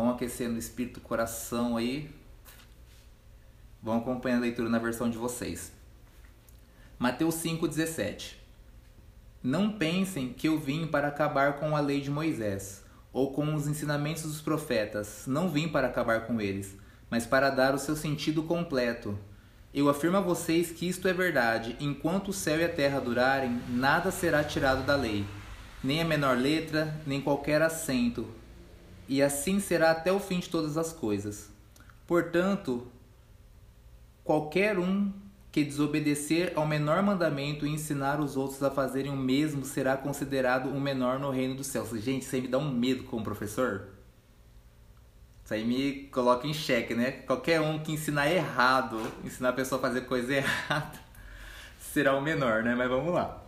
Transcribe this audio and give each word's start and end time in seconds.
Vão 0.00 0.08
aquecendo 0.08 0.54
o 0.54 0.58
espírito 0.58 0.98
coração 0.98 1.76
aí. 1.76 2.10
Vão 3.82 3.98
acompanhando 3.98 4.38
a 4.38 4.44
leitura 4.44 4.66
na 4.66 4.78
versão 4.78 5.10
de 5.10 5.18
vocês. 5.18 5.72
Mateus 6.98 7.34
5,17 7.34 8.36
Não 9.42 9.70
pensem 9.70 10.32
que 10.32 10.48
eu 10.48 10.58
vim 10.58 10.86
para 10.86 11.08
acabar 11.08 11.58
com 11.58 11.76
a 11.76 11.80
lei 11.80 12.00
de 12.00 12.10
Moisés, 12.10 12.82
ou 13.12 13.34
com 13.34 13.54
os 13.54 13.68
ensinamentos 13.68 14.22
dos 14.22 14.40
profetas. 14.40 15.24
Não 15.26 15.50
vim 15.50 15.68
para 15.68 15.88
acabar 15.88 16.26
com 16.26 16.40
eles, 16.40 16.74
mas 17.10 17.26
para 17.26 17.50
dar 17.50 17.74
o 17.74 17.78
seu 17.78 17.94
sentido 17.94 18.44
completo. 18.44 19.18
Eu 19.74 19.86
afirmo 19.90 20.16
a 20.16 20.22
vocês 20.22 20.72
que 20.72 20.88
isto 20.88 21.08
é 21.08 21.12
verdade: 21.12 21.76
enquanto 21.78 22.28
o 22.28 22.32
céu 22.32 22.58
e 22.58 22.64
a 22.64 22.72
terra 22.72 23.00
durarem, 23.00 23.60
nada 23.68 24.10
será 24.10 24.42
tirado 24.42 24.82
da 24.82 24.96
lei, 24.96 25.26
nem 25.84 26.00
a 26.00 26.06
menor 26.06 26.38
letra, 26.38 26.98
nem 27.06 27.20
qualquer 27.20 27.60
acento. 27.60 28.39
E 29.10 29.20
assim 29.20 29.58
será 29.58 29.90
até 29.90 30.12
o 30.12 30.20
fim 30.20 30.38
de 30.38 30.48
todas 30.48 30.78
as 30.78 30.92
coisas. 30.92 31.50
Portanto, 32.06 32.86
qualquer 34.22 34.78
um 34.78 35.12
que 35.50 35.64
desobedecer 35.64 36.52
ao 36.54 36.64
menor 36.64 37.02
mandamento 37.02 37.66
e 37.66 37.70
ensinar 37.70 38.20
os 38.20 38.36
outros 38.36 38.62
a 38.62 38.70
fazerem 38.70 39.10
o 39.10 39.16
mesmo 39.16 39.64
será 39.64 39.96
considerado 39.96 40.68
o 40.68 40.80
menor 40.80 41.18
no 41.18 41.28
reino 41.28 41.56
dos 41.56 41.66
céus. 41.66 41.90
Gente, 42.00 42.22
isso 42.22 42.36
aí 42.36 42.42
me 42.42 42.46
dá 42.46 42.58
um 42.58 42.70
medo 42.70 43.02
como 43.02 43.24
professor. 43.24 43.88
Isso 45.44 45.54
aí 45.54 45.64
me 45.64 46.04
coloca 46.12 46.46
em 46.46 46.54
xeque, 46.54 46.94
né? 46.94 47.10
Qualquer 47.10 47.60
um 47.60 47.80
que 47.80 47.90
ensinar 47.90 48.30
errado, 48.30 49.02
ensinar 49.24 49.48
a 49.48 49.54
pessoa 49.54 49.80
a 49.80 49.82
fazer 49.82 50.02
coisa 50.02 50.34
errada, 50.38 51.00
será 51.80 52.16
o 52.16 52.22
menor, 52.22 52.62
né? 52.62 52.76
Mas 52.76 52.88
vamos 52.88 53.12
lá. 53.12 53.42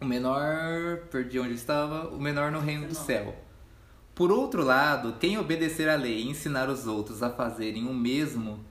O 0.00 0.04
menor, 0.04 1.02
perdi 1.08 1.38
onde 1.38 1.54
estava, 1.54 2.08
o 2.08 2.20
menor 2.20 2.50
no 2.50 2.58
reino 2.58 2.88
do 2.88 2.96
céu. 2.96 3.45
Por 4.16 4.32
outro 4.32 4.64
lado, 4.64 5.16
quem 5.20 5.36
obedecer 5.36 5.90
à 5.90 5.94
lei 5.94 6.22
e 6.22 6.28
ensinar 6.30 6.70
os 6.70 6.86
outros 6.86 7.22
a 7.22 7.28
fazerem 7.28 7.86
o 7.86 7.92
mesmo 7.92 8.64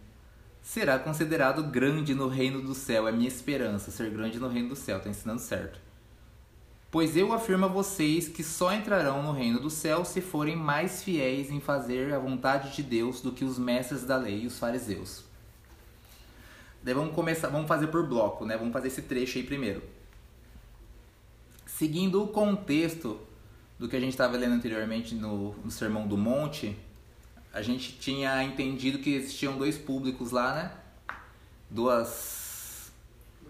será 0.60 0.98
considerado 0.98 1.62
grande 1.62 2.16
no 2.16 2.28
reino 2.28 2.64
do 2.64 2.74
céu. 2.74 3.08
É 3.08 3.12
minha 3.12 3.28
esperança 3.28 3.92
ser 3.92 4.10
grande 4.10 4.40
no 4.40 4.48
reino 4.48 4.70
do 4.70 4.76
céu. 4.76 4.98
Está 4.98 5.08
ensinando 5.08 5.40
certo. 5.40 5.80
Pois 6.90 7.16
eu 7.16 7.32
afirmo 7.32 7.66
a 7.66 7.68
vocês 7.68 8.28
que 8.28 8.44
só 8.44 8.74
entrarão 8.74 9.22
no 9.22 9.34
reino 9.34 9.60
do 9.60 9.70
céu 9.70 10.04
se 10.04 10.20
forem 10.20 10.56
mais 10.56 11.04
fiéis 11.04 11.52
em 11.52 11.60
fazer 11.60 12.12
a 12.12 12.18
vontade 12.18 12.76
de 12.76 12.82
Deus 12.82 13.22
do 13.22 13.32
que 13.32 13.46
os 13.46 13.60
mestres 13.60 14.04
da 14.04 14.18
lei 14.18 14.46
e 14.46 14.48
os 14.48 14.58
fariseus. 14.58 15.26
Daí 16.82 16.96
vamos 16.96 17.14
começar, 17.14 17.50
vamos 17.50 17.68
fazer 17.68 17.86
por 17.88 18.08
bloco, 18.08 18.46
né? 18.46 18.58
Vamos 18.58 18.74
fazer 18.74 18.88
esse 18.88 19.04
trecho 19.04 19.38
aí 19.38 19.44
primeiro. 19.44 19.84
Seguindo 21.68 22.24
o 22.24 22.30
contexto 22.30 23.20
do 23.78 23.88
que 23.90 23.96
a 23.96 24.00
gente 24.00 24.12
estava 24.12 24.38
lendo 24.38 24.54
anteriormente 24.54 25.16
no, 25.16 25.54
no 25.64 25.70
Sermão 25.70 26.08
do 26.08 26.18
Monte, 26.18 26.78
a 27.54 27.62
gente 27.62 27.94
tinha 27.94 28.44
entendido 28.44 29.00
que 29.00 29.14
existiam 29.14 29.58
dois 29.58 29.78
públicos 29.78 30.32
lá, 30.32 30.54
né? 30.54 30.72
Duas, 31.70 32.92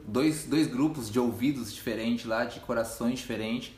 dois, 0.08 0.46
dois 0.46 0.68
grupos 0.68 1.10
de 1.10 1.20
ouvidos 1.20 1.74
diferentes 1.74 2.26
lá, 2.26 2.46
de 2.46 2.60
corações 2.60 3.20
diferentes. 3.20 3.74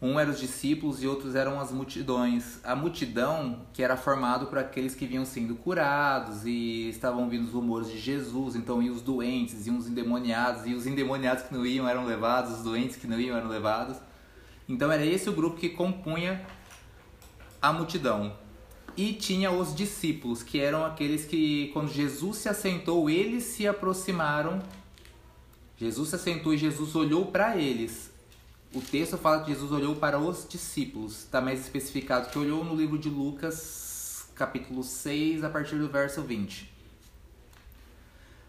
Um 0.00 0.18
eram 0.18 0.32
os 0.32 0.40
discípulos 0.40 1.00
e 1.00 1.06
outros 1.06 1.36
eram 1.36 1.60
as 1.60 1.70
multidões. 1.70 2.58
A 2.64 2.74
multidão 2.74 3.60
que 3.72 3.84
era 3.84 3.96
formado 3.96 4.46
por 4.46 4.58
aqueles 4.58 4.96
que 4.96 5.06
vinham 5.06 5.24
sendo 5.24 5.54
curados 5.54 6.44
e 6.44 6.88
estavam 6.88 7.28
vindo 7.28 7.44
os 7.44 7.52
rumores 7.52 7.88
de 7.88 7.98
Jesus, 7.98 8.56
então 8.56 8.82
iam 8.82 8.94
os 8.94 9.00
doentes, 9.00 9.64
iam 9.66 9.78
os 9.78 9.86
endemoniados, 9.86 10.66
e 10.66 10.74
os 10.74 10.86
endemoniados 10.86 11.44
que 11.44 11.54
não 11.54 11.64
iam 11.64 11.88
eram 11.88 12.04
levados, 12.04 12.58
os 12.58 12.64
doentes 12.64 12.96
que 12.96 13.06
não 13.06 13.20
iam 13.20 13.36
eram 13.36 13.48
levados. 13.48 13.96
Então 14.68 14.90
era 14.90 15.04
esse 15.04 15.28
o 15.28 15.32
grupo 15.32 15.56
que 15.56 15.70
compunha 15.70 16.44
a 17.60 17.72
multidão. 17.72 18.36
E 18.96 19.14
tinha 19.14 19.50
os 19.50 19.74
discípulos, 19.74 20.42
que 20.42 20.60
eram 20.60 20.84
aqueles 20.84 21.24
que, 21.24 21.70
quando 21.72 21.90
Jesus 21.90 22.38
se 22.38 22.48
assentou, 22.48 23.08
eles 23.08 23.44
se 23.44 23.66
aproximaram. 23.66 24.60
Jesus 25.78 26.10
se 26.10 26.16
assentou 26.16 26.52
e 26.52 26.58
Jesus 26.58 26.94
olhou 26.94 27.26
para 27.26 27.56
eles. 27.56 28.10
O 28.74 28.80
texto 28.80 29.16
fala 29.18 29.44
que 29.44 29.50
Jesus 29.50 29.70
olhou 29.72 29.96
para 29.96 30.18
os 30.18 30.46
discípulos. 30.48 31.20
Está 31.20 31.40
mais 31.40 31.60
especificado 31.60 32.30
que 32.30 32.38
olhou 32.38 32.64
no 32.64 32.74
livro 32.74 32.98
de 32.98 33.08
Lucas, 33.08 34.26
capítulo 34.34 34.82
6, 34.82 35.44
a 35.44 35.50
partir 35.50 35.76
do 35.76 35.88
verso 35.88 36.22
20. 36.22 36.70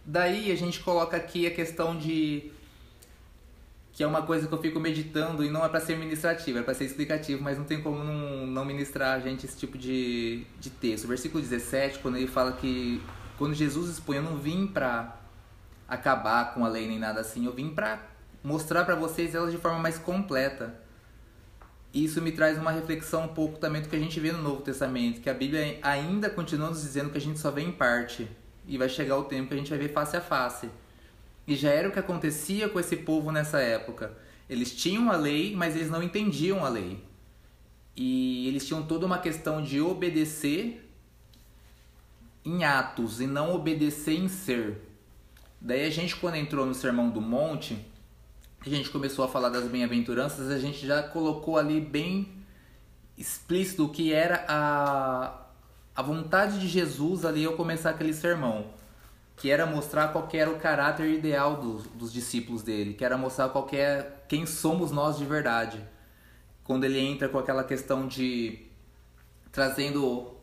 Daí 0.05 0.51
a 0.51 0.55
gente 0.55 0.81
coloca 0.81 1.15
aqui 1.15 1.47
a 1.47 1.51
questão 1.51 1.97
de 1.97 2.51
que 3.93 4.03
é 4.03 4.07
uma 4.07 4.23
coisa 4.23 4.47
que 4.47 4.53
eu 4.53 4.57
fico 4.57 4.79
meditando 4.79 5.43
e 5.43 5.51
não 5.51 5.63
é 5.63 5.69
para 5.69 5.79
ser 5.79 5.95
ministrativo, 5.95 6.57
é 6.57 6.63
para 6.63 6.73
ser 6.73 6.85
explicativo, 6.85 7.43
mas 7.43 7.59
não 7.59 7.63
tem 7.63 7.79
como 7.79 8.03
não, 8.03 8.47
não 8.47 8.65
ministrar 8.65 9.15
a 9.15 9.19
gente 9.19 9.45
esse 9.45 9.55
tipo 9.55 9.77
de, 9.77 10.45
de 10.59 10.71
texto. 10.71 11.07
Versículo 11.07 11.41
17, 11.41 11.99
quando 11.99 12.17
ele 12.17 12.25
fala 12.25 12.53
que 12.53 12.99
quando 13.37 13.53
Jesus 13.53 13.91
expõe, 13.91 14.17
eu 14.17 14.23
não 14.23 14.37
vim 14.37 14.65
para 14.65 15.19
acabar 15.87 16.55
com 16.55 16.65
a 16.65 16.69
lei 16.69 16.87
nem 16.87 16.97
nada 16.97 17.21
assim, 17.21 17.45
eu 17.45 17.53
vim 17.53 17.69
para 17.69 17.99
mostrar 18.43 18.83
para 18.83 18.95
vocês 18.95 19.35
ela 19.35 19.51
de 19.51 19.57
forma 19.57 19.77
mais 19.77 19.99
completa. 19.99 20.73
Isso 21.93 22.19
me 22.19 22.31
traz 22.31 22.57
uma 22.57 22.71
reflexão 22.71 23.25
um 23.25 23.27
pouco 23.27 23.59
também 23.59 23.83
do 23.83 23.89
que 23.89 23.95
a 23.95 23.99
gente 23.99 24.19
vê 24.19 24.31
no 24.31 24.41
Novo 24.41 24.63
Testamento, 24.63 25.21
que 25.21 25.29
a 25.29 25.33
Bíblia 25.35 25.77
ainda 25.83 26.31
continua 26.31 26.69
nos 26.69 26.81
dizendo 26.81 27.11
que 27.11 27.17
a 27.19 27.21
gente 27.21 27.37
só 27.37 27.51
vê 27.51 27.61
em 27.61 27.71
parte 27.71 28.27
e 28.67 28.75
vai 28.75 28.89
chegar 28.89 29.17
o 29.17 29.25
tempo 29.25 29.49
que 29.49 29.53
a 29.53 29.57
gente 29.57 29.69
vai 29.69 29.77
ver 29.77 29.89
face 29.89 30.17
a 30.17 30.21
face. 30.21 30.67
E 31.47 31.55
já 31.55 31.69
era 31.69 31.89
o 31.89 31.91
que 31.91 31.99
acontecia 31.99 32.69
com 32.69 32.79
esse 32.79 32.95
povo 32.97 33.31
nessa 33.31 33.59
época. 33.59 34.17
Eles 34.49 34.73
tinham 34.75 35.11
a 35.11 35.15
lei, 35.15 35.55
mas 35.55 35.75
eles 35.75 35.89
não 35.89 36.01
entendiam 36.01 36.63
a 36.63 36.69
lei. 36.69 37.03
E 37.95 38.47
eles 38.47 38.65
tinham 38.65 38.83
toda 38.83 39.05
uma 39.05 39.17
questão 39.17 39.61
de 39.61 39.81
obedecer 39.81 40.89
em 42.45 42.63
atos 42.63 43.21
e 43.21 43.27
não 43.27 43.53
obedecer 43.53 44.17
em 44.17 44.27
ser. 44.27 44.81
Daí 45.59 45.85
a 45.85 45.89
gente, 45.89 46.15
quando 46.15 46.35
entrou 46.35 46.65
no 46.65 46.73
Sermão 46.73 47.09
do 47.09 47.21
Monte, 47.21 47.77
a 48.65 48.69
gente 48.69 48.89
começou 48.89 49.23
a 49.23 49.27
falar 49.27 49.49
das 49.49 49.65
bem-aventuranças, 49.67 50.49
a 50.49 50.59
gente 50.59 50.85
já 50.85 51.03
colocou 51.03 51.57
ali 51.57 51.79
bem 51.79 52.33
explícito 53.17 53.85
o 53.85 53.89
que 53.89 54.11
era 54.11 54.45
a, 54.47 55.45
a 55.95 56.01
vontade 56.01 56.59
de 56.59 56.67
Jesus 56.67 57.23
ali 57.25 57.45
ao 57.45 57.53
começar 57.53 57.91
aquele 57.91 58.13
sermão 58.13 58.71
que 59.35 59.49
era 59.49 59.65
mostrar 59.65 60.09
qual 60.09 60.27
era 60.33 60.49
o 60.49 60.59
caráter 60.59 61.09
ideal 61.09 61.57
dos, 61.57 61.83
dos 61.87 62.13
discípulos 62.13 62.61
dele, 62.61 62.93
que 62.93 63.03
era 63.03 63.17
mostrar 63.17 63.49
qual 63.49 63.67
é, 63.73 64.11
quem 64.27 64.45
somos 64.45 64.91
nós 64.91 65.17
de 65.17 65.25
verdade. 65.25 65.81
Quando 66.63 66.85
ele 66.85 66.99
entra 66.99 67.27
com 67.27 67.37
aquela 67.37 67.63
questão 67.63 68.07
de 68.07 68.67
trazendo 69.51 70.33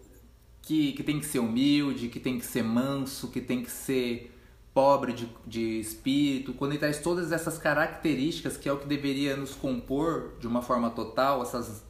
que, 0.62 0.92
que 0.92 1.02
tem 1.02 1.18
que 1.18 1.26
ser 1.26 1.38
humilde, 1.38 2.08
que 2.08 2.20
tem 2.20 2.38
que 2.38 2.44
ser 2.44 2.62
manso, 2.62 3.28
que 3.28 3.40
tem 3.40 3.62
que 3.62 3.70
ser 3.70 4.36
pobre 4.72 5.12
de, 5.12 5.28
de 5.46 5.80
espírito, 5.80 6.52
quando 6.52 6.72
ele 6.72 6.78
traz 6.78 7.00
todas 7.00 7.32
essas 7.32 7.58
características 7.58 8.56
que 8.56 8.68
é 8.68 8.72
o 8.72 8.78
que 8.78 8.86
deveria 8.86 9.36
nos 9.36 9.54
compor 9.54 10.34
de 10.38 10.46
uma 10.46 10.62
forma 10.62 10.90
total, 10.90 11.42
essas 11.42 11.82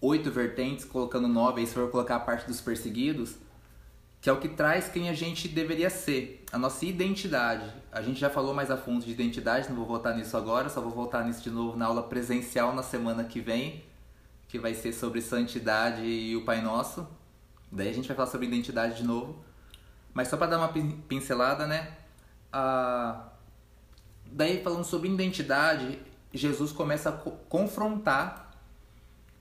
oito 0.00 0.30
vertentes, 0.30 0.84
colocando 0.84 1.28
nove 1.28 1.60
aí 1.60 1.66
se 1.66 1.74
for 1.74 1.90
colocar 1.90 2.16
a 2.16 2.20
parte 2.20 2.46
dos 2.46 2.60
perseguidos, 2.60 3.36
que 4.26 4.30
é 4.30 4.32
o 4.32 4.38
que 4.38 4.48
traz 4.48 4.88
quem 4.88 5.08
a 5.08 5.12
gente 5.12 5.46
deveria 5.46 5.88
ser, 5.88 6.44
a 6.50 6.58
nossa 6.58 6.84
identidade. 6.84 7.72
A 7.92 8.02
gente 8.02 8.18
já 8.18 8.28
falou 8.28 8.52
mais 8.52 8.72
a 8.72 8.76
fundo 8.76 9.04
de 9.04 9.12
identidade, 9.12 9.68
não 9.68 9.76
vou 9.76 9.86
voltar 9.86 10.16
nisso 10.16 10.36
agora, 10.36 10.68
só 10.68 10.80
vou 10.80 10.90
voltar 10.90 11.24
nisso 11.24 11.40
de 11.44 11.48
novo 11.48 11.76
na 11.76 11.86
aula 11.86 12.02
presencial 12.02 12.74
na 12.74 12.82
semana 12.82 13.22
que 13.22 13.40
vem, 13.40 13.84
que 14.48 14.58
vai 14.58 14.74
ser 14.74 14.92
sobre 14.92 15.22
santidade 15.22 16.02
e 16.02 16.34
o 16.34 16.44
Pai 16.44 16.60
Nosso. 16.60 17.06
Daí 17.70 17.88
a 17.88 17.92
gente 17.92 18.08
vai 18.08 18.16
falar 18.16 18.28
sobre 18.28 18.48
identidade 18.48 18.96
de 18.96 19.04
novo. 19.04 19.38
Mas 20.12 20.26
só 20.26 20.36
para 20.36 20.48
dar 20.48 20.58
uma 20.58 20.72
pincelada, 21.06 21.64
né? 21.64 21.96
Ah, 22.52 23.28
daí 24.24 24.60
falando 24.60 24.82
sobre 24.82 25.08
identidade, 25.08 26.00
Jesus 26.34 26.72
começa 26.72 27.10
a 27.10 27.12
confrontar 27.12 28.58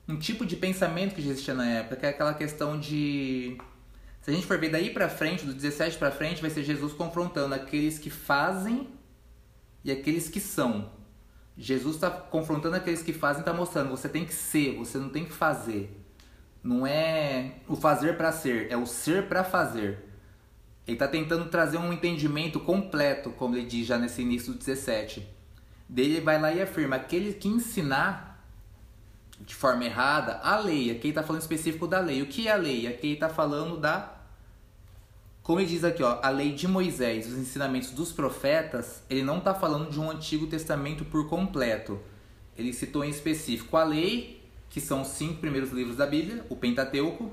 um 0.08 0.16
tipo 0.16 0.46
de 0.46 0.56
pensamento 0.56 1.16
que 1.16 1.22
existia 1.22 1.56
na 1.56 1.68
época, 1.68 1.96
que 1.96 2.06
é 2.06 2.10
aquela 2.10 2.36
questão 2.36 2.80
de 2.80 3.58
se 4.26 4.32
a 4.32 4.34
gente 4.34 4.48
for 4.48 4.58
ver 4.58 4.72
daí 4.72 4.90
para 4.90 5.08
frente, 5.08 5.46
do 5.46 5.54
17 5.54 6.00
para 6.00 6.10
frente, 6.10 6.42
vai 6.42 6.50
ser 6.50 6.64
Jesus 6.64 6.94
confrontando 6.94 7.54
aqueles 7.54 8.00
que 8.00 8.10
fazem 8.10 8.90
e 9.84 9.92
aqueles 9.92 10.28
que 10.28 10.40
são. 10.40 10.90
Jesus 11.56 11.94
está 11.94 12.10
confrontando 12.10 12.76
aqueles 12.76 13.04
que 13.04 13.14
fazem, 13.14 13.42
está 13.42 13.54
mostrando, 13.54 13.92
você 13.92 14.10
tem 14.10 14.26
que 14.26 14.34
ser, 14.34 14.78
você 14.78 14.98
não 14.98 15.10
tem 15.10 15.26
que 15.26 15.32
fazer. 15.32 16.04
Não 16.64 16.88
é 16.88 17.58
o 17.68 17.76
fazer 17.76 18.18
para 18.18 18.32
ser, 18.32 18.72
é 18.72 18.76
o 18.76 18.88
ser 18.88 19.28
para 19.28 19.44
fazer. 19.44 20.04
Ele 20.88 20.96
está 20.96 21.08
tentando 21.08 21.48
trazer 21.52 21.78
um 21.78 21.94
entendimento 21.94 22.60
completo, 22.60 23.30
como 23.30 23.56
ele 23.56 23.68
diz 23.68 23.86
já 23.86 24.00
nesse 24.00 24.24
início 24.24 24.54
do 24.54 24.58
17. 24.58 25.24
Dele 25.88 26.20
vai 26.20 26.42
lá 26.42 26.52
e 26.52 26.64
afirma: 26.64 26.96
aquele 26.96 27.32
que 27.32 27.48
ensinar 27.48 28.44
de 29.40 29.54
forma 29.54 29.86
errada 29.86 30.40
a 30.42 30.58
lei, 30.58 30.90
aqui 30.90 31.02
ele 31.02 31.10
está 31.10 31.22
falando 31.22 31.44
específico 31.44 31.86
da 31.86 32.00
lei. 32.00 32.24
O 32.24 32.26
que 32.26 32.48
é 32.48 32.52
a 32.54 32.56
lei? 32.56 32.88
Aqui 32.88 33.06
ele 33.06 33.14
está 33.14 33.30
falando 33.30 33.78
da 33.78 34.15
como 35.46 35.60
ele 35.60 35.70
diz 35.70 35.84
aqui, 35.84 36.02
ó, 36.02 36.18
a 36.24 36.30
lei 36.30 36.54
de 36.54 36.68
Moisés, 36.68 37.28
os 37.28 37.38
ensinamentos 37.38 37.92
dos 37.92 38.12
profetas, 38.12 39.04
ele 39.08 39.22
não 39.22 39.38
está 39.38 39.54
falando 39.54 39.92
de 39.92 40.00
um 40.00 40.10
Antigo 40.10 40.48
Testamento 40.48 41.06
por 41.06 41.30
completo. 41.30 42.00
Ele 42.58 42.74
citou 42.74 43.06
em 43.06 43.12
específico 43.12 43.78
a 43.78 43.84
lei, 43.84 44.44
que 44.72 44.82
são 44.82 45.04
os 45.04 45.10
cinco 45.10 45.36
primeiros 45.36 45.70
livros 45.70 45.98
da 45.98 46.08
Bíblia, 46.08 46.44
o 46.50 46.56
Pentateuco, 46.56 47.32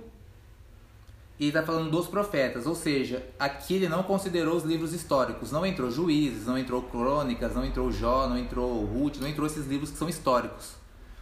E 1.40 1.46
está 1.48 1.62
falando 1.62 1.90
dos 1.90 2.06
profetas, 2.06 2.66
ou 2.66 2.74
seja, 2.74 3.26
aqui 3.38 3.76
ele 3.76 3.88
não 3.88 4.02
considerou 4.02 4.58
os 4.58 4.62
livros 4.62 4.92
históricos. 4.92 5.50
Não 5.50 5.64
entrou 5.64 5.90
Juízes, 5.90 6.46
não 6.46 6.58
entrou 6.58 6.82
Crônicas, 6.82 7.54
não 7.54 7.64
entrou 7.64 7.90
Jó, 7.90 8.28
não 8.28 8.36
entrou 8.36 8.84
Ruth, 8.84 9.16
não 9.16 9.26
entrou 9.26 9.46
esses 9.46 9.66
livros 9.66 9.90
que 9.90 9.96
são 9.96 10.06
históricos. 10.06 10.74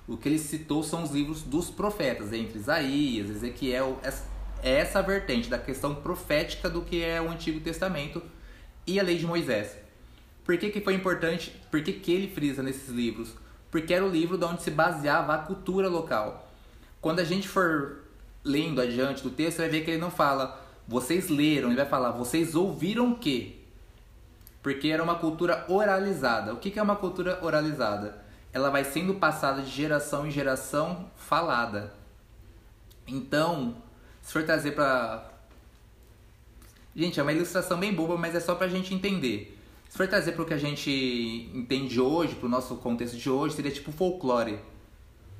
O 0.09 0.17
que 0.17 0.29
ele 0.29 0.39
citou 0.41 0.83
são 0.83 1.05
os 1.05 1.13
livros 1.13 1.43
dos 1.43 1.71
profetas, 1.71 2.33
entre 2.33 2.59
Isaías, 2.59 3.31
Ezequiel, 3.31 4.01
essa 4.63 5.03
vertente 5.03 5.49
da 5.49 5.59
questão 5.59 5.95
profética 5.95 6.69
do 6.69 6.83
que 6.83 7.03
é 7.03 7.21
o 7.21 7.31
Antigo 7.31 7.61
Testamento 7.61 8.23
e 8.87 8.99
a 8.99 9.03
lei 9.03 9.19
de 9.19 9.27
Moisés. 9.27 9.77
Por 10.45 10.57
que, 10.59 10.71
que 10.71 10.81
foi 10.81 10.95
importante? 10.95 11.55
Por 11.71 11.83
que, 11.83 11.93
que 11.93 12.13
ele 12.13 12.29
frisa 12.29 12.63
nesses 12.63 12.89
livros? 12.89 13.35
Porque 13.71 13.95
era 13.95 14.05
o 14.05 14.09
livro 14.09 14.37
de 14.37 14.45
onde 14.45 14.63
se 14.63 14.71
baseava 14.71 15.35
a 15.35 15.39
cultura 15.39 15.89
local. 15.89 16.51
Quando 17.01 17.21
a 17.21 17.25
gente 17.25 17.49
for 17.49 18.05
lendo 18.43 18.81
adiante 18.81 19.23
do 19.23 19.31
texto, 19.31 19.59
vai 19.59 19.69
ver 19.69 19.85
que 19.85 19.91
ele 19.91 20.01
não 20.01 20.11
fala 20.11 20.61
vocês 20.89 21.29
leram, 21.29 21.69
ele 21.69 21.77
vai 21.77 21.87
falar 21.87 22.11
vocês 22.11 22.57
ouviram 22.57 23.13
o 23.13 23.19
quê? 23.19 23.59
Porque 24.61 24.89
era 24.89 25.03
uma 25.03 25.15
cultura 25.15 25.65
oralizada. 25.69 26.53
O 26.53 26.57
que, 26.57 26.71
que 26.71 26.79
é 26.79 26.83
uma 26.83 26.97
cultura 26.97 27.39
oralizada? 27.43 28.19
Ela 28.53 28.71
vai 28.71 28.83
sendo 28.83 29.15
passada 29.15 29.63
de 29.63 29.71
geração 29.71 30.27
em 30.27 30.31
geração 30.31 31.09
falada. 31.15 31.95
Então, 33.07 33.77
se 34.31 34.35
for 34.35 34.45
trazer 34.45 34.77
para. 34.77 35.29
Gente, 36.95 37.19
é 37.19 37.23
uma 37.25 37.33
ilustração 37.33 37.81
bem 37.81 37.93
boba, 37.93 38.17
mas 38.17 38.33
é 38.33 38.39
só 38.39 38.55
pra 38.55 38.69
gente 38.69 38.95
entender. 38.95 39.59
Se 39.89 39.99
for 39.99 40.07
trazer 40.07 40.33
para 40.33 40.43
o 40.43 40.47
que 40.47 40.55
a 40.55 40.57
gente 40.57 41.51
entende 41.53 42.01
hoje, 42.01 42.37
para 42.37 42.47
o 42.47 42.49
nosso 42.49 42.77
contexto 42.77 43.17
de 43.17 43.29
hoje, 43.29 43.57
seria 43.57 43.73
tipo 43.73 43.91
folclore. 43.91 44.61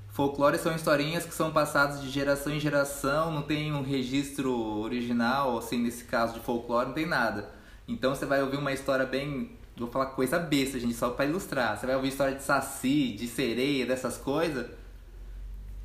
Folclore 0.09 0.59
são 0.59 0.75
historinhas 0.75 1.25
que 1.25 1.33
são 1.33 1.53
passadas 1.53 2.03
de 2.03 2.11
geração 2.11 2.53
em 2.53 2.59
geração, 2.59 3.31
não 3.31 3.43
tem 3.43 3.73
um 3.73 3.85
registro 3.85 4.53
original, 4.81 5.57
assim, 5.57 5.79
nesse 5.79 6.03
caso 6.03 6.35
de 6.35 6.41
folclore, 6.41 6.89
não 6.89 6.95
tem 6.95 7.07
nada. 7.07 7.49
Então 7.87 8.13
você 8.13 8.27
vai 8.27 8.43
ouvir 8.43 8.57
uma 8.57 8.73
história 8.73 9.07
bem. 9.07 9.53
Vou 9.77 9.89
falar 9.89 10.07
coisa 10.07 10.37
besta, 10.37 10.81
gente, 10.81 10.95
só 10.95 11.11
para 11.11 11.27
ilustrar. 11.27 11.79
Você 11.79 11.87
vai 11.87 11.95
ouvir 11.95 12.09
história 12.09 12.35
de 12.35 12.43
saci, 12.43 13.13
de 13.13 13.29
sereia, 13.29 13.87
dessas 13.87 14.17
coisas. 14.17 14.67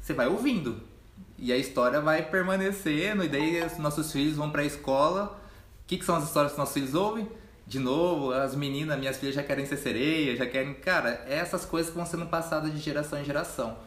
Você 0.01 0.11
vai 0.11 0.25
ouvindo. 0.25 0.94
E 1.37 1.51
a 1.51 1.57
história 1.57 1.99
vai 1.99 2.23
permanecendo, 2.23 3.23
e 3.23 3.27
daí 3.27 3.63
os 3.63 3.77
nossos 3.77 4.11
filhos 4.11 4.35
vão 4.35 4.49
para 4.49 4.61
a 4.61 4.65
escola. 4.65 5.39
O 5.83 5.87
que, 5.87 5.97
que 5.97 6.05
são 6.05 6.15
as 6.15 6.23
histórias 6.23 6.53
que 6.53 6.57
nossos 6.57 6.73
filhos 6.73 6.93
ouvem? 6.93 7.27
De 7.67 7.79
novo, 7.79 8.31
as 8.31 8.55
meninas, 8.55 8.97
minhas 8.97 9.17
filhas 9.17 9.35
já 9.35 9.43
querem 9.43 9.65
ser 9.65 9.77
sereia, 9.77 10.35
já 10.35 10.45
querem. 10.45 10.73
Cara, 10.75 11.25
essas 11.27 11.65
coisas 11.65 11.91
que 11.91 11.97
vão 11.97 12.05
sendo 12.05 12.25
passadas 12.27 12.71
de 12.71 12.79
geração 12.79 13.19
em 13.19 13.25
geração. 13.25 13.77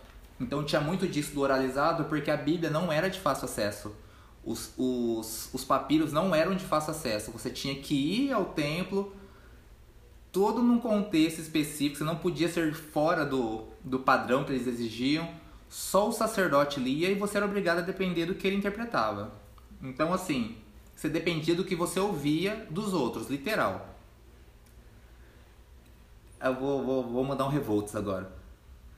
Então 0.40 0.64
tinha 0.64 0.80
muito 0.80 1.06
disso 1.06 1.32
do 1.32 1.40
oralizado 1.40 2.04
porque 2.04 2.30
a 2.30 2.36
Bíblia 2.36 2.70
não 2.70 2.92
era 2.92 3.08
de 3.08 3.18
fácil 3.18 3.46
acesso. 3.46 3.94
Os, 4.44 4.72
os, 4.76 5.48
os 5.52 5.64
papiros 5.64 6.12
não 6.12 6.34
eram 6.34 6.54
de 6.54 6.64
fácil 6.64 6.90
acesso. 6.90 7.30
Você 7.32 7.50
tinha 7.50 7.74
que 7.76 7.94
ir 7.94 8.32
ao 8.32 8.46
templo, 8.46 9.14
todo 10.32 10.62
num 10.62 10.78
contexto 10.78 11.40
específico, 11.40 11.98
você 11.98 12.04
não 12.04 12.16
podia 12.16 12.48
ser 12.48 12.74
fora 12.74 13.24
do, 13.24 13.64
do 13.82 13.98
padrão 14.00 14.44
que 14.44 14.52
eles 14.52 14.66
exigiam 14.66 15.28
só 15.68 16.08
o 16.08 16.12
sacerdote 16.12 16.80
lia 16.80 17.10
e 17.10 17.14
você 17.14 17.36
era 17.36 17.46
obrigado 17.46 17.78
a 17.78 17.82
depender 17.82 18.26
do 18.26 18.34
que 18.34 18.46
ele 18.46 18.56
interpretava. 18.56 19.32
Então, 19.82 20.12
assim, 20.12 20.56
você 20.94 21.08
dependia 21.08 21.54
do 21.54 21.64
que 21.64 21.76
você 21.76 22.00
ouvia 22.00 22.66
dos 22.70 22.92
outros, 22.92 23.28
literal. 23.28 23.94
Eu 26.40 26.54
vou, 26.54 26.84
vou, 26.84 27.02
vou 27.04 27.24
mandar 27.24 27.46
um 27.46 27.50
revoltos 27.50 27.94
agora. 27.94 28.32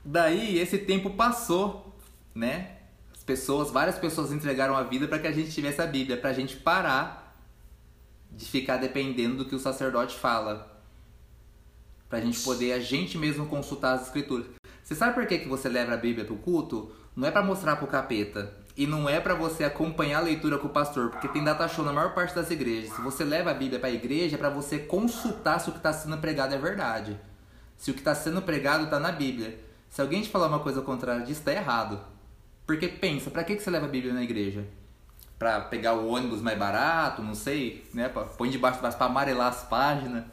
Daí, 0.03 0.57
esse 0.57 0.77
tempo 0.79 1.11
passou, 1.11 1.95
né? 2.33 2.77
As 3.13 3.23
pessoas, 3.23 3.69
várias 3.69 3.99
pessoas 3.99 4.31
entregaram 4.31 4.75
a 4.75 4.83
vida 4.83 5.07
para 5.07 5.19
que 5.19 5.27
a 5.27 5.31
gente 5.31 5.51
tivesse 5.51 5.81
a 5.81 5.85
Bíblia, 5.85 6.17
para 6.17 6.29
a 6.29 6.33
gente 6.33 6.55
parar 6.57 7.37
de 8.31 8.45
ficar 8.45 8.77
dependendo 8.77 9.37
do 9.37 9.45
que 9.45 9.55
o 9.55 9.59
sacerdote 9.59 10.17
fala. 10.17 10.81
Para 12.09 12.19
a 12.19 12.21
gente 12.21 12.39
poder 12.41 12.73
a 12.73 12.79
gente 12.79 13.17
mesmo 13.17 13.45
consultar 13.45 13.93
as 13.93 14.07
escrituras. 14.07 14.47
Você 14.91 14.95
sabe 14.95 15.13
por 15.13 15.25
que, 15.25 15.39
que 15.39 15.47
você 15.47 15.69
leva 15.69 15.93
a 15.93 15.97
Bíblia 15.97 16.25
pro 16.25 16.35
culto? 16.35 16.91
Não 17.15 17.25
é 17.25 17.31
para 17.31 17.41
mostrar 17.41 17.77
pro 17.77 17.87
capeta. 17.87 18.51
E 18.75 18.85
não 18.85 19.07
é 19.07 19.21
para 19.21 19.33
você 19.33 19.63
acompanhar 19.63 20.17
a 20.17 20.21
leitura 20.21 20.57
com 20.57 20.67
o 20.67 20.69
pastor, 20.69 21.11
porque 21.11 21.29
tem 21.29 21.41
data 21.41 21.65
show 21.69 21.85
na 21.85 21.93
maior 21.93 22.13
parte 22.13 22.35
das 22.35 22.51
igrejas. 22.51 22.93
Se 22.93 23.01
você 23.01 23.23
leva 23.23 23.51
a 23.51 23.53
Bíblia 23.53 23.79
para 23.79 23.87
a 23.87 23.93
igreja, 23.93 24.35
é 24.35 24.37
para 24.37 24.49
você 24.49 24.79
consultar 24.79 25.61
se 25.61 25.69
o 25.69 25.71
que 25.71 25.77
está 25.77 25.93
sendo 25.93 26.17
pregado 26.17 26.53
é 26.53 26.57
verdade. 26.57 27.17
Se 27.77 27.89
o 27.89 27.93
que 27.93 28.01
está 28.01 28.13
sendo 28.13 28.41
pregado 28.41 28.83
está 28.83 28.99
na 28.99 29.13
Bíblia. 29.13 29.57
Se 29.89 30.01
alguém 30.01 30.21
te 30.23 30.29
falar 30.29 30.47
uma 30.47 30.59
coisa 30.59 30.81
contrária 30.81 31.21
disso, 31.21 31.39
está 31.39 31.53
errado. 31.53 31.97
Porque 32.67 32.89
pensa, 32.89 33.31
para 33.31 33.45
que, 33.45 33.55
que 33.55 33.63
você 33.63 33.69
leva 33.69 33.85
a 33.85 33.89
Bíblia 33.89 34.13
na 34.13 34.23
igreja? 34.23 34.65
Para 35.39 35.61
pegar 35.61 35.93
o 35.93 36.09
ônibus 36.09 36.41
mais 36.41 36.59
barato, 36.59 37.21
não 37.21 37.33
sei, 37.33 37.89
né? 37.93 38.09
Põe 38.09 38.49
debaixo 38.49 38.79
do 38.79 38.81
braço 38.81 38.97
para 38.97 39.07
amarelar 39.07 39.47
as 39.47 39.63
páginas 39.63 40.25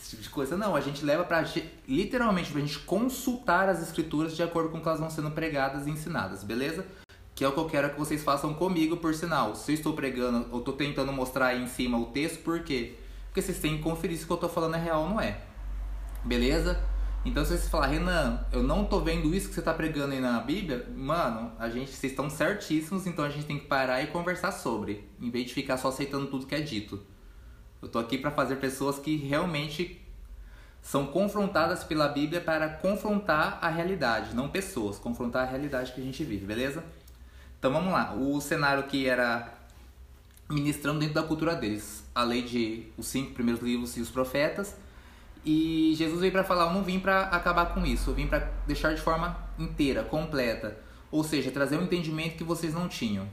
esse 0.00 0.10
tipo 0.10 0.22
de 0.22 0.30
coisa. 0.30 0.56
Não, 0.56 0.74
a 0.74 0.80
gente 0.80 1.04
leva 1.04 1.24
para 1.24 1.44
literalmente 1.86 2.50
pra 2.50 2.60
gente 2.60 2.78
consultar 2.80 3.68
as 3.68 3.82
escrituras 3.82 4.34
de 4.34 4.42
acordo 4.42 4.70
com 4.70 4.78
o 4.78 4.80
que 4.80 4.88
elas 4.88 5.00
vão 5.00 5.10
sendo 5.10 5.30
pregadas 5.30 5.86
e 5.86 5.90
ensinadas, 5.90 6.42
beleza? 6.42 6.86
Que 7.34 7.44
é 7.44 7.48
o 7.48 7.52
que 7.52 7.58
eu 7.58 7.66
quero 7.66 7.90
que 7.90 7.98
vocês 7.98 8.22
façam 8.22 8.54
comigo, 8.54 8.96
por 8.96 9.14
sinal. 9.14 9.54
Se 9.54 9.72
eu 9.72 9.74
estou 9.74 9.92
pregando, 9.92 10.48
eu 10.52 10.58
estou 10.58 10.74
tentando 10.74 11.12
mostrar 11.12 11.48
aí 11.48 11.62
em 11.62 11.66
cima 11.66 11.98
o 11.98 12.06
texto, 12.06 12.42
por 12.42 12.60
quê? 12.60 12.96
Porque 13.26 13.42
vocês 13.42 13.58
têm 13.58 13.76
que 13.76 13.82
conferir 13.82 14.16
se 14.16 14.24
o 14.24 14.26
que 14.26 14.32
eu 14.32 14.36
estou 14.36 14.50
falando 14.50 14.74
é 14.74 14.78
real 14.78 15.02
ou 15.02 15.08
não 15.08 15.20
é. 15.20 15.40
Beleza? 16.24 16.82
Então 17.24 17.44
se 17.44 17.50
vocês 17.50 17.68
falar, 17.68 17.88
Renan, 17.88 18.44
eu 18.50 18.62
não 18.62 18.84
tô 18.84 19.00
vendo 19.00 19.34
isso 19.34 19.48
que 19.48 19.54
você 19.54 19.60
está 19.60 19.74
pregando 19.74 20.14
aí 20.14 20.20
na 20.20 20.40
Bíblia, 20.40 20.86
mano, 20.96 21.52
a 21.58 21.68
gente, 21.68 21.90
vocês 21.90 22.12
estão 22.12 22.30
certíssimos, 22.30 23.06
então 23.06 23.24
a 23.24 23.28
gente 23.28 23.44
tem 23.44 23.58
que 23.58 23.66
parar 23.66 24.02
e 24.02 24.06
conversar 24.06 24.52
sobre, 24.52 25.06
em 25.20 25.30
vez 25.30 25.46
de 25.46 25.52
ficar 25.52 25.76
só 25.76 25.88
aceitando 25.88 26.28
tudo 26.28 26.46
que 26.46 26.54
é 26.54 26.60
dito. 26.60 27.02
Eu 27.82 27.88
tô 27.88 27.98
aqui 27.98 28.18
para 28.18 28.30
fazer 28.30 28.56
pessoas 28.56 28.98
que 28.98 29.16
realmente 29.16 30.00
são 30.82 31.06
confrontadas 31.06 31.84
pela 31.84 32.08
Bíblia 32.08 32.40
para 32.40 32.68
confrontar 32.68 33.58
a 33.60 33.68
realidade, 33.68 34.34
não 34.34 34.48
pessoas, 34.48 34.98
confrontar 34.98 35.46
a 35.46 35.50
realidade 35.50 35.92
que 35.92 36.00
a 36.00 36.04
gente 36.04 36.24
vive, 36.24 36.46
beleza? 36.46 36.84
Então 37.58 37.72
vamos 37.72 37.92
lá. 37.92 38.14
O 38.14 38.40
cenário 38.40 38.84
que 38.84 39.06
era 39.06 39.52
ministrando 40.48 40.98
dentro 41.00 41.14
da 41.14 41.22
cultura 41.22 41.54
deles, 41.54 42.04
a 42.14 42.22
lei 42.22 42.42
de 42.42 42.86
os 42.96 43.06
cinco 43.06 43.32
primeiros 43.32 43.62
livros 43.62 43.96
e 43.96 44.00
os 44.00 44.10
profetas. 44.10 44.76
E 45.44 45.94
Jesus 45.96 46.20
veio 46.20 46.32
para 46.32 46.44
falar: 46.44 46.66
Eu 46.66 46.72
não 46.72 46.82
vim 46.82 46.98
para 46.98 47.22
acabar 47.24 47.66
com 47.74 47.84
isso, 47.84 48.10
eu 48.10 48.14
vim 48.14 48.26
para 48.26 48.50
deixar 48.66 48.94
de 48.94 49.00
forma 49.00 49.36
inteira, 49.58 50.02
completa. 50.02 50.78
Ou 51.10 51.24
seja, 51.24 51.50
trazer 51.50 51.76
um 51.76 51.82
entendimento 51.82 52.36
que 52.36 52.44
vocês 52.44 52.74
não 52.74 52.88
tinham. 52.88 53.28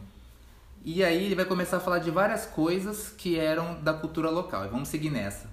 E 0.89 1.03
aí 1.03 1.25
ele 1.25 1.36
vai 1.36 1.44
começar 1.44 1.75
a 1.75 1.79
falar 1.82 2.00
de 2.00 2.10
várias 2.10 2.46
coisas 2.46 3.10
que 3.10 3.38
eram 3.38 3.77
da 3.82 3.94
cultura 3.94 4.29
local. 4.29 4.63
E 4.63 4.70
vamos 4.70 4.88
seguir 4.88 5.10
nessa. 5.10 5.50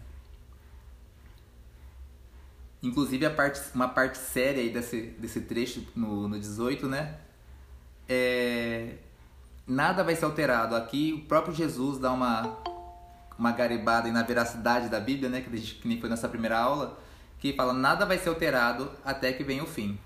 Inclusive 2.81 3.27
a 3.27 3.31
parte, 3.33 3.61
uma 3.75 3.89
parte 3.89 4.17
séria 4.17 4.63
aí 4.63 4.71
desse, 4.71 5.03
desse 5.19 5.41
trecho 5.41 5.85
no, 5.97 6.29
no 6.29 6.39
18, 6.39 6.87
né? 6.87 7.17
É, 8.09 8.95
nada 9.67 10.05
vai 10.05 10.15
ser 10.15 10.25
alterado. 10.25 10.77
Aqui 10.77 11.13
o 11.13 11.27
próprio 11.27 11.53
Jesus 11.53 11.99
dá 11.99 12.13
uma, 12.13 12.57
uma 13.37 13.51
garibada 13.51 14.09
na 14.13 14.23
veracidade 14.23 14.89
da 14.89 15.01
Bíblia, 15.01 15.29
né? 15.29 15.41
Que, 15.41 15.57
gente, 15.57 15.75
que 15.75 15.89
nem 15.89 16.01
foi 16.01 16.09
nessa 16.09 16.29
primeira 16.29 16.61
aula. 16.61 16.97
Que 17.41 17.53
fala, 17.55 17.73
nada 17.73 18.07
vai 18.07 18.19
ser 18.19 18.29
alterado 18.29 18.89
até 19.05 19.33
que 19.33 19.43
venha 19.43 19.65
o 19.65 19.67
fim. 19.67 19.99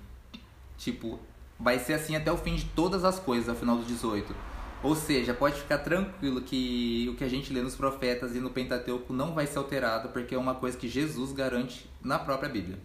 Tipo, 0.78 1.20
vai 1.60 1.78
ser 1.78 1.92
assim 1.92 2.16
até 2.16 2.32
o 2.32 2.38
fim 2.38 2.56
de 2.56 2.64
todas 2.64 3.04
as 3.04 3.18
coisas, 3.18 3.50
ao 3.50 3.54
final 3.54 3.76
do 3.76 3.84
18. 3.84 4.57
Ou 4.82 4.94
seja, 4.94 5.34
pode 5.34 5.60
ficar 5.60 5.78
tranquilo 5.78 6.40
que 6.40 7.08
o 7.10 7.16
que 7.16 7.24
a 7.24 7.28
gente 7.28 7.52
lê 7.52 7.60
nos 7.60 7.74
profetas 7.74 8.36
e 8.36 8.40
no 8.40 8.50
Pentateuco 8.50 9.12
não 9.12 9.34
vai 9.34 9.46
ser 9.46 9.58
alterado, 9.58 10.10
porque 10.10 10.34
é 10.34 10.38
uma 10.38 10.54
coisa 10.54 10.76
que 10.76 10.88
Jesus 10.88 11.32
garante 11.32 11.90
na 12.02 12.18
própria 12.18 12.48
Bíblia. 12.48 12.78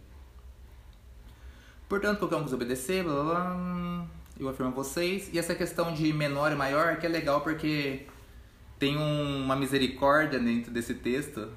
Portanto, 1.87 2.17
qualquer 2.17 2.37
um 2.37 2.45
que 2.45 2.53
obedecer, 2.53 3.03
blá, 3.03 3.13
blá, 3.13 3.23
blá, 3.23 4.07
eu 4.39 4.49
afirmo 4.49 4.71
a 4.71 4.75
vocês. 4.75 5.29
E 5.31 5.37
essa 5.37 5.53
questão 5.53 5.93
de 5.93 6.11
menor 6.11 6.51
e 6.51 6.55
maior, 6.55 6.97
que 6.97 7.05
é 7.05 7.09
legal 7.09 7.41
porque 7.41 8.07
tem 8.79 8.97
um, 8.97 9.43
uma 9.43 9.55
misericórdia 9.55 10.39
dentro 10.39 10.71
desse 10.71 10.95
texto. 10.95 11.49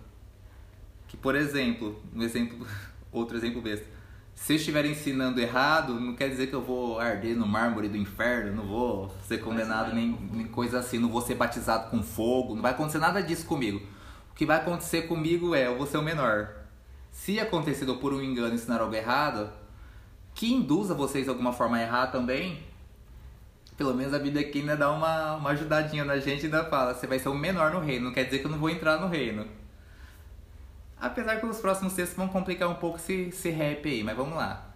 Que, 1.09 1.17
por 1.17 1.35
exemplo, 1.35 2.03
um 2.15 2.23
exemplo, 2.23 2.67
outro 3.11 3.39
exemplo 3.39 3.63
besta 3.63 3.96
se 4.37 4.53
eu 4.53 4.57
estiver 4.59 4.85
ensinando 4.85 5.41
errado, 5.41 5.99
não 5.99 6.15
quer 6.15 6.29
dizer 6.29 6.47
que 6.49 6.55
eu 6.55 6.61
vou 6.61 7.01
arder 7.01 7.35
no 7.35 7.49
mármore 7.49 7.89
do 7.89 7.97
inferno, 7.97 8.55
não 8.55 8.67
vou 8.67 9.13
ser 9.27 9.39
condenado 9.39 9.95
nem, 9.95 10.17
nem 10.31 10.47
coisa 10.47 10.79
assim, 10.79 10.99
não 10.99 11.09
vou 11.09 11.23
ser 11.23 11.35
batizado 11.35 11.91
com 11.91 12.03
fogo, 12.03 12.55
não 12.55 12.63
vai 12.63 12.73
acontecer 12.73 12.99
nada 12.99 13.23
disso 13.23 13.47
comigo. 13.47 13.81
O 14.31 14.35
que 14.35 14.45
vai 14.45 14.59
acontecer 14.59 15.09
comigo 15.09 15.55
é 15.55 15.67
eu 15.67 15.79
vou 15.79 15.87
ser 15.87 15.97
o 15.97 16.03
menor. 16.03 16.51
Se 17.11 17.41
acontecido 17.41 17.97
por 17.97 18.13
um 18.13 18.23
engano 18.23 18.55
ensinar 18.55 18.83
algo 18.83 18.95
errado, 18.95 19.51
que 20.35 20.53
induza 20.53 20.95
vocês 20.95 21.25
de 21.25 21.31
alguma 21.31 21.55
forma 21.55 21.79
a 21.79 21.83
errar 21.83 22.09
também, 22.09 22.63
pelo 23.75 23.95
menos 23.95 24.13
a 24.13 24.19
Bíblia 24.19 24.47
aqui 24.47 24.61
ainda 24.61 24.77
dá 24.77 24.93
uma, 24.93 25.37
uma 25.37 25.51
ajudadinha 25.51 26.05
na 26.05 26.19
gente 26.19 26.43
e 26.43 26.45
ainda 26.45 26.63
fala, 26.65 26.95
você 26.95 27.07
vai 27.07 27.19
ser 27.19 27.31
o 27.31 27.35
menor 27.35 27.73
no 27.73 27.81
reino, 27.81 28.05
não 28.05 28.13
quer 28.13 28.25
dizer 28.25 28.41
que 28.41 28.47
eu 28.47 28.51
não 28.51 28.59
vou 28.59 28.69
entrar 28.69 29.01
no 29.01 29.09
reino. 29.09 29.47
Apesar 31.01 31.39
que 31.39 31.47
os 31.47 31.59
próximos 31.59 31.93
textos 31.93 32.17
vão 32.17 32.29
complicar 32.29 32.69
um 32.69 32.75
pouco 32.75 32.97
esse, 32.97 33.29
esse 33.29 33.51
rap 33.51 33.89
aí, 33.89 34.03
mas 34.03 34.17
vamos 34.17 34.35
lá. 34.35 34.75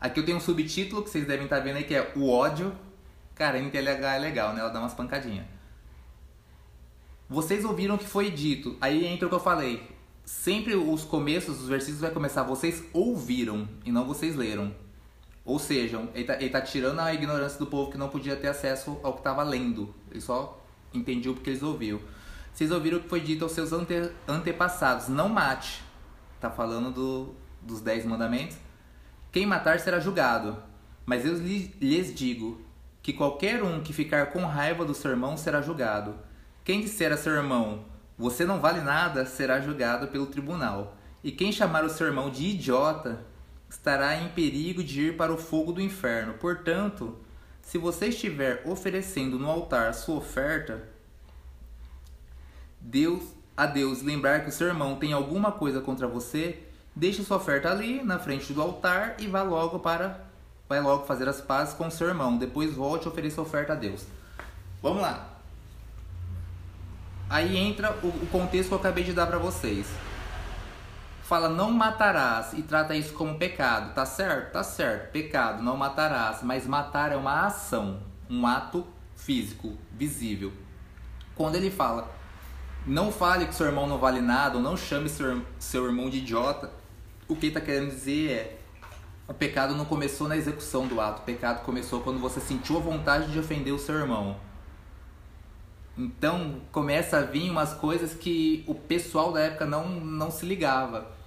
Aqui 0.00 0.20
eu 0.20 0.24
tenho 0.24 0.38
um 0.38 0.40
subtítulo 0.40 1.02
que 1.02 1.10
vocês 1.10 1.26
devem 1.26 1.44
estar 1.44 1.60
vendo 1.60 1.76
aí 1.76 1.84
que 1.84 1.94
é 1.94 2.12
O 2.14 2.28
ódio. 2.28 2.72
Cara, 3.34 3.58
NTLH 3.58 4.16
é 4.16 4.18
legal, 4.18 4.52
né? 4.52 4.60
Ela 4.60 4.70
dá 4.70 4.80
umas 4.80 4.94
pancadinhas. 4.94 5.46
Vocês 7.28 7.64
ouviram 7.64 7.94
o 7.94 7.98
que 7.98 8.06
foi 8.06 8.30
dito. 8.30 8.76
Aí 8.80 9.06
entra 9.06 9.26
o 9.26 9.28
que 9.28 9.34
eu 9.34 9.40
falei. 9.40 9.86
Sempre 10.24 10.74
os 10.74 11.04
começos 11.04 11.58
dos 11.58 11.68
versículos 11.68 12.00
vai 12.00 12.10
começar, 12.10 12.42
vocês 12.42 12.84
ouviram 12.92 13.66
e 13.84 13.90
não 13.90 14.06
vocês 14.06 14.36
leram. 14.36 14.74
Ou 15.44 15.58
seja, 15.58 16.06
ele 16.14 16.24
tá, 16.24 16.34
ele 16.34 16.50
tá 16.50 16.60
tirando 16.60 17.00
a 17.00 17.14
ignorância 17.14 17.58
do 17.58 17.66
povo 17.66 17.90
que 17.90 17.96
não 17.96 18.10
podia 18.10 18.36
ter 18.36 18.48
acesso 18.48 18.98
ao 19.02 19.14
que 19.14 19.20
estava 19.20 19.42
lendo. 19.42 19.94
Ele 20.10 20.20
só 20.20 20.62
entendiam 20.92 21.34
porque 21.34 21.48
eles 21.48 21.62
ouviram. 21.62 21.98
Vocês 22.58 22.72
ouviram 22.72 22.98
o 22.98 23.00
que 23.00 23.08
foi 23.08 23.20
dito 23.20 23.44
aos 23.44 23.52
seus 23.52 23.72
ante, 23.72 24.10
antepassados: 24.26 25.06
não 25.06 25.28
mate. 25.28 25.80
Tá 26.40 26.50
falando 26.50 26.90
do, 26.90 27.36
dos 27.62 27.80
dez 27.80 28.04
mandamentos. 28.04 28.56
Quem 29.30 29.46
matar 29.46 29.78
será 29.78 30.00
julgado. 30.00 30.60
Mas 31.06 31.24
eu 31.24 31.34
lhes 31.34 32.12
digo 32.12 32.60
que 33.00 33.12
qualquer 33.12 33.62
um 33.62 33.80
que 33.80 33.92
ficar 33.92 34.32
com 34.32 34.44
raiva 34.44 34.84
do 34.84 34.92
seu 34.92 35.12
irmão 35.12 35.36
será 35.36 35.62
julgado. 35.62 36.16
Quem 36.64 36.80
disser 36.80 37.12
a 37.12 37.16
seu 37.16 37.32
irmão, 37.32 37.84
você 38.18 38.44
não 38.44 38.60
vale 38.60 38.80
nada, 38.80 39.24
será 39.24 39.60
julgado 39.60 40.08
pelo 40.08 40.26
tribunal. 40.26 40.96
E 41.22 41.30
quem 41.30 41.52
chamar 41.52 41.84
o 41.84 41.88
seu 41.88 42.08
irmão 42.08 42.28
de 42.28 42.44
idiota 42.44 43.24
estará 43.70 44.16
em 44.16 44.30
perigo 44.30 44.82
de 44.82 45.02
ir 45.02 45.16
para 45.16 45.32
o 45.32 45.38
fogo 45.38 45.70
do 45.70 45.80
inferno. 45.80 46.34
Portanto, 46.34 47.20
se 47.62 47.78
você 47.78 48.06
estiver 48.06 48.62
oferecendo 48.66 49.38
no 49.38 49.48
altar 49.48 49.94
sua 49.94 50.16
oferta, 50.16 50.97
Deus, 52.80 53.22
a 53.56 53.66
Deus 53.66 54.02
lembrar 54.02 54.42
que 54.42 54.48
o 54.48 54.52
seu 54.52 54.68
irmão 54.68 54.96
tem 54.96 55.12
alguma 55.12 55.52
coisa 55.52 55.80
contra 55.80 56.06
você, 56.06 56.62
deixe 56.94 57.22
sua 57.22 57.36
oferta 57.36 57.70
ali 57.70 58.02
na 58.02 58.18
frente 58.18 58.52
do 58.52 58.62
altar 58.62 59.16
e 59.18 59.26
vá 59.26 59.42
logo 59.42 59.78
para 59.78 60.28
vai 60.68 60.80
logo 60.80 61.06
fazer 61.06 61.26
as 61.26 61.40
pazes 61.40 61.74
com 61.74 61.86
o 61.86 61.90
seu 61.90 62.08
irmão. 62.08 62.36
Depois 62.36 62.74
volte 62.74 63.06
e 63.06 63.08
ofereça 63.08 63.40
a 63.40 63.44
oferta 63.44 63.72
a 63.72 63.76
Deus. 63.76 64.04
Vamos 64.82 65.00
lá. 65.00 65.26
Aí 67.30 67.56
entra 67.56 67.96
o, 68.02 68.08
o 68.08 68.26
contexto 68.30 68.68
que 68.68 68.74
eu 68.74 68.78
acabei 68.78 69.04
de 69.04 69.12
dar 69.12 69.26
para 69.26 69.38
vocês 69.38 69.86
fala 71.22 71.50
não 71.50 71.70
matarás 71.70 72.54
e 72.54 72.62
trata 72.62 72.94
isso 72.94 73.12
como 73.12 73.36
pecado, 73.36 73.92
tá 73.92 74.06
certo? 74.06 74.52
Tá 74.52 74.62
certo, 74.62 75.12
pecado, 75.12 75.62
não 75.62 75.76
matarás, 75.76 76.42
mas 76.42 76.66
matar 76.66 77.12
é 77.12 77.16
uma 77.16 77.44
ação, 77.44 78.00
um 78.30 78.46
ato 78.46 78.86
físico, 79.14 79.76
visível. 79.92 80.50
Quando 81.34 81.56
ele 81.56 81.70
fala 81.70 82.10
não 82.88 83.12
fale 83.12 83.46
que 83.46 83.54
seu 83.54 83.66
irmão 83.66 83.86
não 83.86 83.98
vale 83.98 84.20
nada, 84.20 84.56
ou 84.56 84.62
não 84.62 84.76
chame 84.76 85.08
seu, 85.08 85.42
seu 85.58 85.84
irmão 85.84 86.08
de 86.08 86.18
idiota, 86.18 86.72
o 87.28 87.36
que 87.36 87.46
ele 87.46 87.48
está 87.48 87.60
querendo 87.60 87.90
dizer 87.90 88.30
é 88.30 88.58
o 89.28 89.34
pecado 89.34 89.74
não 89.74 89.84
começou 89.84 90.26
na 90.26 90.36
execução 90.36 90.86
do 90.86 91.00
ato, 91.00 91.20
o 91.20 91.24
pecado 91.24 91.62
começou 91.62 92.00
quando 92.00 92.18
você 92.18 92.40
sentiu 92.40 92.78
a 92.78 92.80
vontade 92.80 93.30
de 93.30 93.38
ofender 93.38 93.74
o 93.74 93.78
seu 93.78 93.94
irmão. 93.94 94.36
Então 95.96 96.62
começa 96.72 97.18
a 97.18 97.22
vir 97.22 97.50
umas 97.50 97.74
coisas 97.74 98.14
que 98.14 98.64
o 98.66 98.74
pessoal 98.74 99.32
da 99.32 99.40
época 99.40 99.66
não, 99.66 99.88
não 99.88 100.30
se 100.30 100.46
ligava 100.46 101.18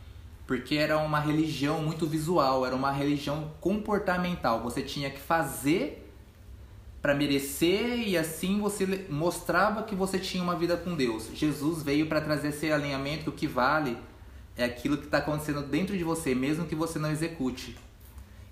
porque 0.52 0.76
era 0.76 0.98
uma 0.98 1.18
religião 1.18 1.82
muito 1.82 2.06
visual, 2.06 2.66
era 2.66 2.76
uma 2.76 2.92
religião 2.92 3.54
comportamental. 3.62 4.62
Você 4.62 4.82
tinha 4.82 5.10
que 5.10 5.18
fazer 5.18 6.01
para 7.02 7.16
merecer 7.16 8.08
e 8.08 8.16
assim 8.18 8.60
você 8.60 9.06
mostrava 9.10 9.84
que 9.84 9.96
você 9.96 10.20
tinha 10.20 10.44
uma 10.44 10.56
vida 10.56 10.78
com 10.78 10.96
Deus. 10.96 11.30
Jesus 11.34 11.82
veio 11.82 12.08
para 12.08 12.22
trazer 12.22 12.50
esse 12.50 12.72
alinhamento 12.72 13.24
que 13.24 13.30
o 13.30 13.34
que 13.34 13.48
vale 13.48 13.98
é 14.56 14.64
aquilo 14.64 14.98
que 14.98 15.06
está 15.06 15.18
acontecendo 15.18 15.64
dentro 15.64 15.98
de 15.98 16.04
você, 16.04 16.36
mesmo 16.36 16.66
que 16.66 16.76
você 16.76 17.00
não 17.00 17.10
execute. 17.10 17.78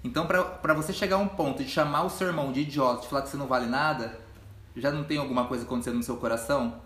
Então, 0.03 0.25
para 0.25 0.73
você 0.73 0.93
chegar 0.93 1.17
a 1.17 1.19
um 1.19 1.27
ponto 1.27 1.63
de 1.63 1.69
chamar 1.69 2.03
o 2.03 2.09
seu 2.09 2.27
irmão 2.27 2.51
de 2.51 2.61
idiota, 2.61 3.01
de 3.01 3.07
falar 3.07 3.21
que 3.21 3.29
você 3.29 3.37
não 3.37 3.47
vale 3.47 3.67
nada, 3.67 4.19
já 4.75 4.91
não 4.91 5.03
tem 5.03 5.17
alguma 5.17 5.45
coisa 5.45 5.65
acontecendo 5.65 5.97
no 5.97 6.03
seu 6.03 6.17
coração? 6.17 6.81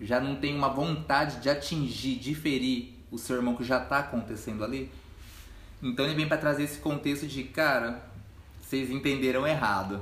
Já 0.00 0.18
não 0.18 0.36
tem 0.36 0.56
uma 0.56 0.70
vontade 0.70 1.36
de 1.40 1.50
atingir, 1.50 2.16
de 2.16 2.34
ferir 2.34 2.94
o 3.10 3.18
seu 3.18 3.36
irmão 3.36 3.54
que 3.54 3.62
já 3.62 3.80
está 3.82 3.98
acontecendo 3.98 4.64
ali. 4.64 4.90
Então 5.82 6.04
ele 6.06 6.14
vem 6.14 6.26
para 6.26 6.38
trazer 6.38 6.62
esse 6.64 6.78
contexto 6.78 7.26
de, 7.26 7.44
cara, 7.44 8.09
vocês 8.70 8.88
entenderam 8.88 9.44
errado. 9.44 10.00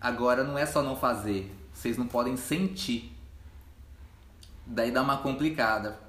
Agora 0.00 0.42
não 0.42 0.56
é 0.56 0.64
só 0.64 0.82
não 0.82 0.96
fazer, 0.96 1.54
vocês 1.70 1.98
não 1.98 2.06
podem 2.06 2.38
sentir. 2.38 3.12
Daí 4.64 4.90
dá 4.90 5.02
uma 5.02 5.18
complicada. 5.18 6.00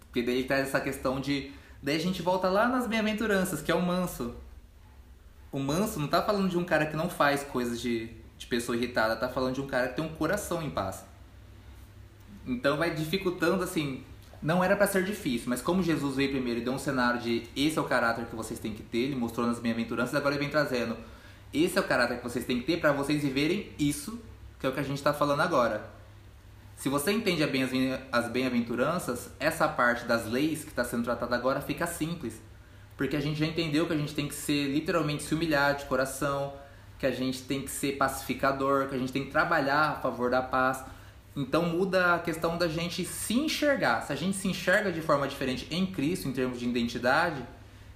Porque 0.00 0.22
daí 0.22 0.44
traz 0.44 0.68
essa 0.68 0.80
questão 0.82 1.18
de. 1.18 1.50
Daí 1.82 1.96
a 1.96 1.98
gente 1.98 2.20
volta 2.20 2.50
lá 2.50 2.68
nas 2.68 2.86
bem-aventuranças, 2.86 3.62
que 3.62 3.72
é 3.72 3.74
o 3.74 3.80
manso. 3.80 4.36
O 5.50 5.58
manso 5.58 5.98
não 5.98 6.08
tá 6.08 6.20
falando 6.20 6.50
de 6.50 6.58
um 6.58 6.64
cara 6.64 6.84
que 6.84 6.96
não 6.96 7.08
faz 7.08 7.42
coisas 7.42 7.80
de, 7.80 8.10
de 8.36 8.46
pessoa 8.46 8.76
irritada, 8.76 9.16
tá 9.16 9.30
falando 9.30 9.54
de 9.54 9.62
um 9.62 9.66
cara 9.66 9.88
que 9.88 9.96
tem 9.96 10.04
um 10.04 10.14
coração 10.14 10.62
em 10.62 10.68
paz. 10.68 11.06
Então 12.46 12.76
vai 12.76 12.94
dificultando 12.94 13.64
assim 13.64 14.04
não 14.44 14.62
era 14.62 14.76
para 14.76 14.86
ser 14.86 15.04
difícil, 15.04 15.48
mas 15.48 15.60
como 15.60 15.82
Jesus 15.82 16.14
veio 16.14 16.30
primeiro 16.30 16.60
e 16.60 16.62
deu 16.62 16.72
um 16.72 16.78
cenário 16.78 17.20
de 17.20 17.48
esse 17.56 17.78
é 17.78 17.80
o 17.80 17.84
caráter 17.84 18.26
que 18.26 18.36
vocês 18.36 18.60
têm 18.60 18.74
que 18.74 18.82
ter, 18.82 18.98
ele 18.98 19.16
mostrou 19.16 19.44
nas 19.46 19.58
bem-aventuranças, 19.58 20.14
agora 20.14 20.36
ele 20.36 20.42
vem 20.42 20.50
trazendo 20.50 20.96
esse 21.54 21.78
é 21.78 21.80
o 21.80 21.84
caráter 21.84 22.18
que 22.18 22.24
vocês 22.24 22.44
têm 22.44 22.58
que 22.58 22.66
ter 22.66 22.80
para 22.80 22.90
vocês 22.90 23.22
viverem 23.22 23.70
isso, 23.78 24.20
que 24.58 24.66
é 24.66 24.68
o 24.68 24.72
que 24.72 24.80
a 24.80 24.82
gente 24.82 24.96
está 24.96 25.14
falando 25.14 25.40
agora. 25.40 25.88
Se 26.74 26.88
você 26.88 27.12
entende 27.12 27.44
as 28.10 28.28
bem-aventuranças, 28.28 29.30
essa 29.38 29.68
parte 29.68 30.04
das 30.04 30.26
leis 30.26 30.64
que 30.64 30.70
está 30.70 30.82
sendo 30.82 31.04
tratada 31.04 31.36
agora 31.36 31.60
fica 31.60 31.86
simples. 31.86 32.42
Porque 32.96 33.16
a 33.16 33.20
gente 33.20 33.38
já 33.38 33.46
entendeu 33.46 33.86
que 33.86 33.92
a 33.92 33.96
gente 33.96 34.12
tem 34.16 34.26
que 34.26 34.34
ser 34.34 34.66
literalmente 34.66 35.22
se 35.22 35.32
humilhar 35.32 35.76
de 35.76 35.84
coração, 35.84 36.54
que 36.98 37.06
a 37.06 37.12
gente 37.12 37.42
tem 37.42 37.62
que 37.62 37.70
ser 37.70 37.92
pacificador, 37.92 38.88
que 38.88 38.96
a 38.96 38.98
gente 38.98 39.12
tem 39.12 39.24
que 39.24 39.30
trabalhar 39.30 39.90
a 39.90 39.94
favor 40.00 40.30
da 40.30 40.42
paz. 40.42 40.84
Então 41.36 41.64
muda 41.64 42.14
a 42.14 42.18
questão 42.18 42.56
da 42.56 42.68
gente 42.68 43.04
se 43.04 43.34
enxergar. 43.34 44.02
Se 44.02 44.12
a 44.12 44.16
gente 44.16 44.36
se 44.36 44.46
enxerga 44.46 44.92
de 44.92 45.00
forma 45.00 45.26
diferente 45.26 45.66
em 45.70 45.84
Cristo, 45.84 46.28
em 46.28 46.32
termos 46.32 46.60
de 46.60 46.68
identidade, 46.68 47.44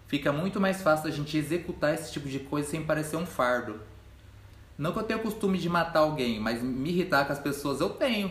fica 0.07 0.33
muito 0.33 0.61
mais 0.61 0.83
fácil 0.83 1.09
a 1.09 1.13
gente 1.13 1.37
executar 1.37 1.95
esse 1.95 2.13
tipo 2.13 2.29
de 2.29 2.41
coisa 2.41 2.69
sem 2.69 2.83
parecer 2.83 3.17
um 3.17 3.27
fardo. 3.27 3.81
Não 4.77 4.93
que 4.93 4.99
eu 4.99 5.03
tenha 5.03 5.19
o 5.19 5.23
costume 5.23 5.59
de 5.59 5.69
matar 5.69 6.01
alguém, 6.01 6.41
mas 6.41 6.63
me 6.63 6.91
irritar 6.91 7.27
com 7.27 7.33
as 7.33 7.39
pessoas 7.39 7.81
eu 7.81 7.91
tenho. 7.91 8.31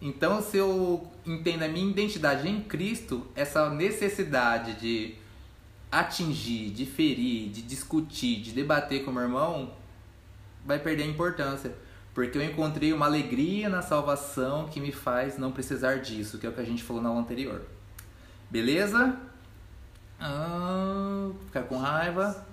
Então, 0.00 0.42
se 0.42 0.56
eu 0.56 1.08
entendo 1.24 1.62
a 1.62 1.68
minha 1.68 1.90
identidade 1.90 2.48
em 2.48 2.60
Cristo, 2.60 3.26
essa 3.34 3.70
necessidade 3.70 4.74
de 4.74 5.14
atingir, 5.90 6.70
de 6.70 6.84
ferir, 6.84 7.48
de 7.50 7.62
discutir, 7.62 8.40
de 8.40 8.52
debater 8.52 9.04
com 9.04 9.10
o 9.10 9.14
meu 9.14 9.22
irmão, 9.22 9.72
vai 10.64 10.78
perder 10.78 11.04
a 11.04 11.06
importância. 11.06 11.74
Porque 12.14 12.38
eu 12.38 12.44
encontrei 12.44 12.92
uma 12.92 13.06
alegria 13.06 13.68
na 13.68 13.82
salvação 13.82 14.68
que 14.68 14.80
me 14.80 14.92
faz 14.92 15.36
não 15.36 15.50
precisar 15.50 15.96
disso, 15.96 16.38
que 16.38 16.46
é 16.46 16.48
o 16.48 16.52
que 16.52 16.60
a 16.60 16.64
gente 16.64 16.82
falou 16.82 17.02
na 17.02 17.08
aula 17.08 17.20
anterior. 17.20 17.62
Beleza? 18.48 19.18
Ah, 20.20 21.30
ficar 21.46 21.64
com 21.64 21.76
raiva. 21.76 22.46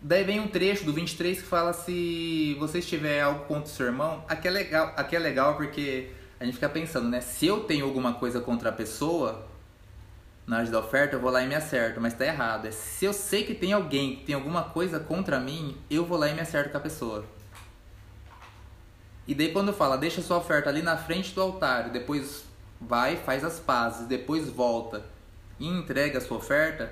Daí 0.00 0.24
vem 0.24 0.40
um 0.40 0.48
trecho 0.48 0.84
do 0.84 0.94
23 0.94 1.42
que 1.42 1.46
fala 1.46 1.74
se 1.74 2.56
você 2.58 2.80
tiver 2.80 3.20
algo 3.20 3.44
contra 3.44 3.64
o 3.64 3.68
seu 3.68 3.84
irmão. 3.84 4.24
Aqui 4.26 4.48
é 4.48 4.50
legal, 4.50 4.94
aqui 4.96 5.14
é 5.14 5.18
legal 5.18 5.56
porque 5.56 6.10
a 6.40 6.44
gente 6.46 6.54
fica 6.54 6.70
pensando, 6.70 7.06
né? 7.06 7.20
Se 7.20 7.46
eu 7.46 7.64
tenho 7.64 7.84
alguma 7.84 8.14
coisa 8.14 8.40
contra 8.40 8.70
a 8.70 8.72
pessoa, 8.72 9.46
na 10.46 10.56
hora 10.56 10.66
da 10.70 10.78
oferta 10.78 11.16
eu 11.16 11.20
vou 11.20 11.30
lá 11.30 11.42
e 11.42 11.46
me 11.46 11.54
acerto, 11.54 12.00
mas 12.00 12.14
tá 12.14 12.24
errado. 12.24 12.66
É 12.66 12.70
se 12.70 13.04
eu 13.04 13.12
sei 13.12 13.44
que 13.44 13.54
tem 13.54 13.74
alguém 13.74 14.16
que 14.16 14.24
tem 14.24 14.34
alguma 14.34 14.64
coisa 14.64 14.98
contra 14.98 15.38
mim, 15.38 15.76
eu 15.90 16.06
vou 16.06 16.16
lá 16.16 16.28
e 16.30 16.34
me 16.34 16.40
acerto 16.40 16.70
com 16.70 16.78
a 16.78 16.80
pessoa. 16.80 17.26
E 19.26 19.34
daí 19.34 19.52
quando 19.52 19.72
fala, 19.72 19.96
deixa 19.96 20.22
sua 20.22 20.38
oferta 20.38 20.68
ali 20.68 20.82
na 20.82 20.96
frente 20.96 21.34
do 21.34 21.40
altar, 21.40 21.90
depois 21.90 22.44
vai, 22.80 23.16
faz 23.16 23.44
as 23.44 23.58
pazes, 23.58 24.06
depois 24.06 24.48
volta 24.48 25.04
e 25.58 25.68
entrega 25.68 26.18
a 26.18 26.20
sua 26.20 26.38
oferta, 26.38 26.90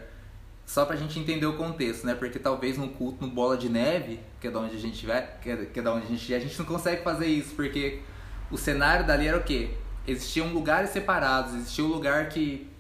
só 0.67 0.85
pra 0.85 0.97
gente 0.97 1.19
entender 1.19 1.47
o 1.47 1.57
contexto, 1.57 2.07
né? 2.07 2.15
Porque 2.15 2.39
talvez 2.39 2.77
no 2.77 2.89
culto 2.89 3.25
no 3.25 3.33
bola 3.33 3.57
de 3.57 3.71
neve, 3.71 4.21
que 4.39 4.47
é 4.47 4.51
da 4.51 4.61
onde 4.61 4.77
a 4.77 4.79
gente 4.79 5.07
vai, 5.07 5.27
que 5.41 5.51
é, 5.51 5.57
que 5.65 5.81
é 5.81 5.83
da 5.83 5.95
onde 5.95 6.07
a 6.07 6.09
gente 6.09 6.35
a 6.35 6.39
gente 6.39 6.59
não 6.59 6.67
consegue 6.67 7.03
fazer 7.03 7.27
isso, 7.27 7.55
porque 7.55 8.03
o 8.51 8.59
cenário 8.59 9.07
dali 9.07 9.27
era 9.27 9.39
o 9.39 9.43
quê? 9.43 9.71
Existiam 10.07 10.49
lugares 10.49 10.91
separados, 10.91 11.55
existia 11.55 11.85
um 11.85 11.89
lugar 11.89 12.29
que. 12.29 12.71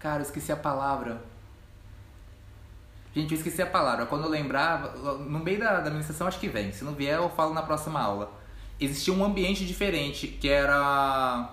Cara, 0.00 0.18
eu 0.18 0.22
esqueci 0.22 0.50
a 0.50 0.56
palavra. 0.56 1.22
Gente, 3.14 3.32
eu 3.32 3.38
esqueci 3.38 3.62
a 3.62 3.66
palavra. 3.66 4.06
Quando 4.06 4.24
eu 4.24 4.30
lembrava, 4.30 5.16
no 5.18 5.38
meio 5.38 5.58
da, 5.58 5.80
da 5.80 5.90
ministração 5.90 6.26
acho 6.26 6.38
que 6.38 6.48
vem. 6.48 6.72
Se 6.72 6.84
não 6.84 6.92
vier, 6.92 7.16
eu 7.16 7.30
falo 7.30 7.54
na 7.54 7.62
próxima 7.62 8.00
aula 8.00 8.30
existia 8.80 9.12
um 9.12 9.24
ambiente 9.24 9.64
diferente, 9.64 10.26
que 10.26 10.48
era 10.48 11.52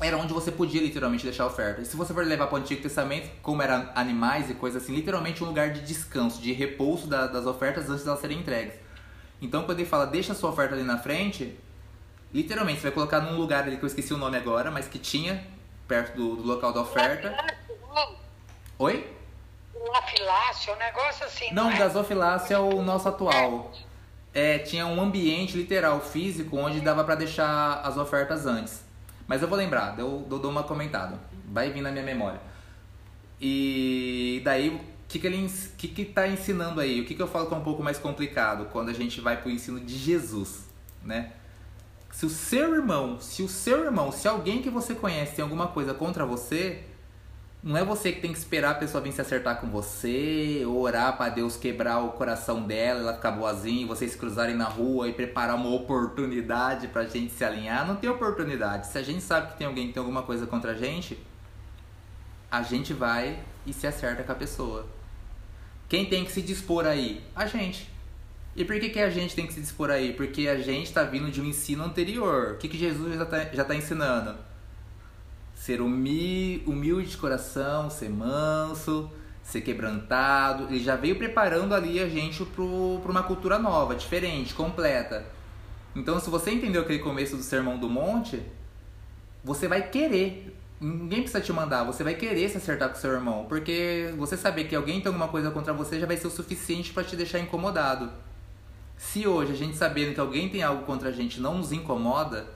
era 0.00 0.16
onde 0.16 0.32
você 0.32 0.50
podia 0.50 0.80
literalmente 0.80 1.24
deixar 1.24 1.44
a 1.44 1.46
oferta. 1.46 1.82
E 1.82 1.84
se 1.84 1.94
você 1.94 2.14
for 2.14 2.24
levar 2.24 2.46
para 2.46 2.56
o 2.56 2.58
Antigo 2.58 2.80
Testamento, 2.80 3.30
como 3.42 3.60
eram 3.60 3.86
animais 3.94 4.48
e 4.48 4.54
coisas 4.54 4.82
assim, 4.82 4.94
literalmente 4.94 5.44
um 5.44 5.46
lugar 5.46 5.70
de 5.72 5.82
descanso, 5.82 6.40
de 6.40 6.52
repouso 6.52 7.06
da, 7.06 7.26
das 7.26 7.44
ofertas 7.44 7.90
antes 7.90 8.02
de 8.02 8.08
elas 8.08 8.20
serem 8.20 8.38
entregues. 8.38 8.74
Então, 9.42 9.64
quando 9.64 9.78
ele 9.78 9.88
fala, 9.88 10.06
deixa 10.06 10.32
a 10.32 10.34
sua 10.34 10.50
oferta 10.50 10.74
ali 10.74 10.84
na 10.84 10.98
frente, 10.98 11.54
literalmente, 12.32 12.80
você 12.80 12.84
vai 12.84 12.92
colocar 12.92 13.20
num 13.20 13.36
lugar 13.36 13.64
ali 13.64 13.76
que 13.76 13.84
eu 13.84 13.86
esqueci 13.86 14.14
o 14.14 14.16
nome 14.16 14.38
agora, 14.38 14.70
mas 14.70 14.88
que 14.88 14.98
tinha 14.98 15.44
perto 15.86 16.16
do, 16.16 16.36
do 16.36 16.42
local 16.44 16.72
da 16.72 16.80
oferta. 16.80 17.36
Oi? 18.78 19.06
Gasofilácio, 19.74 20.72
um 20.72 20.76
negócio 20.76 21.26
assim. 21.26 21.52
Não, 21.52 21.64
não 21.64 21.70
é? 21.72 21.78
gasofilácio 21.78 22.54
é 22.54 22.58
o 22.58 22.82
nosso 22.82 23.08
atual. 23.08 23.72
é, 23.74 23.89
tinha 24.64 24.86
um 24.86 25.00
ambiente 25.00 25.56
literal, 25.56 26.00
físico, 26.00 26.56
onde 26.56 26.80
dava 26.80 27.02
para 27.04 27.16
deixar 27.16 27.80
as 27.82 27.96
ofertas 27.96 28.46
antes. 28.46 28.84
Mas 29.26 29.42
eu 29.42 29.48
vou 29.48 29.56
lembrar, 29.56 29.98
eu 29.98 30.24
dou 30.28 30.50
uma 30.50 30.62
comentada. 30.62 31.18
Vai 31.46 31.70
vir 31.70 31.80
na 31.80 31.90
minha 31.90 32.04
memória. 32.04 32.40
E 33.40 34.40
daí, 34.44 34.68
o 34.68 34.80
que, 35.08 35.18
que 35.18 35.26
ele 35.26 35.50
que, 35.78 35.88
que 35.88 36.04
tá 36.04 36.28
ensinando 36.28 36.80
aí? 36.80 37.00
O 37.00 37.06
que, 37.06 37.14
que 37.14 37.22
eu 37.22 37.26
falo 37.28 37.46
que 37.46 37.54
é 37.54 37.56
um 37.56 37.62
pouco 37.62 37.82
mais 37.82 37.98
complicado 37.98 38.66
quando 38.70 38.90
a 38.90 38.92
gente 38.92 39.20
vai 39.20 39.40
pro 39.40 39.50
ensino 39.50 39.80
de 39.80 39.96
Jesus, 39.96 40.68
né? 41.02 41.32
Se 42.12 42.26
o 42.26 42.30
seu 42.30 42.74
irmão, 42.74 43.20
se 43.20 43.42
o 43.42 43.48
seu 43.48 43.84
irmão, 43.84 44.12
se 44.12 44.26
alguém 44.28 44.60
que 44.60 44.68
você 44.68 44.94
conhece 44.94 45.36
tem 45.36 45.42
alguma 45.42 45.68
coisa 45.68 45.94
contra 45.94 46.26
você, 46.26 46.84
não 47.62 47.76
é 47.76 47.84
você 47.84 48.10
que 48.10 48.20
tem 48.20 48.32
que 48.32 48.38
esperar 48.38 48.70
a 48.70 48.74
pessoa 48.74 49.02
vir 49.02 49.12
se 49.12 49.20
acertar 49.20 49.60
com 49.60 49.68
você, 49.68 50.64
orar 50.66 51.16
para 51.18 51.28
Deus 51.28 51.58
quebrar 51.58 51.98
o 51.98 52.12
coração 52.12 52.62
dela, 52.62 53.00
ela 53.00 53.14
ficar 53.14 53.32
boazinha, 53.32 53.86
vocês 53.86 54.16
cruzarem 54.16 54.56
na 54.56 54.64
rua 54.64 55.08
e 55.08 55.12
preparar 55.12 55.56
uma 55.56 55.68
oportunidade 55.68 56.88
pra 56.88 57.04
gente 57.04 57.34
se 57.34 57.44
alinhar. 57.44 57.86
Não 57.86 57.96
tem 57.96 58.08
oportunidade. 58.08 58.86
Se 58.86 58.96
a 58.96 59.02
gente 59.02 59.22
sabe 59.22 59.52
que 59.52 59.58
tem 59.58 59.66
alguém 59.66 59.88
que 59.88 59.92
tem 59.92 60.00
alguma 60.00 60.22
coisa 60.22 60.46
contra 60.46 60.72
a 60.72 60.74
gente, 60.74 61.18
a 62.50 62.62
gente 62.62 62.94
vai 62.94 63.38
e 63.66 63.74
se 63.74 63.86
acerta 63.86 64.22
com 64.22 64.32
a 64.32 64.36
pessoa. 64.36 64.86
Quem 65.86 66.06
tem 66.06 66.24
que 66.24 66.32
se 66.32 66.40
dispor 66.40 66.86
aí? 66.86 67.22
A 67.36 67.44
gente. 67.44 67.90
E 68.56 68.64
por 68.64 68.80
que, 68.80 68.88
que 68.88 68.98
a 68.98 69.10
gente 69.10 69.34
tem 69.34 69.46
que 69.46 69.52
se 69.52 69.60
dispor 69.60 69.90
aí? 69.90 70.14
Porque 70.14 70.48
a 70.48 70.58
gente 70.58 70.86
está 70.86 71.02
vindo 71.02 71.30
de 71.30 71.42
um 71.42 71.44
ensino 71.44 71.84
anterior. 71.84 72.52
O 72.52 72.56
que, 72.56 72.68
que 72.68 72.78
Jesus 72.78 73.16
já 73.16 73.24
está 73.24 73.44
já 73.52 73.64
tá 73.64 73.74
ensinando? 73.74 74.49
Ser 75.60 75.82
humilde 75.82 77.10
de 77.10 77.18
coração, 77.18 77.90
ser 77.90 78.08
manso, 78.08 79.10
ser 79.42 79.60
quebrantado. 79.60 80.64
Ele 80.70 80.82
já 80.82 80.96
veio 80.96 81.16
preparando 81.16 81.74
ali 81.74 82.00
a 82.00 82.08
gente 82.08 82.42
para 82.46 82.62
uma 82.64 83.22
cultura 83.22 83.58
nova, 83.58 83.94
diferente, 83.94 84.54
completa. 84.54 85.22
Então, 85.94 86.18
se 86.18 86.30
você 86.30 86.50
entendeu 86.50 86.80
aquele 86.80 87.00
começo 87.00 87.36
do 87.36 87.42
Sermão 87.42 87.76
do 87.76 87.90
Monte, 87.90 88.42
você 89.44 89.68
vai 89.68 89.86
querer. 89.90 90.56
Ninguém 90.80 91.20
precisa 91.20 91.42
te 91.42 91.52
mandar, 91.52 91.84
você 91.84 92.02
vai 92.02 92.14
querer 92.14 92.48
se 92.48 92.56
acertar 92.56 92.88
com 92.88 92.94
seu 92.94 93.12
irmão, 93.12 93.44
porque 93.46 94.14
você 94.16 94.38
saber 94.38 94.64
que 94.64 94.74
alguém 94.74 94.98
tem 95.02 95.08
alguma 95.08 95.28
coisa 95.28 95.50
contra 95.50 95.74
você 95.74 96.00
já 96.00 96.06
vai 96.06 96.16
ser 96.16 96.28
o 96.28 96.30
suficiente 96.30 96.90
para 96.90 97.04
te 97.04 97.14
deixar 97.14 97.38
incomodado. 97.38 98.10
Se 98.96 99.26
hoje 99.26 99.52
a 99.52 99.56
gente 99.56 99.76
sabendo 99.76 100.14
que 100.14 100.20
alguém 100.20 100.48
tem 100.48 100.62
algo 100.62 100.86
contra 100.86 101.10
a 101.10 101.12
gente 101.12 101.38
não 101.38 101.58
nos 101.58 101.70
incomoda, 101.70 102.46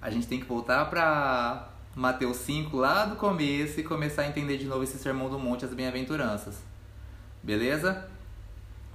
a 0.00 0.08
gente 0.08 0.26
tem 0.26 0.40
que 0.40 0.46
voltar 0.46 0.88
para 0.88 1.67
Mateus 1.98 2.36
5 2.36 2.76
lá 2.76 3.06
do 3.06 3.16
começo 3.16 3.80
e 3.80 3.82
começar 3.82 4.22
a 4.22 4.28
entender 4.28 4.56
de 4.56 4.66
novo 4.66 4.84
esse 4.84 4.96
sermão 4.98 5.28
do 5.28 5.36
monte, 5.36 5.64
as 5.64 5.74
bem-aventuranças. 5.74 6.62
Beleza? 7.42 8.08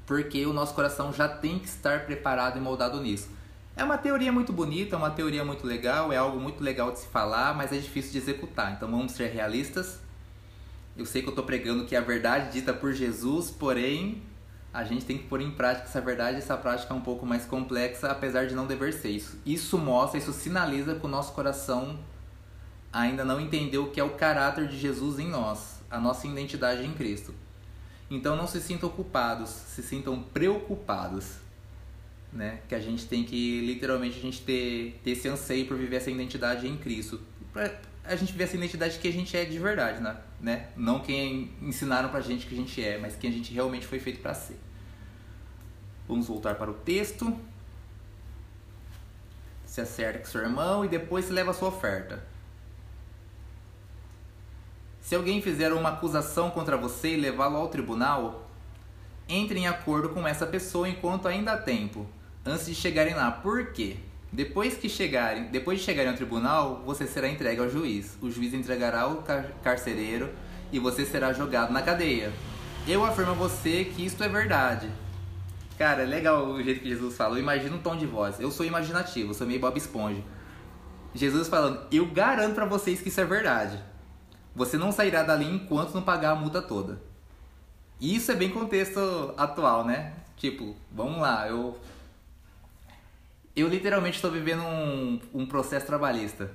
Porque 0.05 0.45
o 0.45 0.53
nosso 0.53 0.73
coração 0.73 1.11
já 1.11 1.27
tem 1.27 1.59
que 1.59 1.67
estar 1.67 2.05
preparado 2.05 2.57
e 2.57 2.61
moldado 2.61 3.01
nisso. 3.01 3.27
É 3.75 3.83
uma 3.83 3.97
teoria 3.97 4.31
muito 4.31 4.53
bonita, 4.53 4.95
é 4.95 4.97
uma 4.97 5.11
teoria 5.11 5.43
muito 5.43 5.67
legal, 5.67 6.13
é 6.13 6.15
algo 6.15 6.39
muito 6.39 6.63
legal 6.63 6.93
de 6.93 6.99
se 6.99 7.07
falar, 7.07 7.53
mas 7.53 7.73
é 7.73 7.77
difícil 7.77 8.13
de 8.13 8.19
executar. 8.19 8.71
Então 8.71 8.89
vamos 8.89 9.11
ser 9.11 9.27
realistas. 9.33 9.99
Eu 10.95 11.05
sei 11.05 11.21
que 11.21 11.27
eu 11.27 11.31
estou 11.31 11.43
pregando 11.43 11.83
que 11.83 11.97
é 11.97 11.99
a 11.99 12.01
verdade 12.01 12.53
dita 12.53 12.73
por 12.73 12.93
Jesus, 12.93 13.51
porém 13.51 14.23
a 14.73 14.85
gente 14.85 15.03
tem 15.03 15.17
que 15.17 15.25
pôr 15.25 15.41
em 15.41 15.51
prática 15.51 15.89
essa 15.89 15.99
verdade. 15.99 16.37
Essa 16.37 16.55
prática 16.55 16.93
é 16.93 16.95
um 16.95 17.01
pouco 17.01 17.25
mais 17.25 17.43
complexa, 17.43 18.09
apesar 18.09 18.47
de 18.47 18.55
não 18.55 18.65
dever 18.65 18.93
ser 18.93 19.09
isso. 19.09 19.37
Isso 19.45 19.77
mostra, 19.77 20.17
isso 20.17 20.31
sinaliza 20.31 20.95
que 20.95 21.05
o 21.05 21.09
nosso 21.09 21.33
coração 21.33 21.99
ainda 22.93 23.25
não 23.25 23.41
entendeu 23.41 23.85
o 23.85 23.89
que 23.89 23.99
é 23.99 24.03
o 24.03 24.11
caráter 24.11 24.67
de 24.67 24.77
Jesus 24.77 25.17
em 25.17 25.27
nós, 25.27 25.81
a 25.89 25.99
nossa 25.99 26.27
identidade 26.27 26.85
em 26.85 26.93
Cristo. 26.93 27.33
Então 28.09 28.37
não 28.37 28.45
se 28.45 28.61
sintam 28.61 28.89
culpados, 28.89 29.49
se 29.49 29.81
sintam 29.81 30.21
preocupados, 30.21 31.37
né? 32.31 32.59
Que 32.69 32.75
a 32.75 32.79
gente 32.79 33.07
tem 33.07 33.23
que 33.23 33.61
literalmente 33.61 34.19
a 34.19 34.21
gente 34.21 34.41
ter, 34.41 35.01
ter 35.03 35.11
esse 35.11 35.27
anseio 35.27 35.65
por 35.65 35.75
viver 35.75 35.95
essa 35.95 36.11
identidade 36.11 36.67
em 36.67 36.77
Cristo. 36.77 37.19
Pra 37.51 37.71
a 38.05 38.15
gente 38.15 38.33
viver 38.33 38.43
essa 38.43 38.57
identidade 38.57 38.99
que 38.99 39.07
a 39.07 39.11
gente 39.11 39.35
é 39.35 39.45
de 39.45 39.57
verdade, 39.57 40.01
né? 40.01 40.17
né? 40.39 40.67
Não 40.75 40.99
quem 40.99 41.53
ensinaram 41.61 42.09
pra 42.09 42.19
gente 42.19 42.45
que 42.45 42.53
a 42.53 42.57
gente 42.57 42.83
é, 42.83 42.97
mas 42.97 43.15
quem 43.15 43.29
a 43.29 43.33
gente 43.33 43.53
realmente 43.53 43.87
foi 43.87 43.99
feito 43.99 44.19
para 44.19 44.33
ser. 44.33 44.59
Vamos 46.07 46.27
voltar 46.27 46.55
para 46.55 46.69
o 46.69 46.73
texto. 46.73 47.35
Se 49.65 49.79
acerta 49.79 50.19
com 50.19 50.25
seu 50.25 50.41
irmão 50.41 50.83
e 50.83 50.89
depois 50.89 51.25
se 51.25 51.31
leva 51.31 51.51
a 51.51 51.53
sua 51.53 51.69
oferta. 51.69 52.32
Se 55.03 55.15
alguém 55.15 55.41
fizer 55.41 55.73
uma 55.73 55.89
acusação 55.89 56.49
contra 56.49 56.77
você 56.77 57.09
e 57.09 57.19
levá-lo 57.19 57.57
ao 57.57 57.67
tribunal, 57.67 58.49
entre 59.27 59.59
em 59.59 59.67
acordo 59.67 60.07
com 60.09 60.25
essa 60.25 60.47
pessoa 60.47 60.87
enquanto 60.87 61.27
ainda 61.27 61.51
há 61.51 61.57
tempo, 61.57 62.07
antes 62.45 62.67
de 62.67 62.73
chegarem 62.73 63.13
lá. 63.13 63.29
Por 63.29 63.73
quê? 63.73 63.97
Depois 64.31 64.75
que 64.75 64.87
chegarem, 64.87 65.49
depois 65.49 65.79
de 65.79 65.83
chegarem 65.83 66.09
ao 66.09 66.15
tribunal, 66.15 66.81
você 66.85 67.05
será 67.05 67.27
entregue 67.27 67.59
ao 67.59 67.69
juiz. 67.69 68.17
O 68.21 68.31
juiz 68.31 68.53
entregará 68.53 69.05
o 69.05 69.23
car 69.23 69.51
carcereiro 69.61 70.29
e 70.71 70.79
você 70.79 71.05
será 71.05 71.33
jogado 71.33 71.73
na 71.73 71.81
cadeia. 71.81 72.31
Eu 72.87 73.03
afirmo 73.03 73.31
a 73.31 73.35
você 73.35 73.83
que 73.83 74.05
isto 74.05 74.23
é 74.23 74.29
verdade. 74.29 74.89
Cara, 75.77 76.03
é 76.03 76.05
legal 76.05 76.47
o 76.47 76.63
jeito 76.63 76.79
que 76.79 76.87
Jesus 76.87 77.17
fala. 77.17 77.37
Imagina 77.37 77.75
um 77.75 77.79
tom 77.79 77.97
de 77.97 78.05
voz. 78.05 78.39
Eu 78.39 78.49
sou 78.51 78.65
imaginativo, 78.65 79.33
sou 79.33 79.45
meio 79.45 79.59
Bob 79.59 79.77
Esponja. 79.77 80.23
Jesus 81.13 81.49
falando, 81.49 81.81
eu 81.91 82.05
garanto 82.05 82.55
para 82.55 82.65
vocês 82.65 83.01
que 83.01 83.09
isso 83.09 83.19
é 83.19 83.25
verdade. 83.25 83.77
Você 84.55 84.77
não 84.77 84.91
sairá 84.91 85.23
dali 85.23 85.45
enquanto 85.45 85.93
não 85.93 86.01
pagar 86.01 86.31
a 86.31 86.35
multa 86.35 86.61
toda. 86.61 87.01
E 87.99 88.15
isso 88.15 88.31
é 88.31 88.35
bem 88.35 88.49
contexto 88.49 89.33
atual, 89.37 89.85
né? 89.85 90.13
Tipo, 90.37 90.75
vamos 90.91 91.19
lá, 91.19 91.47
eu. 91.47 91.79
Eu 93.55 93.67
literalmente 93.67 94.15
estou 94.15 94.31
vivendo 94.31 94.63
um, 94.63 95.21
um 95.33 95.45
processo 95.45 95.85
trabalhista. 95.85 96.51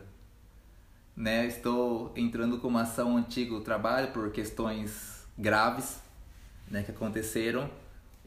Né? 1.16 1.46
Estou 1.46 2.12
entrando 2.16 2.58
com 2.58 2.68
uma 2.68 2.82
ação 2.82 3.16
antigo 3.16 3.60
trabalho 3.60 4.08
por 4.08 4.30
questões 4.30 5.24
graves 5.36 6.00
né, 6.70 6.82
que 6.82 6.90
aconteceram. 6.90 7.70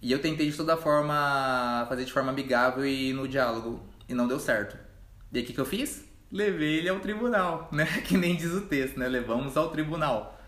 E 0.02 0.12
eu 0.12 0.22
tentei 0.22 0.50
de 0.50 0.58
toda 0.58 0.76
forma 0.76 1.86
fazer 1.88 2.06
de 2.06 2.12
forma 2.12 2.32
amigável 2.32 2.86
e 2.86 3.14
no 3.14 3.28
diálogo. 3.28 3.82
E 4.10 4.14
não 4.14 4.28
deu 4.28 4.40
certo. 4.40 4.78
E 5.32 5.40
o 5.40 5.46
que, 5.46 5.54
que 5.54 5.60
eu 5.60 5.66
fiz? 5.66 6.04
Levei 6.32 6.78
ele 6.78 6.90
ao 6.90 7.00
tribunal, 7.00 7.68
né? 7.74 7.86
Que 8.06 8.18
nem 8.18 8.36
diz 8.36 8.52
o 8.52 8.62
texto, 8.62 8.98
né? 8.98 9.08
Levamos 9.08 9.58
ao 9.58 9.70
tribunal. 9.70 10.40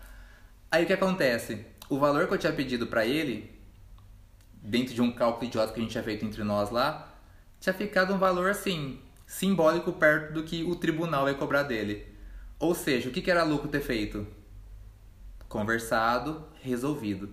Aí 0.70 0.84
o 0.84 0.86
que 0.86 0.92
acontece? 0.92 1.64
O 1.88 1.98
valor 1.98 2.26
que 2.26 2.34
eu 2.34 2.38
tinha 2.38 2.52
pedido 2.52 2.86
para 2.86 3.04
ele, 3.04 3.52
dentro 4.54 4.94
de 4.94 5.02
um 5.02 5.12
cálculo 5.12 5.46
idiota 5.46 5.72
que 5.72 5.78
a 5.78 5.82
gente 5.82 5.92
tinha 5.92 6.02
feito 6.02 6.24
entre 6.24 6.42
nós 6.42 6.70
lá, 6.70 7.14
tinha 7.60 7.74
ficado 7.74 8.14
um 8.14 8.18
valor 8.18 8.50
assim, 8.50 8.98
simbólico 9.26 9.92
perto 9.92 10.32
do 10.32 10.42
que 10.42 10.64
o 10.64 10.74
tribunal 10.74 11.28
ia 11.28 11.34
cobrar 11.34 11.62
dele. 11.62 12.06
Ou 12.58 12.74
seja, 12.74 13.08
o 13.08 13.12
que, 13.12 13.20
que 13.20 13.30
era 13.30 13.44
lucro 13.44 13.68
ter 13.68 13.82
feito? 13.82 14.26
Conversado, 15.48 16.46
resolvido. 16.62 17.28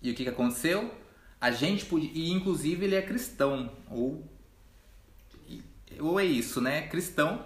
E 0.00 0.10
o 0.10 0.14
que, 0.14 0.24
que 0.24 0.30
aconteceu? 0.30 0.92
A 1.40 1.50
gente 1.50 1.84
podia. 1.84 2.10
E 2.12 2.30
inclusive 2.30 2.84
ele 2.84 2.94
é 2.94 3.02
cristão, 3.02 3.70
ou. 3.90 4.24
Ou 6.00 6.18
é 6.18 6.24
isso, 6.24 6.60
né? 6.60 6.82
Cristão 6.88 7.44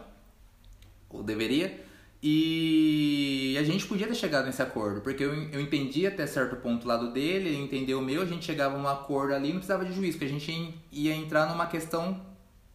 ou 1.13 1.23
deveria. 1.23 1.85
E 2.23 3.57
a 3.59 3.65
gente 3.65 3.85
podia 3.85 4.07
ter 4.07 4.15
chegado 4.15 4.47
nesse 4.47 4.63
acordo, 4.63 5.01
porque 5.01 5.25
eu, 5.25 5.35
eu 5.51 5.61
entendi 5.61 6.07
até 6.07 6.25
certo 6.25 6.55
ponto 6.55 6.85
o 6.85 6.89
lado 6.89 7.11
dele, 7.13 7.49
ele 7.49 7.59
entendeu 7.59 7.99
o 7.99 8.03
meu, 8.03 8.23
a 8.23 8.27
gente 8.27 8.45
chegava 8.45 8.79
num 8.79 8.87
acordo 8.87 9.35
ali, 9.35 9.49
não 9.49 9.57
precisava 9.57 9.85
de 9.85 9.93
juiz, 9.93 10.15
porque 10.15 10.27
a 10.27 10.29
gente 10.29 10.73
ia 10.93 11.13
entrar 11.13 11.49
numa 11.49 11.67
questão 11.67 12.25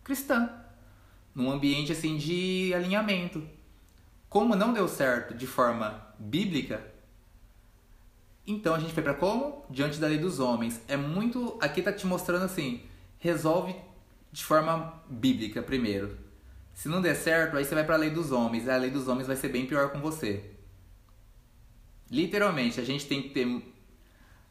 cristã, 0.04 0.50
num 1.34 1.50
ambiente 1.50 1.94
assim 1.94 2.18
de 2.18 2.74
alinhamento. 2.76 3.42
Como 4.28 4.54
não 4.54 4.74
deu 4.74 4.86
certo 4.86 5.34
de 5.34 5.48
forma 5.48 6.06
bíblica, 6.20 6.86
então 8.46 8.76
a 8.76 8.80
gente 8.80 8.94
foi 8.94 9.02
para 9.02 9.14
como? 9.14 9.66
Diante 9.70 9.98
da 9.98 10.08
lei 10.08 10.18
dos 10.18 10.42
homens. 10.42 10.82
É 10.90 10.98
muito. 10.98 11.58
Aqui 11.62 11.82
tá 11.82 11.94
te 11.94 12.06
mostrando 12.06 12.44
assim: 12.44 12.82
resolve 13.18 13.74
de 14.30 14.44
forma 14.44 15.02
bíblica 15.10 15.62
primeiro 15.62 16.27
se 16.78 16.88
não 16.88 17.02
der 17.02 17.16
certo, 17.16 17.58
aí 17.58 17.66
você 17.66 17.74
vai 17.74 17.84
para 17.84 17.96
a 17.96 17.98
lei 17.98 18.12
dos 18.12 18.32
homens. 18.32 18.70
A 18.70 18.78
lei 18.78 18.92
dos 18.92 19.08
homens 19.08 19.26
vai 19.26 19.36
ser 19.36 19.50
bem 19.50 19.66
pior 19.66 19.90
com 19.90 20.00
você. 20.00 20.52
Literalmente, 22.08 22.80
a 22.80 22.84
gente 22.84 23.08
tem 23.08 23.20
que 23.20 23.30
ter 23.30 23.64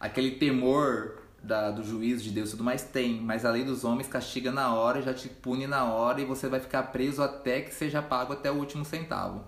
aquele 0.00 0.32
temor 0.32 1.22
da, 1.40 1.70
do 1.70 1.84
juízo 1.84 2.24
de 2.24 2.32
Deus 2.32 2.48
e 2.48 2.50
tudo 2.50 2.64
mais, 2.64 2.82
tem. 2.82 3.20
Mas 3.20 3.44
a 3.44 3.50
lei 3.52 3.62
dos 3.62 3.84
homens 3.84 4.08
castiga 4.08 4.50
na 4.50 4.74
hora, 4.74 5.02
já 5.02 5.14
te 5.14 5.28
pune 5.28 5.68
na 5.68 5.84
hora 5.84 6.20
e 6.20 6.24
você 6.24 6.48
vai 6.48 6.58
ficar 6.58 6.82
preso 6.90 7.22
até 7.22 7.60
que 7.60 7.72
seja 7.72 8.02
pago 8.02 8.32
até 8.32 8.50
o 8.50 8.56
último 8.56 8.84
centavo. 8.84 9.44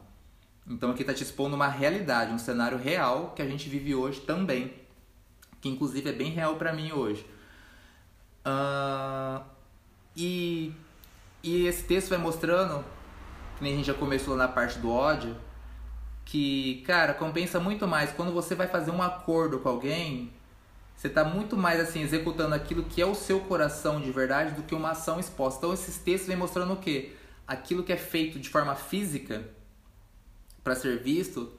Então 0.65 0.93
aqui 0.93 1.03
está 1.03 1.13
te 1.13 1.25
expondo 1.25 1.57
uma 1.57 1.67
realidade, 1.67 2.33
um 2.33 2.39
cenário 2.39 2.79
real 2.79 3.33
que 3.35 3.43
a 3.43 3.49
gente 3.49 3.69
vive 3.69 3.93
hoje 3.93 4.21
também. 4.21 4.73
Que 5.61 5.69
inclusive 5.69 6.11
é 6.11 6.13
bem 6.13 6.31
real 6.31 6.55
para 6.55 6.73
mim 6.73 6.93
hoje. 6.93 7.27
Uh, 8.47 9.45
e 10.17 10.73
e 11.57 11.67
esse 11.67 11.83
texto 11.85 12.11
vai 12.11 12.19
mostrando, 12.19 12.85
que 13.57 13.65
nem 13.65 13.73
a 13.73 13.77
gente 13.77 13.87
já 13.87 13.95
começou 13.95 14.37
na 14.37 14.47
parte 14.49 14.79
do 14.79 14.91
ódio, 14.91 15.37
que, 16.25 16.83
cara, 16.87 17.15
compensa 17.15 17.59
muito 17.59 17.89
mais 17.89 18.13
quando 18.13 18.33
você 18.33 18.55
vai 18.55 18.67
fazer 18.69 18.91
um 18.91 19.03
acordo 19.03 19.59
com 19.59 19.69
alguém, 19.69 20.31
Você 20.99 21.07
está 21.07 21.23
muito 21.23 21.57
mais 21.57 21.79
assim 21.79 22.03
executando 22.03 22.57
aquilo 22.57 22.83
que 22.83 23.01
é 23.01 23.07
o 23.07 23.15
seu 23.15 23.39
coração 23.39 24.01
de 24.01 24.11
verdade 24.11 24.57
do 24.57 24.65
que 24.65 24.75
uma 24.75 24.91
ação 24.91 25.21
exposta. 25.21 25.59
Então 25.59 25.73
esses 25.73 25.97
textos 25.97 26.27
vêm 26.27 26.37
mostrando 26.37 26.73
o 26.73 26.77
quê? 26.77 27.13
Aquilo 27.47 27.85
que 27.85 27.93
é 27.93 27.97
feito 27.97 28.37
de 28.41 28.49
forma 28.49 28.75
física 28.75 29.49
para 30.65 30.75
ser 30.75 30.99
visto, 31.01 31.53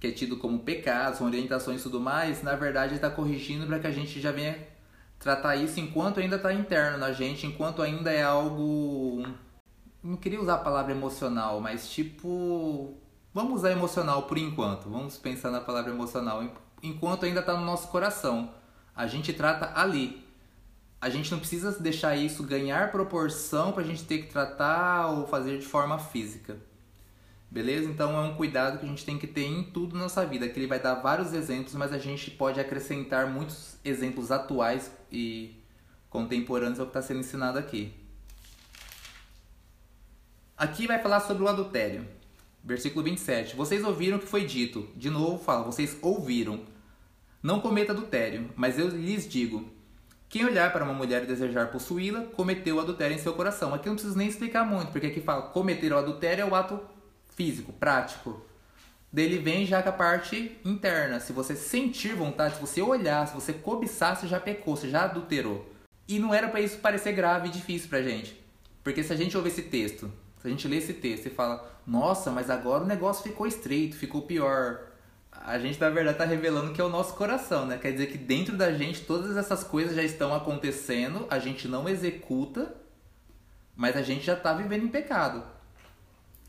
que 0.00 0.06
é 0.06 0.10
tido 0.10 0.38
como 0.38 0.60
pecados, 0.60 1.20
orientações 1.20 1.80
e 1.80 1.82
tudo 1.82 2.00
mais, 2.00 2.42
na 2.42 2.56
verdade 2.56 2.94
está 2.94 3.10
corrigindo 3.10 3.66
para 3.66 3.78
que 3.78 3.86
a 3.86 3.90
gente 3.90 4.18
já 4.22 4.32
venha 4.32 4.56
tratar 5.18 5.56
isso 5.56 5.80
enquanto 5.80 6.20
ainda 6.20 6.36
está 6.36 6.52
interno 6.52 6.98
na 6.98 7.12
gente, 7.12 7.46
enquanto 7.46 7.82
ainda 7.82 8.12
é 8.12 8.22
algo. 8.22 9.26
Não 10.02 10.16
queria 10.16 10.40
usar 10.40 10.54
a 10.54 10.58
palavra 10.58 10.92
emocional, 10.92 11.60
mas 11.60 11.88
tipo. 11.90 12.94
Vamos 13.34 13.60
usar 13.60 13.72
emocional 13.72 14.22
por 14.22 14.38
enquanto. 14.38 14.88
Vamos 14.88 15.16
pensar 15.16 15.50
na 15.50 15.60
palavra 15.60 15.92
emocional. 15.92 16.42
Enquanto 16.82 17.26
ainda 17.26 17.40
está 17.40 17.54
no 17.54 17.64
nosso 17.64 17.88
coração. 17.88 18.52
A 18.96 19.06
gente 19.06 19.32
trata 19.32 19.72
ali. 19.78 20.26
A 21.00 21.08
gente 21.08 21.30
não 21.30 21.38
precisa 21.38 21.70
deixar 21.78 22.16
isso 22.16 22.42
ganhar 22.42 22.90
proporção 22.90 23.70
para 23.70 23.82
a 23.82 23.86
gente 23.86 24.04
ter 24.04 24.18
que 24.18 24.32
tratar 24.32 25.06
ou 25.08 25.26
fazer 25.26 25.58
de 25.58 25.66
forma 25.66 25.98
física. 25.98 26.58
Beleza? 27.50 27.88
Então 27.88 28.14
é 28.16 28.28
um 28.28 28.34
cuidado 28.34 28.78
que 28.78 28.84
a 28.84 28.88
gente 28.88 29.04
tem 29.04 29.18
que 29.18 29.26
ter 29.26 29.46
em 29.46 29.62
tudo 29.62 29.96
na 29.96 30.02
nossa 30.02 30.24
vida. 30.26 30.48
Que 30.48 30.58
ele 30.58 30.66
vai 30.66 30.78
dar 30.78 30.96
vários 30.96 31.32
exemplos, 31.32 31.74
mas 31.74 31.92
a 31.92 31.98
gente 31.98 32.30
pode 32.30 32.60
acrescentar 32.60 33.26
muitos 33.26 33.76
exemplos 33.84 34.30
atuais 34.30 34.90
e 35.10 35.56
contemporâneos 36.10 36.78
ao 36.78 36.86
que 36.86 36.90
está 36.90 37.02
sendo 37.02 37.20
ensinado 37.20 37.58
aqui. 37.58 37.92
Aqui 40.56 40.86
vai 40.86 40.98
falar 41.00 41.20
sobre 41.20 41.42
o 41.42 41.48
adultério. 41.48 42.06
Versículo 42.62 43.04
27. 43.04 43.56
Vocês 43.56 43.82
ouviram 43.82 44.18
o 44.18 44.20
que 44.20 44.26
foi 44.26 44.44
dito. 44.44 44.88
De 44.94 45.08
novo 45.08 45.42
fala, 45.42 45.64
vocês 45.64 45.96
ouviram. 46.02 46.60
Não 47.42 47.60
cometa 47.60 47.92
adultério, 47.92 48.50
mas 48.56 48.78
eu 48.78 48.88
lhes 48.88 49.26
digo: 49.26 49.70
quem 50.28 50.44
olhar 50.44 50.70
para 50.72 50.84
uma 50.84 50.92
mulher 50.92 51.22
e 51.22 51.26
desejar 51.26 51.70
possuí-la, 51.70 52.22
cometeu 52.24 52.78
adultério 52.78 53.14
em 53.14 53.18
seu 53.18 53.32
coração. 53.32 53.72
Aqui 53.72 53.88
não 53.88 53.94
preciso 53.94 54.18
nem 54.18 54.28
explicar 54.28 54.64
muito, 54.64 54.90
porque 54.90 55.06
aqui 55.06 55.20
fala 55.20 55.42
cometer 55.42 55.92
o 55.92 55.96
adultério 55.96 56.42
é 56.42 56.44
o 56.44 56.54
ato 56.54 56.78
físico, 57.38 57.72
prático. 57.72 58.44
Dele 59.12 59.38
vem 59.38 59.64
já 59.64 59.80
com 59.80 59.90
a 59.90 59.92
parte 59.92 60.58
interna. 60.64 61.20
Se 61.20 61.32
você 61.32 61.54
sentir 61.54 62.16
vontade, 62.16 62.56
se 62.56 62.60
você 62.60 62.82
olhar, 62.82 63.28
se 63.28 63.34
você 63.34 63.52
cobiçar, 63.52 64.16
você 64.16 64.26
já 64.26 64.40
pecou, 64.40 64.76
você 64.76 64.90
já 64.90 65.04
adulterou. 65.04 65.72
E 66.08 66.18
não 66.18 66.34
era 66.34 66.48
para 66.48 66.60
isso 66.60 66.78
parecer 66.78 67.12
grave 67.12 67.46
e 67.46 67.52
difícil 67.52 67.88
pra 67.88 68.02
gente. 68.02 68.36
Porque 68.82 69.04
se 69.04 69.12
a 69.12 69.16
gente 69.16 69.36
ouvir 69.36 69.50
esse 69.50 69.62
texto, 69.62 70.12
se 70.38 70.48
a 70.48 70.50
gente 70.50 70.66
ler 70.66 70.78
esse 70.78 70.94
texto 70.94 71.26
e 71.26 71.30
fala, 71.30 71.64
nossa, 71.86 72.32
mas 72.32 72.50
agora 72.50 72.82
o 72.82 72.86
negócio 72.86 73.22
ficou 73.22 73.46
estreito, 73.46 73.96
ficou 73.96 74.22
pior 74.22 74.88
a 75.44 75.58
gente 75.58 75.80
na 75.80 75.88
verdade 75.88 76.16
está 76.16 76.24
revelando 76.24 76.72
que 76.72 76.80
é 76.80 76.84
o 76.84 76.88
nosso 76.88 77.14
coração, 77.14 77.64
né? 77.64 77.78
Quer 77.78 77.92
dizer 77.92 78.06
que 78.06 78.18
dentro 78.18 78.56
da 78.56 78.72
gente 78.72 79.02
todas 79.02 79.36
essas 79.36 79.62
coisas 79.62 79.94
já 79.94 80.02
estão 80.02 80.34
acontecendo, 80.34 81.26
a 81.30 81.38
gente 81.38 81.68
não 81.68 81.88
executa, 81.88 82.74
mas 83.76 83.96
a 83.96 84.02
gente 84.02 84.24
já 84.24 84.34
está 84.34 84.52
vivendo 84.52 84.84
em 84.84 84.88
pecado. 84.88 85.44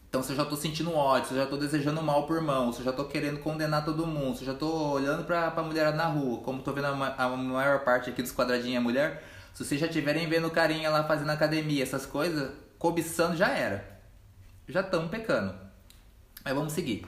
Então 0.09 0.23
se 0.23 0.31
eu 0.31 0.35
já 0.35 0.41
estou 0.41 0.57
sentindo 0.57 0.91
ódio, 0.91 1.27
se 1.27 1.33
eu 1.35 1.37
já 1.37 1.43
estou 1.43 1.59
desejando 1.59 2.01
mal 2.01 2.25
por 2.25 2.41
mão, 2.41 2.73
se 2.73 2.79
eu 2.79 2.85
já 2.85 2.89
estou 2.89 3.05
querendo 3.05 3.39
condenar 3.39 3.85
todo 3.85 4.07
mundo, 4.07 4.35
se 4.35 4.41
eu 4.41 4.47
já 4.47 4.53
estou 4.53 4.93
olhando 4.93 5.23
para 5.23 5.47
a 5.47 5.61
mulherada 5.61 5.95
na 5.95 6.07
rua, 6.07 6.41
como 6.41 6.59
estou 6.59 6.73
vendo 6.73 6.87
a, 6.87 7.15
a, 7.15 7.29
maior 7.29 7.83
parte 7.83 8.09
aqui 8.09 8.23
dos 8.23 8.31
quadradinhos 8.31 8.77
é 8.77 8.79
mulher, 8.79 9.23
se 9.53 9.63
vocês 9.63 9.79
já 9.79 9.85
estiverem 9.85 10.27
vendo 10.27 10.49
carinha 10.49 10.89
lá 10.89 11.03
fazendo 11.03 11.29
academia, 11.29 11.83
essas 11.83 12.07
coisas, 12.07 12.51
cobiçando 12.79 13.37
já 13.37 13.49
era. 13.49 13.99
Já 14.67 14.81
estão 14.81 15.07
pecando. 15.07 15.53
Mas 16.43 16.53
vamos 16.55 16.73
seguir. 16.73 17.05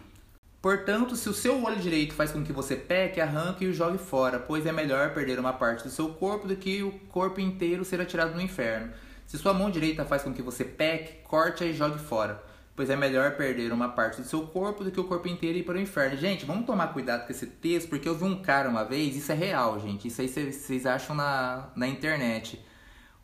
Portanto, 0.62 1.16
se 1.16 1.28
o 1.28 1.34
seu 1.34 1.64
olho 1.64 1.78
direito 1.78 2.14
faz 2.14 2.32
com 2.32 2.44
que 2.44 2.54
você 2.54 2.76
peque, 2.76 3.20
arranque 3.20 3.66
e 3.66 3.68
o 3.68 3.74
jogue 3.74 3.98
fora, 3.98 4.38
pois 4.38 4.64
é 4.68 4.72
melhor 4.72 5.12
perder 5.12 5.40
uma 5.40 5.54
parte 5.54 5.84
do 5.84 5.90
seu 5.90 6.10
corpo 6.10 6.48
do 6.48 6.56
que 6.56 6.84
o 6.84 6.92
corpo 7.10 7.40
inteiro 7.40 7.84
ser 7.84 8.00
atirado 8.00 8.36
no 8.36 8.42
inferno. 8.42 8.94
Se 9.26 9.40
sua 9.40 9.56
mão 9.56 9.72
direita 9.72 10.06
faz 10.06 10.22
com 10.22 10.32
que 10.32 10.42
você 10.42 10.64
peque, 10.64 11.24
corte-a 11.24 11.66
e 11.66 11.74
jogue 11.74 11.98
fora, 11.98 12.44
pois 12.76 12.90
é 12.90 12.96
melhor 12.96 13.36
perder 13.36 13.72
uma 13.72 13.90
parte 13.90 14.22
do 14.22 14.28
seu 14.28 14.48
corpo 14.48 14.84
do 14.84 14.92
que 14.92 15.00
o 15.00 15.04
corpo 15.04 15.28
inteiro 15.28 15.58
ir 15.58 15.64
para 15.64 15.78
o 15.78 15.82
inferno. 15.82 16.18
Gente, 16.18 16.46
vamos 16.46 16.66
tomar 16.66 16.88
cuidado 16.88 17.26
com 17.26 17.32
esse 17.32 17.46
texto, 17.46 17.90
porque 17.90 18.08
eu 18.08 18.16
vi 18.16 18.24
um 18.24 18.42
cara 18.42 18.70
uma 18.70 18.84
vez, 18.84 19.16
isso 19.16 19.32
é 19.32 19.36
real, 19.36 19.80
gente, 19.80 20.08
isso 20.08 20.22
aí 20.22 20.28
vocês 20.28 20.86
acham 20.86 21.16
na, 21.16 21.70
na 21.76 21.88
internet. 21.88 22.64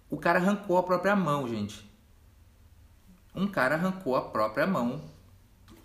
O 0.09 0.17
cara 0.17 0.39
arrancou 0.39 0.77
a 0.77 0.83
própria 0.83 1.15
mão, 1.15 1.47
gente. 1.47 1.89
Um 3.35 3.47
cara 3.47 3.75
arrancou 3.75 4.15
a 4.15 4.21
própria 4.21 4.65
mão 4.65 5.01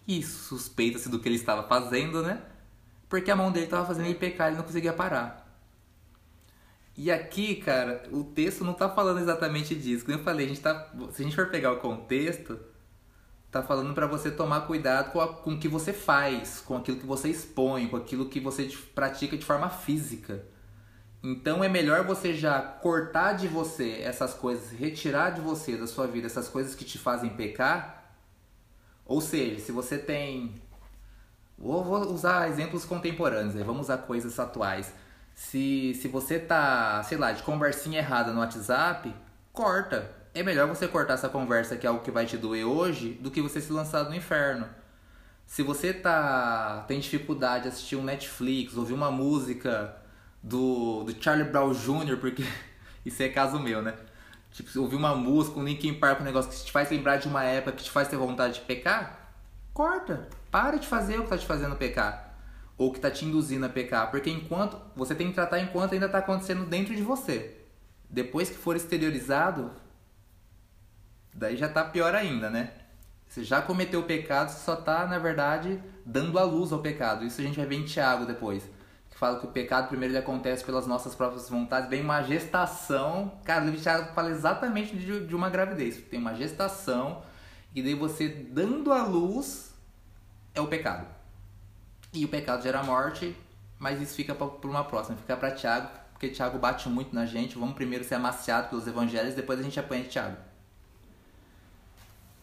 e 0.07 0.23
suspeita-se 0.23 1.09
do 1.09 1.19
que 1.19 1.29
ele 1.29 1.37
estava 1.37 1.67
fazendo, 1.69 2.23
né? 2.23 2.41
Porque 3.09 3.31
a 3.31 3.37
mão 3.37 3.53
dele 3.53 3.67
estava 3.67 3.87
fazendo 3.87 4.07
ele 4.07 4.15
pecar, 4.15 4.49
ele 4.49 4.57
não 4.57 4.65
conseguia 4.65 4.93
parar. 4.93 5.43
E 6.97 7.11
aqui, 7.11 7.57
cara, 7.57 8.03
o 8.11 8.25
texto 8.25 8.65
não 8.65 8.73
está 8.73 8.89
falando 8.89 9.21
exatamente 9.21 9.75
disso. 9.75 10.05
Como 10.05 10.17
eu 10.17 10.23
falei, 10.23 10.47
a 10.47 10.49
gente 10.49 10.61
tá, 10.61 10.91
se 11.11 11.23
a 11.23 11.25
gente 11.25 11.37
for 11.37 11.49
pegar 11.49 11.73
o 11.73 11.79
contexto, 11.79 12.59
tá 13.53 13.63
falando 13.63 13.93
para 13.93 14.07
você 14.07 14.31
tomar 14.31 14.63
cuidado 14.63 15.13
com, 15.13 15.21
a, 15.21 15.29
com 15.29 15.53
o 15.53 15.59
que 15.59 15.69
você 15.69 15.93
faz, 15.93 16.61
com 16.61 16.75
aquilo 16.75 16.97
que 16.97 17.07
você 17.07 17.29
expõe, 17.29 17.87
com 17.87 17.97
aquilo 17.97 18.31
que 18.31 18.41
você 18.41 18.67
pratica 18.95 19.37
de 19.37 19.45
forma 19.45 19.69
física. 19.69 20.43
Então 21.23 21.63
é 21.63 21.69
melhor 21.69 22.05
você 22.05 22.35
já 22.35 22.61
cortar 22.63 23.35
de 23.35 23.47
você 23.47 24.01
essas 24.03 24.33
coisas, 24.33 24.73
retirar 24.73 25.31
de 25.31 25.43
você, 25.43 25.77
da 25.77 25.87
sua 25.87 26.07
vida, 26.07 26.27
essas 26.27 26.49
coisas 26.49 26.75
que 26.75 26.85
te 26.85 26.99
fazem 26.99 27.29
pecar, 27.29 28.17
ou 29.05 29.21
seja, 29.21 29.61
se 29.61 29.71
você 29.71 29.99
tem. 29.99 30.61
Vou, 31.59 31.85
vou 31.85 32.11
usar 32.11 32.49
exemplos 32.49 32.87
contemporâneos, 32.87 33.55
né? 33.55 33.63
vamos 33.63 33.83
usar 33.83 33.99
coisas 33.99 34.41
atuais. 34.41 34.93
Se, 35.35 35.95
se 35.95 36.09
você 36.09 36.39
tá, 36.39 37.03
sei 37.03 37.19
lá, 37.19 37.33
de 37.33 37.43
conversinha 37.43 37.99
errada 37.99 38.33
no 38.33 38.41
WhatsApp, 38.41 39.15
corta. 39.53 40.22
É 40.35 40.43
melhor 40.43 40.67
você 40.67 40.89
cortar 40.89 41.15
essa 41.15 41.29
conversa 41.29 41.77
que 41.77 41.87
é 41.87 41.91
algo 41.91 42.03
que 42.03 42.11
vai 42.11 42.25
te 42.25 42.39
doer 42.39 42.67
hoje 42.67 43.13
do 43.21 43.31
que 43.31 43.43
você 43.43 43.61
se 43.61 43.71
lançar 43.71 44.05
no 44.05 44.15
inferno. 44.15 44.67
Se 45.45 45.63
você 45.63 45.93
tá 45.93 46.85
tem 46.89 46.99
dificuldade 47.01 47.65
de 47.65 47.69
assistir 47.69 47.97
um 47.97 48.03
Netflix, 48.03 48.77
ouvir 48.77 48.95
uma 48.95 49.11
música 49.11 49.95
do, 50.43 51.05
do 51.05 51.23
Charlie 51.23 51.49
Brown 51.49 51.73
Jr., 51.73 52.17
porque 52.19 52.45
isso 53.05 53.23
é 53.23 53.29
caso 53.29 53.59
meu, 53.59 53.83
né? 53.83 53.95
Tipo, 54.53 54.81
ouvir 54.81 54.97
uma 54.97 55.15
música, 55.15 55.59
um 55.59 55.65
Linkin 55.65 55.95
Park, 55.95 56.21
um 56.21 56.25
negócio 56.25 56.51
que 56.51 56.65
te 56.65 56.73
faz 56.73 56.91
lembrar 56.91 57.17
de 57.17 57.29
uma 57.29 57.45
época 57.45 57.77
que 57.77 57.85
te 57.85 57.91
faz 57.91 58.09
ter 58.09 58.17
vontade 58.17 58.55
de 58.55 58.61
pecar, 58.61 59.35
corta. 59.75 60.29
Para 60.51 60.79
de 60.79 60.87
fazer 60.87 61.19
o 61.19 61.25
que 61.25 61.31
tá 61.31 61.39
te 61.39 61.47
fazendo 61.47 61.77
pecar. 61.77 62.37
Ou 62.77 62.93
que 62.93 63.01
tá 63.01 63.11
te 63.11 63.25
induzindo 63.25 63.65
a 63.65 63.69
pecar. 63.69 64.11
Porque 64.11 64.31
enquanto. 64.31 64.79
Você 64.95 65.15
tem 65.15 65.29
que 65.29 65.35
tratar 65.35 65.61
enquanto 65.61 65.95
ainda 65.95 66.09
tá 66.09 66.19
acontecendo 66.19 66.67
dentro 66.67 66.95
de 66.95 67.03
você. 67.03 67.59
Depois 68.11 68.51
que 68.51 68.57
for 68.57 68.77
exteriorizado, 68.77 69.71
daí 71.33 71.57
já 71.57 71.69
tá 71.69 71.85
pior 71.85 72.15
ainda, 72.15 72.51
né? 72.51 72.73
Você 73.29 73.43
já 73.45 73.63
cometeu 73.63 74.01
o 74.01 74.05
pecado, 74.05 74.51
você 74.51 74.65
só 74.65 74.77
tá, 74.77 75.07
na 75.07 75.19
verdade, 75.19 75.83
dando 76.05 76.39
a 76.39 76.45
luz 76.45 76.73
ao 76.73 76.81
pecado. 76.81 77.25
Isso 77.25 77.41
a 77.41 77.45
gente 77.45 77.57
vai 77.57 77.67
ver 77.67 77.77
em 77.77 77.85
Tiago 77.85 78.27
depois 78.27 78.69
fala 79.23 79.39
que 79.39 79.47
o 79.47 79.51
pecado 79.51 79.87
primeiro 79.87 80.19
acontece 80.19 80.65
pelas 80.65 80.85
nossas 80.85 81.15
próprias 81.15 81.49
vontades, 81.49 81.89
vem 81.89 82.03
uma 82.03 82.25
gestação. 82.25 83.39
Cara, 83.45 83.61
o 83.61 83.65
livro 83.67 83.77
de 83.77 83.85
Tiago 83.85 84.13
fala 84.15 84.31
exatamente 84.31 84.97
de, 84.97 85.29
de 85.29 85.37
uma 85.37 85.49
gravidez. 85.49 85.99
Tem 86.11 86.19
uma 86.19 86.35
gestação 86.35 87.23
e 87.73 87.81
daí 87.81 87.95
você 87.95 88.27
dando 88.29 88.93
a 88.93 89.05
luz 89.05 89.73
é 90.53 90.61
o 90.61 90.67
pecado. 90.67 91.07
E 92.13 92.25
o 92.25 92.29
pecado 92.29 92.65
gera 92.65 92.83
morte, 92.83 93.37
mas 93.79 94.03
isso 94.03 94.17
fica 94.17 94.35
para 94.35 94.69
uma 94.69 94.83
próxima, 94.83 95.17
fica 95.17 95.37
para 95.37 95.53
Tiago, 95.53 95.89
porque 96.11 96.29
Tiago 96.29 96.59
bate 96.59 96.89
muito 96.89 97.15
na 97.15 97.25
gente. 97.25 97.57
Vamos 97.57 97.77
primeiro 97.77 98.03
ser 98.03 98.17
amaciado 98.17 98.71
pelos 98.71 98.89
evangelhos, 98.89 99.37
depois 99.37 99.61
a 99.61 99.63
gente 99.63 99.79
apanha 99.79 100.03
de 100.03 100.09
Tiago. 100.09 100.37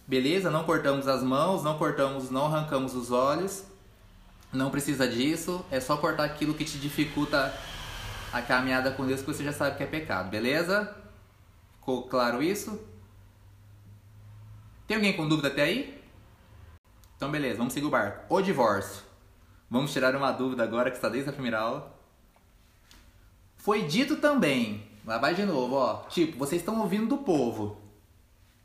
Beleza? 0.09 0.49
Não 0.49 0.63
cortamos 0.63 1.07
as 1.07 1.21
mãos, 1.21 1.61
não 1.61 1.77
cortamos, 1.77 2.31
não 2.31 2.47
arrancamos 2.47 2.95
os 2.95 3.11
olhos. 3.11 3.63
Não 4.51 4.71
precisa 4.71 5.07
disso, 5.07 5.63
é 5.69 5.79
só 5.79 5.97
cortar 5.97 6.23
aquilo 6.23 6.55
que 6.55 6.65
te 6.65 6.79
dificulta 6.79 7.55
a 8.33 8.41
caminhada 8.41 8.89
com 8.89 9.05
Deus 9.05 9.21
que 9.21 9.27
você 9.27 9.43
já 9.43 9.53
sabe 9.53 9.77
que 9.77 9.83
é 9.83 9.85
pecado, 9.85 10.31
beleza? 10.31 10.95
Ficou 11.75 12.07
claro 12.07 12.41
isso? 12.41 12.83
Tem 14.87 14.97
alguém 14.97 15.15
com 15.15 15.29
dúvida 15.29 15.49
até 15.49 15.61
aí? 15.61 16.03
Então 17.15 17.29
beleza, 17.29 17.59
vamos 17.59 17.73
seguir 17.73 17.85
o 17.85 17.91
barco. 17.91 18.33
O 18.33 18.41
divórcio. 18.41 19.03
Vamos 19.69 19.93
tirar 19.93 20.15
uma 20.15 20.31
dúvida 20.31 20.63
agora 20.63 20.89
que 20.89 20.97
está 20.97 21.07
desde 21.07 21.29
a 21.29 21.33
primeira 21.33 21.59
aula. 21.59 21.95
Foi 23.57 23.83
dito 23.83 24.15
também, 24.15 24.89
lá 25.05 25.19
vai 25.19 25.35
de 25.35 25.45
novo, 25.45 25.75
ó. 25.75 25.97
Tipo, 26.09 26.39
vocês 26.39 26.63
estão 26.63 26.79
ouvindo 26.81 27.05
do 27.05 27.17
povo. 27.19 27.88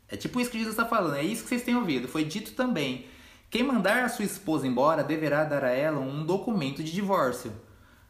É 0.09 0.15
tipo 0.15 0.39
isso 0.39 0.51
que 0.51 0.57
Jesus 0.57 0.77
está 0.77 0.87
falando, 0.87 1.15
é 1.15 1.23
isso 1.23 1.43
que 1.43 1.49
vocês 1.49 1.63
têm 1.63 1.75
ouvido. 1.75 2.07
Foi 2.07 2.23
dito 2.23 2.53
também 2.53 3.05
quem 3.49 3.63
mandar 3.63 4.03
a 4.03 4.09
sua 4.09 4.25
esposa 4.25 4.67
embora 4.67 5.03
deverá 5.03 5.43
dar 5.45 5.63
a 5.63 5.69
ela 5.69 5.99
um 5.99 6.25
documento 6.25 6.83
de 6.83 6.91
divórcio. 6.91 7.53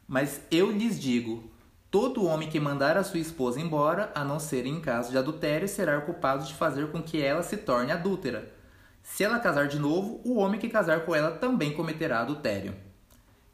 Mas 0.07 0.41
eu 0.49 0.71
lhes 0.71 0.99
digo: 0.99 1.51
todo 1.91 2.25
homem 2.25 2.49
que 2.49 2.59
mandar 2.59 2.97
a 2.97 3.03
sua 3.03 3.19
esposa 3.19 3.59
embora, 3.61 4.11
a 4.15 4.23
não 4.23 4.39
ser 4.39 4.65
em 4.65 4.79
caso 4.81 5.11
de 5.11 5.17
adultério, 5.17 5.67
será 5.67 6.01
culpado 6.01 6.45
de 6.45 6.53
fazer 6.53 6.91
com 6.91 7.01
que 7.01 7.21
ela 7.21 7.43
se 7.43 7.57
torne 7.57 7.91
adúltera. 7.91 8.51
Se 9.03 9.23
ela 9.23 9.39
casar 9.39 9.67
de 9.67 9.77
novo, 9.77 10.19
o 10.25 10.35
homem 10.37 10.59
que 10.59 10.67
casar 10.69 11.05
com 11.05 11.13
ela 11.13 11.31
também 11.31 11.73
cometerá 11.73 12.21
adultério. 12.21 12.73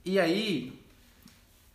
E 0.05 0.19
aí, 0.19 0.79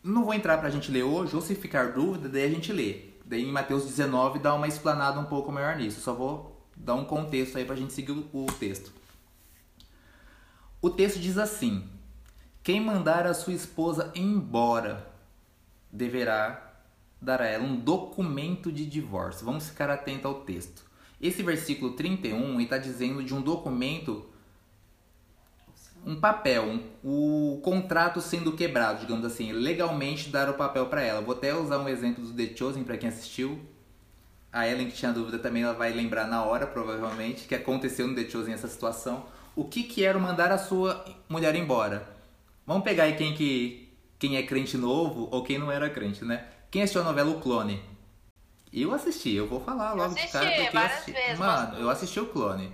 Não 0.02 0.24
vou 0.24 0.34
entrar 0.34 0.58
pra 0.58 0.70
gente 0.70 0.90
ler 0.90 1.02
hoje, 1.02 1.34
ou 1.34 1.42
se 1.42 1.54
ficar 1.54 1.92
dúvida, 1.92 2.28
daí 2.28 2.44
a 2.44 2.48
gente 2.48 2.72
lê. 2.72 3.06
Daí 3.24 3.42
em 3.42 3.52
Mateus 3.52 3.84
19 3.84 4.38
dá 4.38 4.54
uma 4.54 4.68
explanada 4.68 5.18
um 5.20 5.24
pouco 5.24 5.50
maior 5.52 5.76
nisso. 5.76 6.00
Só 6.00 6.14
vou 6.14 6.55
dar 6.76 6.94
um 6.94 7.04
contexto 7.04 7.56
aí 7.56 7.64
pra 7.64 7.74
gente 7.74 7.92
seguir 7.92 8.12
o 8.12 8.46
texto. 8.58 8.92
O 10.80 10.90
texto 10.90 11.18
diz 11.18 11.38
assim: 11.38 11.88
Quem 12.62 12.80
mandar 12.80 13.26
a 13.26 13.34
sua 13.34 13.54
esposa 13.54 14.12
embora 14.14 15.10
deverá 15.90 16.74
dar 17.20 17.40
a 17.40 17.46
ela 17.46 17.64
um 17.64 17.76
documento 17.76 18.70
de 18.70 18.86
divórcio. 18.86 19.44
Vamos 19.44 19.68
ficar 19.68 19.90
atento 19.90 20.28
ao 20.28 20.42
texto. 20.42 20.84
Esse 21.20 21.42
versículo 21.42 21.92
31 21.92 22.60
está 22.60 22.76
dizendo 22.76 23.22
de 23.24 23.34
um 23.34 23.40
documento, 23.40 24.26
um 26.04 26.20
papel, 26.20 26.64
um, 26.64 26.82
o 27.02 27.60
contrato 27.62 28.20
sendo 28.20 28.52
quebrado, 28.52 29.00
digamos 29.00 29.24
assim, 29.24 29.50
legalmente 29.50 30.28
dar 30.28 30.48
o 30.50 30.54
papel 30.54 30.86
para 30.86 31.02
ela. 31.02 31.22
Vou 31.22 31.34
até 31.34 31.54
usar 31.54 31.78
um 31.78 31.88
exemplo 31.88 32.22
do 32.22 32.34
The 32.34 32.54
Chosen 32.54 32.84
para 32.84 32.98
quem 32.98 33.08
assistiu. 33.08 33.58
A 34.56 34.66
Ellen 34.66 34.88
que 34.88 34.96
tinha 34.96 35.12
dúvida 35.12 35.38
também 35.38 35.64
ela 35.64 35.74
vai 35.74 35.92
lembrar 35.92 36.26
na 36.26 36.42
hora, 36.42 36.66
provavelmente, 36.66 37.46
que 37.46 37.54
aconteceu 37.54 38.06
no 38.08 38.14
The 38.14 38.26
Chosen 38.26 38.54
essa 38.54 38.66
situação. 38.66 39.26
O 39.54 39.64
que 39.64 39.82
que 39.82 40.02
era 40.02 40.18
mandar 40.18 40.50
a 40.50 40.56
sua 40.56 41.04
mulher 41.28 41.54
embora? 41.54 42.08
Vamos 42.66 42.82
pegar 42.82 43.04
aí 43.04 43.16
quem 43.16 43.34
que 43.34 43.94
quem 44.18 44.38
é 44.38 44.42
crente 44.42 44.78
novo 44.78 45.28
ou 45.30 45.44
quem 45.44 45.58
não 45.58 45.70
era 45.70 45.90
crente, 45.90 46.24
né? 46.24 46.46
Quem 46.70 46.82
assistiu 46.82 47.02
a 47.02 47.04
novela 47.04 47.30
O 47.32 47.38
Clone? 47.38 47.82
Eu 48.72 48.94
assisti, 48.94 49.34
eu 49.34 49.46
vou 49.46 49.60
falar 49.60 49.92
logo 49.92 50.14
assisti, 50.14 50.26
de 50.26 50.32
cara 50.32 50.50
porque 50.50 50.74
eu 50.74 50.80
assisti. 50.80 51.12
Vezes, 51.12 51.38
Mano, 51.38 51.68
mas... 51.72 51.80
eu 51.80 51.90
assisti 51.90 52.20
o 52.20 52.26
Clone. 52.26 52.72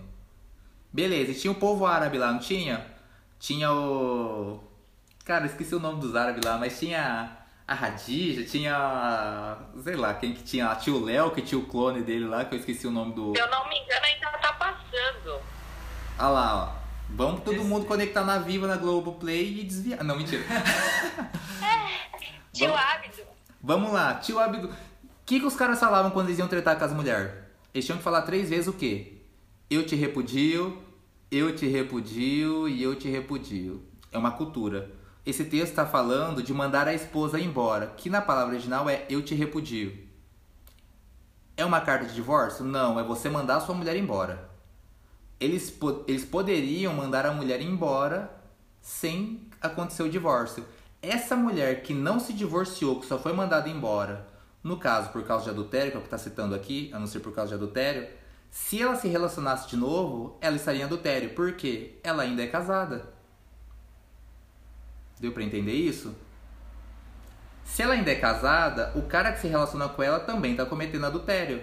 Beleza, 0.93 1.33
e 1.33 1.35
tinha 1.35 1.51
o 1.51 1.57
povo 1.57 1.85
árabe 1.85 2.17
lá, 2.17 2.31
não 2.31 2.39
tinha? 2.39 2.87
Tinha 3.41 3.73
o. 3.73 4.63
Cara, 5.25 5.47
esqueci 5.47 5.75
o 5.75 5.81
nome 5.81 6.01
dos 6.01 6.15
árabes 6.15 6.45
lá, 6.45 6.57
mas 6.59 6.79
tinha 6.79 7.42
a 7.67 7.75
Radija, 7.75 8.45
tinha. 8.45 9.59
Sei 9.83 9.97
lá, 9.97 10.15
quem 10.15 10.33
que 10.35 10.43
tinha? 10.43 10.75
Tinha 10.75 10.97
o 10.97 11.05
Léo, 11.05 11.31
que 11.31 11.43
tinha 11.43 11.59
o 11.59 11.67
clone 11.67 12.03
dele 12.03 12.27
lá, 12.27 12.45
que 12.45 12.55
eu 12.55 12.59
esqueci 12.59 12.87
o 12.87 12.91
nome 12.91 13.15
do. 13.15 13.33
Se 13.35 13.41
eu 13.41 13.51
não 13.51 13.69
me 13.69 13.79
engano, 13.79 14.05
ainda 14.05 14.39
tá 14.39 14.53
passando. 14.55 15.41
Olha 16.19 16.29
lá, 16.29 16.65
ó. 16.79 16.83
Vamos 17.15 17.43
todo 17.43 17.63
mundo 17.65 17.85
conectar 17.87 18.25
na 18.25 18.39
Viva, 18.39 18.67
na 18.67 18.77
Globoplay 18.77 19.61
e 19.61 19.65
desviar. 19.65 20.03
Não, 20.03 20.17
mentira. 20.17 20.43
é, 21.63 22.19
tio 22.53 22.69
Vamos... 22.69 22.83
Ábido. 22.83 23.23
Vamos 23.63 23.93
lá, 23.93 24.15
tio 24.15 24.39
Ábido. 24.39 24.69
O 24.69 24.75
que, 25.27 25.39
que 25.39 25.47
os 25.47 25.55
caras 25.55 25.79
falavam 25.79 26.11
quando 26.11 26.29
eles 26.29 26.39
iam 26.39 26.49
tretar 26.49 26.79
com 26.79 26.85
as 26.85 26.93
mulheres? 26.93 27.33
Eles 27.73 27.85
tinham 27.85 27.99
que 27.99 28.05
falar 28.05 28.23
três 28.23 28.49
vezes 28.49 28.67
o 28.67 28.73
quê? 28.73 29.19
Eu 29.71 29.87
te 29.87 29.95
repudio, 29.95 30.83
eu 31.31 31.55
te 31.55 31.67
repudio 31.67 32.69
e 32.69 32.83
eu 32.83 32.95
te 32.97 33.09
repudio. 33.09 33.87
É 34.11 34.19
uma 34.19 34.33
cultura. 34.33 34.91
Esse 35.25 35.45
texto 35.45 35.71
está 35.71 35.87
falando 35.87 36.43
de 36.43 36.53
mandar 36.53 36.89
a 36.89 36.95
esposa 36.95 37.39
embora, 37.39 37.87
que 37.97 38.11
na 38.11 38.21
palavra 38.21 38.55
original 38.55 38.91
é 38.91 39.07
eu 39.09 39.23
te 39.23 39.37
repudio. 39.37 39.97
É 41.57 41.65
uma 41.65 41.81
carta 41.81 42.07
de 42.07 42.15
divórcio? 42.15 42.65
Não, 42.65 42.99
é 42.99 43.05
você 43.05 43.31
mandar 43.31 43.57
a 43.57 43.61
sua 43.61 43.75
mulher 43.75 43.97
embora. 43.97 44.51
Eles, 45.39 45.73
eles 46.09 46.25
poderiam 46.25 46.93
mandar 46.93 47.25
a 47.25 47.33
mulher 47.33 47.61
embora 47.63 48.35
sem 48.81 49.49
acontecer 49.61 50.03
o 50.03 50.11
divórcio. 50.11 50.65
Essa 51.01 51.37
mulher 51.37 51.83
que 51.83 51.95
não 51.95 52.19
se 52.19 52.33
divorciou, 52.33 52.99
que 52.99 53.07
só 53.07 53.17
foi 53.17 53.33
mandada 53.33 53.69
embora, 53.69 54.27
no 54.63 54.77
caso 54.77 55.11
por 55.11 55.23
causa 55.25 55.45
de 55.45 55.51
adultério, 55.51 55.93
que 55.93 55.97
é 55.97 56.01
o 56.01 56.03
que 56.03 56.09
está 56.09 56.19
citando 56.19 56.55
aqui, 56.55 56.91
a 56.93 56.99
não 56.99 57.07
ser 57.07 57.21
por 57.21 57.33
causa 57.33 57.51
de 57.51 57.55
adultério, 57.55 58.09
se 58.51 58.83
ela 58.83 58.97
se 58.97 59.07
relacionasse 59.07 59.69
de 59.69 59.77
novo, 59.77 60.37
ela 60.41 60.57
estaria 60.57 60.83
em 60.83 60.85
adultério. 60.85 61.31
Por 61.31 61.53
quê? 61.53 62.01
Ela 62.03 62.25
ainda 62.25 62.43
é 62.43 62.49
casada. 62.49 63.22
Deu 65.23 65.31
para 65.31 65.45
entender 65.45 65.73
isso? 65.73 66.13
Se 67.63 67.81
ela 67.81 67.95
ainda 67.95 68.11
é 68.11 68.17
casada, 68.17 68.91
o 68.97 69.03
cara 69.03 69.31
que 69.31 69.39
se 69.39 69.47
relaciona 69.47 69.89
com 69.89 70.03
ela 70.03 70.19
também 70.19 70.51
está 70.51 70.67
cometendo 70.67 71.07
adultério. 71.07 71.63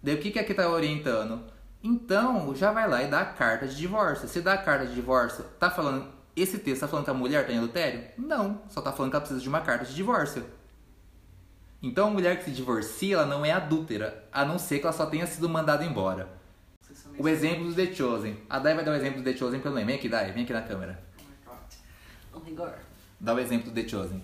Daí 0.00 0.14
o 0.14 0.18
que, 0.18 0.30
que 0.30 0.38
aqui 0.38 0.52
está 0.52 0.68
orientando? 0.68 1.42
Então, 1.82 2.54
já 2.54 2.70
vai 2.70 2.88
lá 2.88 3.02
e 3.02 3.08
dá 3.08 3.22
a 3.22 3.24
carta 3.24 3.66
de 3.66 3.74
divórcio. 3.74 4.28
Se 4.28 4.40
dá 4.40 4.52
a 4.52 4.58
carta 4.58 4.86
de 4.86 4.94
divórcio, 4.94 5.44
tá 5.58 5.68
falando. 5.68 6.06
Esse 6.36 6.60
texto 6.60 6.82
tá 6.82 6.88
falando 6.88 7.06
que 7.06 7.10
a 7.10 7.14
mulher 7.14 7.40
está 7.40 7.52
em 7.52 7.58
adultério? 7.58 8.04
Não, 8.16 8.62
só 8.68 8.80
tá 8.80 8.92
falando 8.92 9.10
que 9.10 9.16
ela 9.16 9.22
precisa 9.22 9.40
de 9.40 9.48
uma 9.48 9.60
carta 9.60 9.84
de 9.84 9.96
divórcio. 9.96 10.44
Então 11.82 12.06
a 12.06 12.10
mulher 12.10 12.38
que 12.38 12.44
se 12.44 12.52
divorcia, 12.52 13.16
ela 13.16 13.26
não 13.26 13.44
é 13.44 13.50
adúltera, 13.50 14.24
a 14.32 14.44
não 14.44 14.60
ser 14.60 14.78
que 14.78 14.86
ela 14.86 14.92
só 14.92 15.06
tenha 15.06 15.26
sido 15.26 15.48
mandada 15.48 15.84
embora. 15.84 16.28
O 17.18 17.28
exemplo 17.28 17.64
do 17.64 17.74
The 17.74 17.92
Chosen. 17.92 18.36
A 18.48 18.60
Dai 18.60 18.74
vai 18.76 18.84
dar 18.84 18.92
o 18.92 18.94
exemplo 18.94 19.20
do 19.20 19.24
The 19.24 19.36
Chosen 19.36 19.58
pelo 19.58 19.74
nome. 19.74 19.86
Vem 19.86 19.96
aqui, 19.96 20.08
Dai, 20.08 20.30
vem 20.30 20.44
aqui 20.44 20.52
na 20.52 20.62
câmera. 20.62 21.13
Oh 22.34 22.40
my 22.40 22.52
god. 22.54 22.74
Dá 23.20 23.34
o 23.34 23.38
exemplo 23.38 23.70
do 23.70 23.74
The 23.82 23.88
Chosen. 23.88 24.22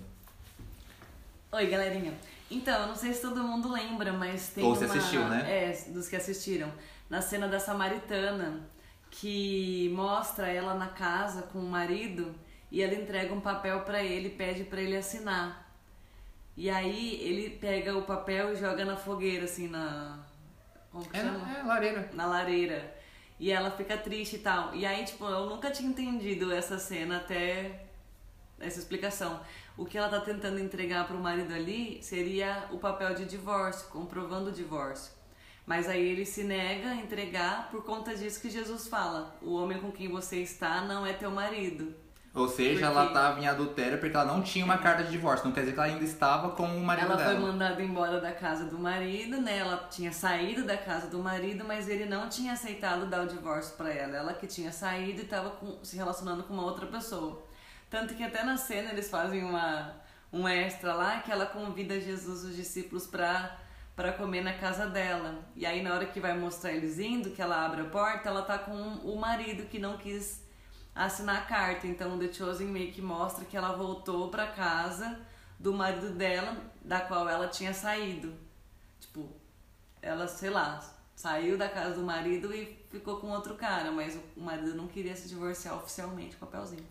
Oi, 1.53 1.67
galerinha. 1.67 2.15
Então, 2.51 2.83
eu 2.83 2.89
não 2.89 2.97
sei 2.97 3.13
se 3.13 3.23
todo 3.23 3.43
mundo 3.43 3.71
lembra, 3.73 4.13
mas 4.13 4.49
tem 4.51 4.65
Ou 4.65 4.71
uma... 4.71 4.77
você 4.77 4.85
assistiu, 4.85 5.25
né? 5.29 5.45
É, 5.47 5.91
dos 5.91 6.09
que 6.09 6.17
assistiram. 6.17 6.71
Na 7.09 7.21
cena 7.23 7.49
da 7.49 7.59
Samaritana, 7.61 8.61
que 9.11 9.91
mostra 9.95 10.49
ela 10.49 10.75
na 10.75 10.89
casa 10.89 11.43
com 11.43 11.59
o 11.59 11.69
marido 11.69 12.35
e 12.71 12.83
ela 12.83 12.95
entrega 12.95 13.33
um 13.35 13.41
papel 13.41 13.81
para 13.81 14.03
ele, 14.03 14.31
pede 14.31 14.65
para 14.65 14.81
ele 14.81 14.97
assinar. 14.97 15.69
E 16.57 16.69
aí 16.69 17.21
ele 17.23 17.51
pega 17.51 17.97
o 17.97 18.03
papel 18.03 18.53
e 18.53 18.57
joga 18.57 18.85
na 18.85 18.97
fogueira, 18.97 19.45
assim, 19.45 19.69
na. 19.69 20.19
Como 20.93 21.05
que 21.09 21.17
É, 21.17 21.23
chama? 21.23 21.59
é 21.59 21.63
lareira. 21.63 22.11
Na 22.13 22.27
lareira. 22.27 22.97
E 23.39 23.51
ela 23.51 23.71
fica 23.71 23.97
triste 23.97 24.37
e 24.37 24.41
tal. 24.41 24.75
E 24.75 24.85
aí, 24.85 25.05
tipo, 25.05 25.25
eu 25.25 25.47
nunca 25.49 25.71
tinha 25.71 25.89
entendido 25.89 26.53
essa 26.53 26.79
cena 26.79 27.17
até 27.19 27.87
essa 28.61 28.79
explicação. 28.79 29.41
O 29.77 29.85
que 29.87 29.97
ela 29.97 30.09
tá 30.09 30.21
tentando 30.21 30.59
entregar 30.59 31.07
pro 31.07 31.17
marido 31.19 31.53
ali 31.55 31.99
seria 32.03 32.65
o 32.71 32.79
papel 32.79 33.15
de 33.15 33.25
divórcio, 33.25 33.89
comprovando 33.89 34.51
o 34.51 34.53
divórcio. 34.53 35.13
Mas 35.67 35.89
aí 35.89 36.03
ele 36.07 36.25
se 36.27 36.43
nega 36.45 36.91
a 36.91 36.97
entregar 36.97 37.71
por 37.71 37.85
conta 37.85 38.15
disso 38.15 38.41
que 38.41 38.51
Jesus 38.51 38.89
fala: 38.89 39.37
o 39.41 39.55
homem 39.55 39.79
com 39.79 39.91
quem 39.91 40.09
você 40.09 40.37
está 40.43 40.83
não 40.83 41.07
é 41.07 41.13
teu 41.13 41.31
marido. 41.31 41.95
Ou 42.33 42.47
seja, 42.49 42.71
Porque- 42.73 42.85
ela 42.85 43.07
estava 43.07 43.41
em 43.41 43.49
adultério 43.49 43.99
porque 43.99 44.15
ela 44.17 44.25
não 44.25 44.41
tinha 44.41 44.65
uma 44.65 44.79
carta 44.79 45.03
de 45.03 45.11
divórcio. 45.11 45.47
Não 45.47 45.53
quer 45.53 45.61
dizer 45.63 45.73
que 45.73 45.81
ela 45.81 45.89
ainda 45.89 46.05
estava 46.05 46.51
com 46.51 46.63
o 46.65 46.81
marido 46.81 47.07
Ela 47.07 47.17
dela. 47.17 47.31
foi 47.33 47.41
mandada 47.41 47.83
embora 47.83 48.21
da 48.21 48.31
casa 48.31 48.67
do 48.67 48.79
marido, 48.79 49.41
né? 49.41 49.59
Ela 49.59 49.89
tinha 49.91 50.13
saído 50.13 50.65
da 50.65 50.77
casa 50.77 51.09
do 51.09 51.19
marido, 51.19 51.65
mas 51.67 51.89
ele 51.89 52.07
não 52.07 52.29
tinha 52.29 52.53
aceitado 52.53 53.07
dar 53.07 53.23
o 53.25 53.27
divórcio 53.27 53.75
pra 53.77 53.93
ela. 53.93 54.17
Ela 54.17 54.33
que 54.33 54.47
tinha 54.47 54.71
saído 54.71 55.21
e 55.21 55.25
estava 55.25 55.53
se 55.83 55.97
relacionando 55.97 56.45
com 56.45 56.55
uma 56.55 56.63
outra 56.65 56.87
pessoa. 56.87 57.43
Tanto 57.91 58.15
que 58.15 58.23
até 58.23 58.45
na 58.45 58.57
cena 58.57 58.93
eles 58.93 59.11
fazem 59.11 59.43
uma 59.45 60.01
um 60.33 60.47
extra 60.47 60.95
lá 60.95 61.21
que 61.21 61.33
ela 61.33 61.45
convida 61.45 62.01
Jesus 62.01 62.45
os 62.45 62.55
discípulos 62.55 63.07
pra 63.07 63.59
para 63.97 64.13
comer 64.13 64.43
na 64.43 64.55
casa 64.55 64.87
dela. 64.87 65.41
E 65.55 65.67
aí 65.67 65.83
na 65.83 65.93
hora 65.93 66.07
que 66.07 66.21
vai 66.21 66.39
mostrar 66.39 66.73
eles 66.73 66.99
indo, 66.99 67.33
que 67.33 67.43
ela 67.43 67.67
abre 67.67 67.83
a 67.83 67.85
porta, 67.85 68.31
ela 68.31 68.43
tá 68.43 68.59
com 68.59 68.73
o 68.73 69.21
marido 69.21 69.69
que 69.69 69.79
não 69.79 69.99
quis 69.99 70.43
assinar 70.95 71.39
a 71.39 71.43
carta. 71.43 71.87
Então 71.87 72.17
o 72.17 72.19
The 72.19 72.33
Chosen 72.33 72.69
meio 72.69 72.93
que 72.93 73.03
mostra 73.03 73.45
que 73.45 73.57
ela 73.57 73.73
voltou 73.73 74.31
pra 74.31 74.47
casa 74.47 75.21
do 75.59 75.75
marido 75.75 76.15
dela, 76.15 76.57
da 76.83 77.01
qual 77.01 77.29
ela 77.29 77.49
tinha 77.49 77.75
saído. 77.75 78.33
Tipo, 78.99 79.29
ela, 80.01 80.27
sei 80.27 80.49
lá, 80.49 80.83
saiu 81.15 81.59
da 81.59 81.69
casa 81.69 81.97
do 81.97 82.03
marido 82.03 82.55
e 82.55 82.79
ficou 82.91 83.19
com 83.19 83.29
outro 83.29 83.55
cara, 83.57 83.93
mas 83.93 84.19
o 84.35 84.41
marido 84.41 84.75
não 84.75 84.89
queria 84.89 85.15
se 85.15 85.29
divorciar 85.29 85.77
oficialmente, 85.77 86.37
papelzinho. 86.37 86.87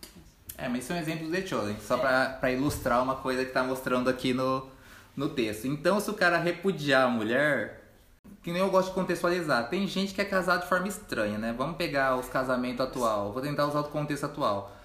É, 0.61 0.67
mas 0.67 0.83
isso 0.83 0.93
é 0.93 0.95
um 0.97 0.99
exemplo 0.99 1.25
do 1.27 1.31
The 1.31 1.45
Chosen, 1.47 1.77
só 1.79 1.97
pra, 1.97 2.29
pra 2.31 2.51
ilustrar 2.51 3.01
uma 3.01 3.15
coisa 3.15 3.45
que 3.45 3.51
tá 3.51 3.63
mostrando 3.63 4.09
aqui 4.09 4.33
no, 4.33 4.67
no 5.15 5.29
texto. 5.29 5.67
Então, 5.67 5.99
se 5.99 6.09
o 6.09 6.13
cara 6.13 6.37
repudiar 6.37 7.05
a 7.05 7.09
mulher, 7.09 7.81
que 8.43 8.51
nem 8.51 8.61
eu 8.61 8.69
gosto 8.69 8.89
de 8.89 8.95
contextualizar, 8.95 9.69
tem 9.69 9.87
gente 9.87 10.13
que 10.13 10.21
é 10.21 10.25
casado 10.25 10.61
de 10.63 10.67
forma 10.67 10.87
estranha, 10.87 11.37
né? 11.37 11.53
Vamos 11.57 11.77
pegar 11.77 12.17
os 12.17 12.27
casamentos 12.27 12.81
atual, 12.85 13.31
vou 13.31 13.41
tentar 13.41 13.67
usar 13.67 13.79
o 13.79 13.83
contexto 13.85 14.25
atual. 14.25 14.75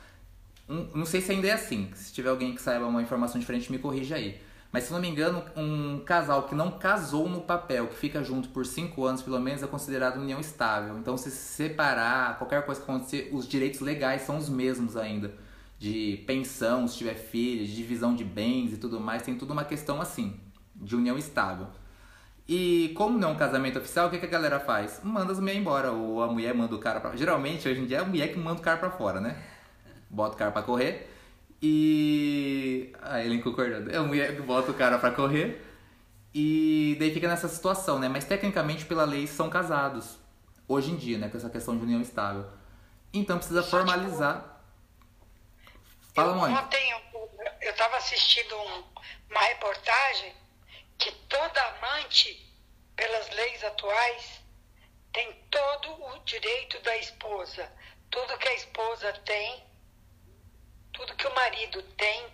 Um- 0.69 0.89
não 0.95 1.07
sei 1.07 1.21
se 1.21 1.33
ainda 1.33 1.49
é 1.49 1.53
assim, 1.53 1.91
se 1.95 2.13
tiver 2.13 2.31
alguém 2.31 2.55
que 2.55 2.63
saiba 2.63 2.87
uma 2.87 3.03
informação 3.03 3.41
diferente, 3.41 3.71
me 3.73 3.79
corrija 3.79 4.17
aí. 4.17 4.41
Mas 4.73 4.85
se 4.85 4.93
não 4.93 5.01
me 5.01 5.09
engano, 5.09 5.43
um 5.57 6.01
casal 6.05 6.45
que 6.45 6.55
não 6.55 6.71
casou 6.73 7.29
no 7.29 7.41
papel, 7.43 7.87
que 7.89 7.95
fica 7.97 8.25
junto 8.25 8.49
por 8.49 8.67
cinco 8.67 9.05
anos 9.05 9.23
pelo 9.23 9.39
menos, 9.41 9.63
é 9.63 9.67
considerado 9.67 10.19
união 10.21 10.41
estável. 10.41 10.99
Então, 10.99 11.17
se 11.17 11.31
se 11.31 11.37
separar, 11.55 12.39
qualquer 12.39 12.65
coisa 12.67 12.81
que 12.81 12.91
acontecer, 12.91 13.31
os 13.33 13.47
direitos 13.47 13.81
legais 13.81 14.23
são 14.23 14.37
os 14.39 14.49
mesmos 14.49 14.97
ainda. 14.97 15.33
De 15.85 16.17
pensão, 16.27 16.89
se 16.89 16.97
tiver 16.97 17.15
filhos, 17.15 17.69
de 17.69 17.77
divisão 17.77 18.15
de 18.15 18.25
bens 18.25 18.73
e 18.73 18.79
tudo 18.79 18.99
mais, 18.99 19.21
tem 19.21 19.37
tudo 19.37 19.53
uma 19.53 19.65
questão 19.67 20.01
assim, 20.01 20.41
de 20.75 20.97
união 20.97 21.19
estável. 21.19 21.67
E 22.49 22.95
como 22.97 23.19
não 23.19 23.29
é 23.29 23.33
um 23.33 23.37
casamento 23.37 23.79
oficial, 23.79 24.07
o 24.07 24.11
que, 24.11 24.17
que 24.17 24.25
a 24.25 24.29
galera 24.31 24.59
faz? 24.59 25.03
Manda 25.05 25.33
as 25.33 25.39
mulheres 25.39 25.61
embora, 25.61 25.93
ou 25.93 26.23
a 26.23 26.27
mulher 26.27 26.55
manda 26.55 26.75
o 26.75 26.79
cara 26.79 27.01
pra 27.01 27.15
Geralmente, 27.15 27.69
hoje 27.69 27.83
em 27.83 27.87
dia, 27.87 27.99
é 27.99 28.01
a 28.01 28.05
mulher 28.05 28.33
que 28.33 28.39
manda 28.39 28.61
o 28.61 28.63
cara 28.63 28.79
pra 28.79 28.91
fora, 28.93 29.21
né? 29.21 29.37
Bota 30.09 30.35
o 30.35 30.39
cara 30.39 30.51
pra 30.51 30.63
correr. 30.63 31.11
E. 31.61 32.91
Ah, 33.03 33.23
ele 33.23 33.43
concordando. 33.43 33.91
É 33.91 33.99
a 33.99 34.03
mulher 34.03 34.35
que 34.35 34.41
bota 34.41 34.71
o 34.71 34.75
cara 34.75 34.99
pra 34.99 35.11
correr. 35.11 35.63
E 36.35 36.97
daí 36.99 37.13
fica 37.13 37.29
nessa 37.29 37.47
situação, 37.47 37.99
né? 37.99 38.09
Mas 38.09 38.25
tecnicamente, 38.25 38.87
pela 38.87 39.05
lei, 39.05 39.27
são 39.27 39.51
casados. 39.51 40.17
Hoje 40.67 40.93
em 40.93 40.97
dia, 40.97 41.19
né? 41.19 41.29
Com 41.29 41.37
essa 41.37 41.51
questão 41.51 41.77
de 41.77 41.85
união 41.85 42.01
estável. 42.01 42.47
Então 43.13 43.37
precisa 43.37 43.61
tipo, 43.61 43.71
formalizar. 43.71 44.54
Fala, 46.15 46.33
eu 46.33 46.37
mãe. 46.37 46.67
tenho, 46.69 46.97
eu 47.61 47.75
tava 47.77 47.97
assistindo 47.97 48.57
um- 48.57 48.85
uma 49.31 49.41
reportagem 49.41 50.33
que 50.99 51.11
toda 51.29 51.61
amante, 51.63 52.41
pelas 52.95 53.29
leis 53.31 53.65
atuais, 53.65 54.41
tem 55.13 55.33
todo 55.51 55.91
o 55.93 56.19
direito 56.25 56.81
da 56.83 56.97
esposa. 56.99 57.71
Tudo 58.11 58.39
que 58.39 58.49
a 58.49 58.55
esposa 58.55 59.13
tem, 59.25 59.63
tudo 60.93 61.15
que 61.17 61.27
o 61.27 61.35
marido 61.35 61.83
tem, 61.97 62.27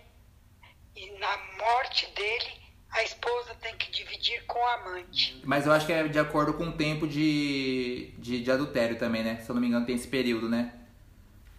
e 0.95 1.09
na 1.17 1.37
morte 1.57 2.05
dele, 2.11 2.61
a 2.91 3.03
esposa 3.03 3.55
tem 3.55 3.75
que 3.77 3.89
dividir 3.89 4.45
com 4.45 4.59
o 4.59 4.67
amante. 4.67 5.41
Mas 5.43 5.65
eu 5.65 5.71
acho 5.71 5.85
que 5.87 5.93
é 5.93 6.07
de 6.07 6.19
acordo 6.19 6.53
com 6.53 6.65
o 6.65 6.73
tempo 6.77 7.07
de, 7.07 8.13
de, 8.19 8.43
de 8.43 8.51
adultério 8.51 8.99
também, 8.99 9.23
né? 9.23 9.37
Se 9.41 9.49
eu 9.49 9.55
não 9.55 9.61
me 9.61 9.67
engano, 9.67 9.85
tem 9.85 9.95
esse 9.95 10.07
período, 10.07 10.49
né? 10.49 10.77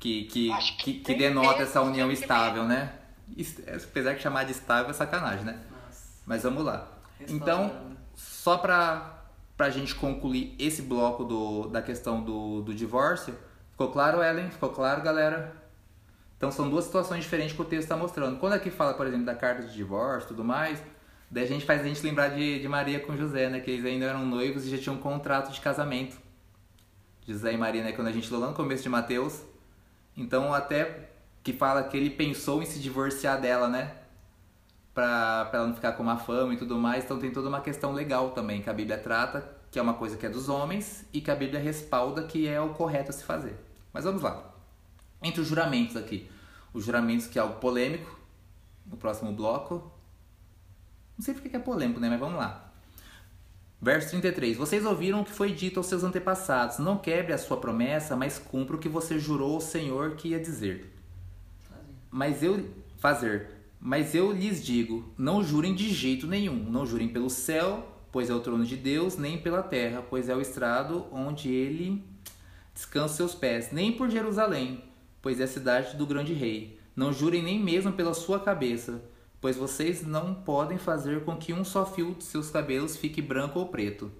Que, 0.02 0.24
que, 0.24 0.50
que 0.50 0.72
que, 0.82 0.94
que 0.94 1.14
denota 1.14 1.50
mesmo, 1.50 1.62
essa 1.62 1.80
união 1.80 2.08
que 2.08 2.14
estável, 2.14 2.64
né? 2.64 2.92
Apesar 3.88 4.14
de 4.14 4.20
chamar 4.20 4.42
de 4.42 4.50
estável 4.50 4.90
é 4.90 4.92
sacanagem, 4.92 5.44
né? 5.44 5.60
Nossa. 5.70 6.08
Mas 6.26 6.42
vamos 6.42 6.64
lá. 6.64 6.88
Então, 7.28 7.94
só 8.12 8.58
pra, 8.58 9.22
pra 9.56 9.70
gente 9.70 9.94
concluir 9.94 10.56
esse 10.58 10.82
bloco 10.82 11.22
do, 11.22 11.68
da 11.68 11.80
questão 11.80 12.20
do, 12.20 12.62
do 12.62 12.74
divórcio, 12.74 13.32
ficou 13.70 13.92
claro, 13.92 14.20
Ellen? 14.20 14.50
Ficou 14.50 14.70
claro, 14.70 15.02
galera? 15.02 15.54
Então 16.36 16.50
são 16.50 16.68
duas 16.68 16.84
situações 16.86 17.22
diferentes 17.22 17.54
que 17.54 17.62
o 17.62 17.64
texto 17.64 17.84
está 17.84 17.96
mostrando. 17.96 18.40
Quando 18.40 18.54
aqui 18.54 18.72
fala, 18.72 18.94
por 18.94 19.06
exemplo, 19.06 19.24
da 19.24 19.36
carta 19.36 19.62
de 19.62 19.72
divórcio 19.72 20.26
e 20.26 20.28
tudo 20.30 20.42
mais, 20.42 20.82
daí 21.30 21.44
a 21.44 21.46
gente 21.46 21.64
faz 21.64 21.80
a 21.80 21.84
gente 21.84 22.02
lembrar 22.02 22.30
de, 22.30 22.58
de 22.58 22.66
Maria 22.66 22.98
com 22.98 23.16
José, 23.16 23.48
né? 23.48 23.60
Que 23.60 23.70
eles 23.70 23.84
ainda 23.84 24.06
eram 24.06 24.26
noivos 24.26 24.66
e 24.66 24.70
já 24.70 24.78
tinham 24.78 24.96
um 24.96 25.00
contrato 25.00 25.52
de 25.52 25.60
casamento. 25.60 26.20
José 27.24 27.52
e 27.52 27.56
Maria, 27.56 27.84
né? 27.84 27.92
Quando 27.92 28.08
a 28.08 28.12
gente 28.12 28.28
leu 28.32 28.40
lá 28.40 28.48
no 28.48 28.54
começo 28.54 28.82
de 28.82 28.88
Mateus. 28.88 29.51
Então 30.16 30.53
até 30.53 31.11
que 31.42 31.53
fala 31.53 31.83
que 31.85 31.96
ele 31.96 32.11
pensou 32.11 32.62
em 32.62 32.66
se 32.66 32.79
divorciar 32.79 33.40
dela, 33.40 33.68
né? 33.68 33.96
Pra, 34.94 35.46
pra 35.46 35.59
ela 35.59 35.68
não 35.68 35.75
ficar 35.75 35.92
com 35.92 36.03
uma 36.03 36.18
fama 36.18 36.55
e 36.55 36.57
tudo 36.57 36.79
mais. 36.79 37.05
Então 37.05 37.18
tem 37.18 37.33
toda 37.33 37.48
uma 37.48 37.61
questão 37.61 37.92
legal 37.92 38.31
também 38.31 38.62
que 38.62 38.70
a 38.70 38.72
Bíblia 38.72 38.98
trata, 38.98 39.57
que 39.70 39.79
é 39.79 39.83
uma 39.83 39.94
coisa 39.94 40.16
que 40.16 40.27
é 40.27 40.29
dos 40.29 40.48
homens 40.48 41.05
e 41.12 41.20
que 41.20 41.31
a 41.31 41.35
Bíblia 41.35 41.61
respalda 41.61 42.25
que 42.25 42.46
é 42.46 42.61
o 42.61 42.75
correto 42.75 43.11
a 43.11 43.12
se 43.12 43.25
fazer. 43.25 43.57
Mas 43.92 44.05
vamos 44.05 44.22
lá. 44.22 44.53
Entre 45.22 45.40
os 45.40 45.48
juramentos 45.48 45.96
aqui. 45.96 46.31
Os 46.72 46.85
juramentos 46.85 47.27
que 47.27 47.38
é 47.38 47.42
algo 47.42 47.57
polêmico. 47.57 48.18
No 48.87 48.96
próximo 48.96 49.33
bloco. 49.33 49.92
Não 51.16 51.25
sei 51.25 51.35
porque 51.35 51.48
que 51.48 51.57
é 51.57 51.61
polêmico, 51.61 52.01
né? 52.01 52.09
Mas 52.09 52.20
vamos 52.20 52.38
lá. 52.38 52.71
Verso 53.85 54.11
33. 54.11 54.57
Vocês 54.57 54.87
ouviram 54.87 55.23
o 55.23 55.25
que 55.25 55.33
foi 55.33 55.51
dito 55.51 55.81
aos 55.81 55.88
seus 55.88 56.05
antepassados. 56.05 56.79
Não 56.79 56.97
quebre 56.97 57.33
a 57.33 57.38
sua 57.38 57.57
promessa, 57.57 58.14
mas 58.14 58.38
cumpra 58.38 58.77
o 58.77 58.79
que 58.79 58.88
você 58.88 59.18
jurou 59.18 59.55
ao 59.55 59.61
Senhor 59.61 60.14
que 60.14 60.29
ia 60.29 60.38
dizer. 60.38 60.95
Mas 62.09 62.45
eu 62.45 62.64
fazer, 62.99 63.49
mas 63.81 64.14
eu 64.14 64.31
lhes 64.31 64.64
digo, 64.64 65.12
não 65.18 65.42
jurem 65.42 65.75
de 65.75 65.88
jeito 65.88 66.29
nenhum, 66.29 66.55
não 66.71 66.87
jurem 66.87 67.09
pelo 67.09 67.29
céu, 67.29 67.85
pois 68.12 68.31
é 68.31 68.35
o 68.35 68.38
trono 68.38 68.64
de 68.64 68.77
Deus, 68.77 69.16
nem 69.16 69.37
pela 69.37 69.64
terra, 69.64 70.05
pois 70.09 70.29
é 70.29 70.37
o 70.37 70.40
estrado 70.40 71.07
onde 71.11 71.51
ele 71.51 72.05
descansa 72.73 73.16
seus 73.16 73.35
pés, 73.35 73.73
nem 73.73 73.90
por 73.90 74.09
Jerusalém, 74.09 74.85
pois 75.21 75.40
é 75.40 75.45
a 75.45 75.49
cidade 75.49 75.97
do 75.97 76.07
grande 76.07 76.33
rei. 76.33 76.79
Não 76.95 77.12
jurem 77.12 77.42
nem 77.42 77.59
mesmo 77.59 77.92
pela 77.92 78.14
sua 78.14 78.38
cabeça, 78.38 79.03
pois 79.42 79.57
vocês 79.57 80.07
não 80.07 80.33
podem 80.33 80.78
fazer 80.78 81.24
com 81.24 81.37
que 81.37 81.52
um 81.52 81.64
só 81.64 81.85
fio 81.85 82.14
de 82.14 82.22
seus 82.22 82.48
cabelos 82.48 82.96
fique 82.96 83.20
branco 83.20 83.59
ou 83.59 83.66
preto. 83.66 84.11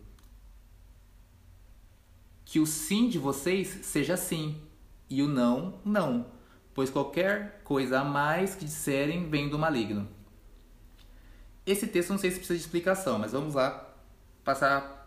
Que 2.45 2.59
o 2.59 2.67
sim 2.67 3.09
de 3.09 3.21
vocês 3.21 3.69
seja 3.83 4.17
sim, 4.17 4.61
e 5.09 5.23
o 5.23 5.29
não, 5.29 5.79
não, 5.85 6.27
pois 6.75 6.91
qualquer 6.91 7.63
coisa 7.63 8.01
a 8.01 8.05
mais 8.05 8.57
que 8.57 8.65
disserem 8.65 9.31
vem 9.31 9.49
do 9.49 9.57
maligno. 9.57 10.09
Esse 11.65 11.87
texto 11.87 12.11
não 12.11 12.19
sei 12.19 12.33
se 12.33 12.39
precisa 12.39 12.59
de 12.59 12.65
explicação, 12.65 13.21
mas 13.21 13.31
vamos 13.31 13.55
lá 13.55 13.95
passar. 14.43 15.02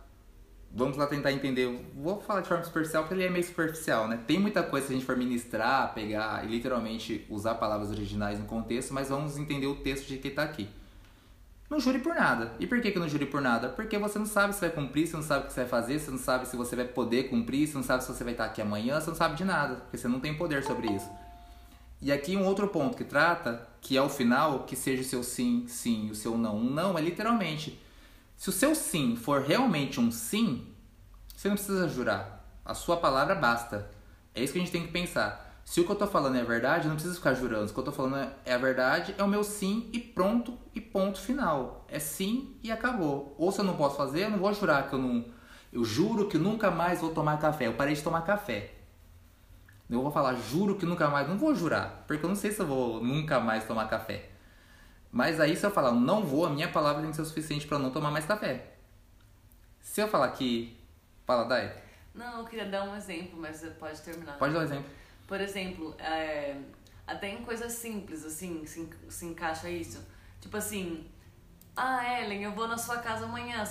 Vamos 0.77 0.97
lá 0.97 1.07
tentar 1.07 1.31
entender. 1.31 1.89
Vou 1.95 2.19
falar 2.19 2.41
de 2.41 2.49
forma 2.49 2.61
superficial 2.65 3.03
porque 3.03 3.13
ele 3.13 3.23
é 3.23 3.29
meio 3.29 3.45
superficial, 3.45 4.09
né? 4.09 4.19
Tem 4.27 4.37
muita 4.37 4.61
coisa 4.61 4.87
se 4.87 4.91
a 4.91 4.95
gente 4.97 5.05
for 5.05 5.15
ministrar, 5.15 5.93
pegar 5.93 6.43
e 6.43 6.49
literalmente 6.49 7.25
usar 7.29 7.55
palavras 7.55 7.91
originais 7.91 8.37
no 8.37 8.45
contexto, 8.45 8.93
mas 8.93 9.07
vamos 9.07 9.37
entender 9.37 9.67
o 9.67 9.75
texto 9.75 10.05
de 10.07 10.17
que 10.17 10.27
está 10.27 10.43
aqui. 10.43 10.67
Não 11.69 11.79
jure 11.79 11.99
por 11.99 12.13
nada. 12.13 12.51
E 12.59 12.67
por 12.67 12.81
que, 12.81 12.91
que 12.91 12.99
não 12.99 13.07
jure 13.07 13.25
por 13.25 13.41
nada? 13.41 13.69
Porque 13.69 13.97
você 13.97 14.19
não 14.19 14.25
sabe 14.25 14.53
se 14.53 14.59
vai 14.59 14.69
cumprir, 14.69 15.07
você 15.07 15.15
não 15.15 15.23
sabe 15.23 15.45
o 15.45 15.47
que 15.47 15.53
você 15.53 15.61
vai 15.61 15.69
fazer, 15.69 15.97
você 15.97 16.11
não 16.11 16.17
sabe 16.17 16.45
se 16.45 16.57
você 16.57 16.75
vai 16.75 16.85
poder 16.85 17.29
cumprir, 17.29 17.67
você 17.67 17.75
não 17.75 17.83
sabe 17.83 18.03
se 18.03 18.13
você 18.13 18.23
vai 18.25 18.33
estar 18.33 18.43
aqui 18.43 18.61
amanhã, 18.61 18.99
você 18.99 19.09
não 19.09 19.15
sabe 19.15 19.35
de 19.35 19.45
nada, 19.45 19.75
porque 19.75 19.97
você 19.97 20.09
não 20.09 20.19
tem 20.19 20.35
poder 20.35 20.61
sobre 20.61 20.91
isso. 20.91 21.09
E 22.01 22.11
aqui 22.11 22.35
um 22.35 22.45
outro 22.45 22.67
ponto 22.67 22.97
que 22.97 23.05
trata, 23.05 23.65
que 23.79 23.95
é 23.95 24.01
o 24.01 24.09
final, 24.09 24.63
que 24.65 24.75
seja 24.75 25.01
o 25.01 25.05
seu 25.05 25.23
sim, 25.23 25.65
sim, 25.69 26.11
o 26.11 26.15
seu 26.15 26.37
não. 26.37 26.57
Um 26.57 26.69
não 26.69 26.97
é 26.97 27.01
literalmente. 27.01 27.79
Se 28.45 28.49
o 28.49 28.53
seu 28.53 28.75
sim 28.75 29.15
for 29.15 29.41
realmente 29.41 29.99
um 29.99 30.11
sim, 30.11 30.67
você 31.35 31.47
não 31.47 31.55
precisa 31.55 31.89
jurar. 31.89 32.45
A 32.63 32.75
sua 32.75 32.95
palavra 32.95 33.33
basta. 33.33 33.89
É 34.35 34.43
isso 34.43 34.53
que 34.53 34.59
a 34.59 34.61
gente 34.61 34.71
tem 34.71 34.85
que 34.85 34.91
pensar. 34.91 35.63
Se 35.65 35.81
o 35.81 35.83
que 35.83 35.91
eu 35.91 35.95
tô 35.95 36.05
falando 36.05 36.37
é 36.37 36.43
verdade, 36.43 36.83
eu 36.83 36.89
não 36.89 36.95
preciso 36.95 37.15
ficar 37.15 37.33
jurando. 37.33 37.65
Se 37.65 37.71
o 37.71 37.73
que 37.73 37.79
eu 37.79 37.85
tô 37.85 37.91
falando 37.91 38.17
é- 38.45 38.53
a 38.53 38.57
verdade, 38.59 39.15
é 39.17 39.23
o 39.23 39.27
meu 39.27 39.43
sim 39.43 39.89
e 39.91 39.99
pronto 39.99 40.55
e 40.75 40.79
ponto 40.79 41.19
final. 41.19 41.87
É 41.89 41.97
sim 41.97 42.55
e 42.61 42.71
acabou. 42.71 43.33
Ou 43.39 43.51
se 43.51 43.61
eu 43.61 43.65
não 43.65 43.75
posso 43.75 43.97
fazer, 43.97 44.25
eu 44.25 44.29
não 44.29 44.37
vou 44.37 44.53
jurar 44.53 44.89
que 44.89 44.93
eu 44.93 44.99
não. 44.99 45.25
Eu 45.73 45.83
juro 45.83 46.27
que 46.27 46.37
nunca 46.37 46.69
mais 46.69 47.01
vou 47.01 47.09
tomar 47.09 47.39
café. 47.39 47.65
Eu 47.65 47.73
parei 47.73 47.95
de 47.95 48.03
tomar 48.03 48.21
café. 48.21 48.75
Eu 49.89 50.03
vou 50.03 50.11
falar, 50.11 50.35
juro 50.35 50.75
que 50.75 50.85
nunca 50.85 51.09
mais. 51.09 51.27
Não 51.27 51.39
vou 51.39 51.55
jurar, 51.55 52.03
porque 52.05 52.23
eu 52.23 52.29
não 52.29 52.35
sei 52.35 52.51
se 52.51 52.59
eu 52.59 52.67
vou 52.67 53.03
nunca 53.03 53.39
mais 53.39 53.65
tomar 53.65 53.87
café. 53.89 54.34
Mas 55.15 55.39
aí, 55.39 55.55
se 55.55 55.65
eu 55.65 55.71
falar 55.71 55.93
não 55.93 56.25
vou, 56.25 56.45
a 56.45 56.49
minha 56.49 56.67
palavra 56.67 57.01
tem 57.01 57.09
que 57.09 57.15
ser 57.15 57.21
o 57.21 57.25
suficiente 57.25 57.65
para 57.65 57.79
não 57.79 57.89
tomar 57.89 58.11
mais 58.11 58.25
café. 58.25 58.73
Se 59.79 60.01
eu 60.01 60.09
falar 60.09 60.29
que. 60.33 60.77
Fala, 61.25 61.45
Dai. 61.45 61.73
Não, 62.13 62.39
eu 62.39 62.45
queria 62.45 62.65
dar 62.65 62.83
um 62.83 62.93
exemplo, 62.97 63.39
mas 63.39 63.55
você 63.55 63.69
pode 63.69 64.01
terminar. 64.01 64.37
Pode 64.37 64.53
dar 64.53 64.59
um 64.59 64.63
exemplo. 64.63 64.89
Por 65.25 65.39
exemplo, 65.39 65.95
é, 65.99 66.57
até 67.07 67.29
em 67.29 67.45
coisas 67.45 67.71
simples, 67.71 68.25
assim, 68.25 68.65
se, 68.65 68.89
se 69.07 69.25
encaixa 69.25 69.69
isso. 69.69 70.05
Tipo 70.41 70.57
assim, 70.57 71.09
ah, 71.77 72.19
Ellen, 72.19 72.43
eu 72.43 72.51
vou 72.51 72.67
na 72.67 72.77
sua 72.77 72.97
casa 72.97 73.23
amanhã. 73.23 73.63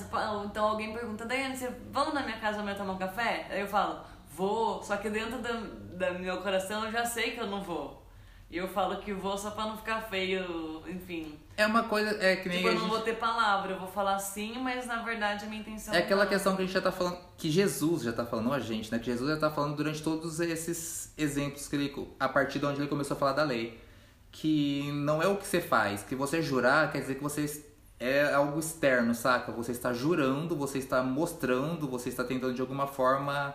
Então 0.46 0.64
alguém 0.64 0.94
pergunta, 0.94 1.26
Daiane, 1.26 1.59
você 1.59 1.68
vamos 1.90 2.14
na 2.14 2.22
minha 2.22 2.40
casa 2.40 2.61
amanhã 2.61 2.74
tomar 2.74 2.94
um 2.94 2.98
café? 2.98 3.48
Aí 3.50 3.61
eu 3.61 3.68
falo, 3.68 4.02
vou, 4.30 4.83
só 4.83 4.96
que 4.96 5.11
dentro 5.11 5.42
do, 5.42 5.98
do 5.98 6.18
meu 6.20 6.40
coração 6.40 6.87
eu 6.87 6.90
já 6.90 7.04
sei 7.04 7.33
que 7.33 7.40
eu 7.40 7.46
não 7.46 7.62
vou. 7.62 8.02
E 8.50 8.57
eu 8.57 8.68
falo 8.68 8.98
que 8.98 9.12
vou 9.12 9.37
só 9.37 9.50
pra 9.50 9.64
não 9.66 9.76
ficar 9.76 10.02
feio, 10.02 10.83
enfim. 10.88 11.37
É 11.57 11.66
uma 11.66 11.85
coisa. 11.85 12.11
É 12.24 12.37
que 12.37 12.48
nem. 12.48 12.59
Tipo, 12.59 12.68
eu 12.68 12.74
não 12.74 12.80
gente- 12.83 12.90
vou 12.90 13.00
ter 13.00 13.14
palavra, 13.16 13.72
eu 13.72 13.78
vou 13.78 13.88
falar 13.88 14.18
sim, 14.18 14.59
mas 14.61 14.87
na 14.87 15.02
verdade 15.02 15.44
a 15.44 15.48
minha 15.48 15.61
intenção 15.61 15.92
É 15.94 15.98
aquela 15.98 16.22
não. 16.24 16.30
questão 16.30 16.54
que 16.54 16.62
a 16.62 16.64
gente 16.64 16.74
já 16.74 16.80
tá 16.80 16.92
falando, 16.92 17.18
que 17.37 17.50
Jesus 17.50 18.02
já 18.02 18.12
tá 18.12 18.24
falando, 18.24 18.46
não 18.46 18.52
a 18.52 18.61
gente, 18.61 18.92
né? 18.92 18.98
Que 18.98 19.07
Jesus 19.07 19.28
já 19.30 19.37
tá 19.37 19.50
falando 19.50 19.74
durante 19.76 20.02
todos 20.02 20.38
esses 20.40 21.12
exemplos 21.18 21.66
que 21.66 21.74
ele, 21.74 22.09
a 22.20 22.28
partir 22.28 22.59
de 22.61 22.66
onde 22.66 22.80
ele 22.80 22.88
começou 22.88 23.16
a 23.16 23.18
falar 23.20 23.33
da 23.33 23.42
lei. 23.42 23.80
Que 24.30 24.90
não 24.92 25.22
é 25.22 25.26
o 25.28 25.37
que 25.37 25.46
você 25.46 25.61
faz, 25.61 26.02
que 26.02 26.14
você 26.14 26.42
jurar 26.42 26.90
quer 26.92 27.00
dizer 27.00 27.14
que 27.16 27.22
você 27.22 27.64
é 28.00 28.33
algo 28.35 28.59
externo, 28.59 29.14
saca? 29.14 29.52
Você 29.52 29.70
está 29.72 29.92
jurando, 29.92 30.57
você 30.57 30.78
está 30.78 31.02
mostrando, 31.02 31.88
você 31.88 32.09
está 32.09 32.22
tentando 32.24 32.52
de 32.54 32.61
alguma 32.61 32.87
forma 32.87 33.54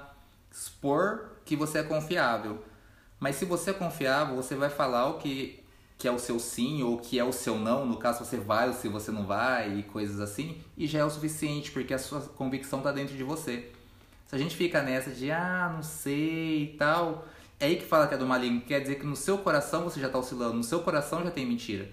expor 0.52 1.32
que 1.45 1.56
você 1.56 1.80
é 1.80 1.84
confiável. 1.84 2.63
Mas 3.19 3.36
se 3.36 3.45
você 3.45 3.71
é 3.71 3.73
confiável, 3.73 4.36
você 4.36 4.55
vai 4.55 4.69
falar 4.69 5.08
o 5.10 5.17
que, 5.17 5.62
que 5.97 6.08
é 6.08 6.12
o 6.12 6.19
seu 6.19 6.39
sim 6.39 6.82
ou 6.82 6.95
o 6.95 6.97
que 6.99 7.19
é 7.19 7.23
o 7.23 7.34
seu 7.34 7.58
não, 7.58 7.86
no 7.86 7.97
caso 7.97 8.23
você 8.23 8.38
vai 8.38 8.67
ou 8.67 8.73
se 8.73 8.88
você 8.88 9.12
não 9.12 9.25
vai 9.25 9.79
e 9.79 9.84
coisas 9.84 10.19
assim, 10.21 10.58
e 10.77 10.88
já 10.88 10.99
é 10.99 11.03
o 11.03 11.10
suficiente, 11.10 11.71
porque 11.71 11.93
a 11.93 11.99
sua 11.99 12.21
convicção 12.21 12.82
tá 12.82 12.91
dentro 12.91 13.17
de 13.17 13.23
você. 13.23 13.69
Se 14.27 14.36
a 14.36 14.38
gente 14.38 14.55
fica 14.55 14.82
nessa 14.82 15.12
de 15.12 15.32
ah, 15.32 15.71
não 15.75 15.84
sei 15.84 16.63
e 16.63 16.75
tal, 16.77 17.25
é 17.60 17.65
aí 17.65 17.75
que 17.75 17.86
fala 17.86 18.08
que 18.08 18.13
é 18.13 18.17
do 18.17 18.25
maligno, 18.25 18.62
quer 18.62 18.79
dizer 18.79 18.96
que 18.96 19.06
no 19.06 19.15
seu 19.15 19.39
coração 19.39 19.83
você 19.83 20.00
já 20.00 20.08
tá 20.10 20.17
oscilando, 20.17 20.54
no 20.54 20.63
seu 20.63 20.79
coração 20.81 21.23
já 21.23 21.31
tem 21.31 21.46
mentira. 21.46 21.89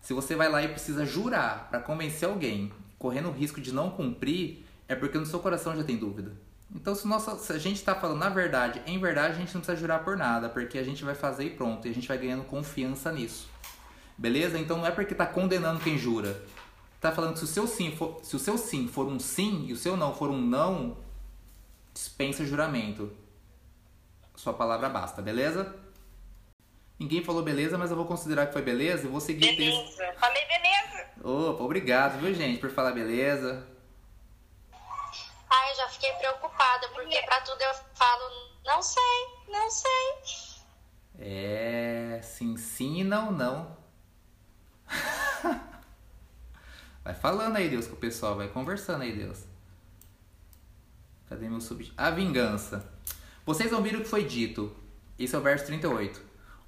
Se 0.00 0.14
você 0.14 0.36
vai 0.36 0.48
lá 0.48 0.62
e 0.62 0.68
precisa 0.68 1.04
jurar 1.04 1.68
para 1.68 1.80
convencer 1.80 2.28
alguém, 2.28 2.70
correndo 2.98 3.28
o 3.28 3.32
risco 3.32 3.60
de 3.60 3.72
não 3.72 3.90
cumprir, 3.90 4.64
é 4.86 4.94
porque 4.94 5.18
no 5.18 5.26
seu 5.26 5.40
coração 5.40 5.76
já 5.76 5.82
tem 5.82 5.96
dúvida. 5.96 6.32
Então, 6.74 6.94
se, 6.94 7.06
nossa, 7.06 7.36
se 7.38 7.52
a 7.52 7.58
gente 7.58 7.76
está 7.76 7.94
falando 7.94 8.18
na 8.18 8.28
verdade, 8.28 8.82
em 8.86 8.98
verdade, 8.98 9.34
a 9.34 9.38
gente 9.38 9.54
não 9.54 9.60
precisa 9.60 9.76
jurar 9.76 10.04
por 10.04 10.16
nada, 10.16 10.48
porque 10.48 10.78
a 10.78 10.84
gente 10.84 11.02
vai 11.02 11.14
fazer 11.14 11.44
e 11.44 11.50
pronto, 11.50 11.86
e 11.86 11.90
a 11.90 11.94
gente 11.94 12.06
vai 12.06 12.18
ganhando 12.18 12.44
confiança 12.44 13.10
nisso. 13.10 13.48
Beleza? 14.16 14.58
Então 14.58 14.78
não 14.78 14.86
é 14.86 14.90
porque 14.90 15.14
tá 15.14 15.26
condenando 15.26 15.80
quem 15.80 15.96
jura. 15.96 16.42
Tá 17.00 17.12
falando 17.12 17.34
que 17.34 17.38
se 17.38 17.44
o 17.44 17.48
seu 17.48 17.66
sim 17.66 17.94
for, 17.96 18.20
se 18.22 18.34
o 18.34 18.38
seu 18.38 18.58
sim 18.58 18.88
for 18.88 19.06
um 19.06 19.18
sim 19.18 19.66
e 19.68 19.72
o 19.72 19.76
seu 19.76 19.96
não 19.96 20.12
for 20.12 20.30
um 20.30 20.40
não, 20.40 20.96
dispensa 21.94 22.44
juramento. 22.44 23.12
Sua 24.34 24.52
palavra 24.52 24.88
basta, 24.88 25.22
beleza? 25.22 25.74
Ninguém 26.98 27.22
falou 27.22 27.42
beleza, 27.42 27.78
mas 27.78 27.90
eu 27.90 27.96
vou 27.96 28.06
considerar 28.06 28.46
que 28.46 28.52
foi 28.52 28.62
beleza 28.62 29.06
e 29.06 29.10
vou 29.10 29.20
seguir 29.20 29.52
o 29.52 29.56
texto. 29.56 29.96
Beleza. 29.96 30.14
Falei 30.18 30.42
beleza. 30.46 31.06
Opa, 31.22 31.62
obrigado, 31.62 32.20
viu, 32.20 32.34
gente, 32.34 32.58
por 32.58 32.70
falar 32.70 32.90
beleza. 32.90 33.64
Ai, 35.50 35.74
já 35.74 35.88
fiquei 35.88 36.12
preocupada, 36.14 36.88
porque 36.90 37.22
pra 37.22 37.40
tudo 37.40 37.60
eu 37.62 37.74
falo, 37.94 38.24
não 38.64 38.82
sei, 38.82 39.26
não 39.48 39.70
sei. 39.70 40.14
É, 41.18 42.20
sim, 42.22 42.56
sim 42.56 43.00
e 43.00 43.04
não, 43.04 43.32
não. 43.32 43.76
Vai 47.02 47.14
falando 47.14 47.56
aí, 47.56 47.68
Deus, 47.68 47.86
com 47.86 47.94
o 47.94 47.98
pessoal, 47.98 48.36
vai 48.36 48.48
conversando 48.48 49.00
aí, 49.00 49.16
Deus. 49.16 49.44
Cadê 51.26 51.48
meu 51.48 51.58
sub? 51.58 51.90
A 51.96 52.10
vingança. 52.10 52.86
Vocês 53.46 53.72
ouviram 53.72 54.00
o 54.00 54.02
que 54.02 54.08
foi 54.08 54.24
dito. 54.24 54.76
Esse 55.18 55.34
é 55.34 55.38
o 55.38 55.40
verso 55.40 55.64
38. 55.64 56.20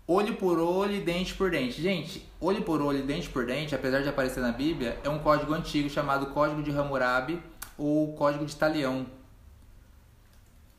Olho 0.06 0.36
por 0.36 0.58
olho 0.58 0.94
e 0.94 1.00
dente 1.02 1.34
por 1.34 1.50
dente. 1.50 1.82
Gente, 1.82 2.26
olho 2.40 2.62
por 2.62 2.80
olho 2.80 3.00
e 3.00 3.02
dente 3.02 3.28
por 3.28 3.44
dente, 3.44 3.74
apesar 3.74 4.02
de 4.02 4.08
aparecer 4.08 4.40
na 4.40 4.50
Bíblia, 4.50 4.98
é 5.04 5.10
um 5.10 5.18
código 5.18 5.52
antigo 5.52 5.90
chamado 5.90 6.26
Código 6.28 6.62
de 6.62 6.70
Hammurabi 6.70 7.42
ou 7.80 8.12
Código 8.14 8.44
de 8.44 8.54
Talião. 8.54 9.06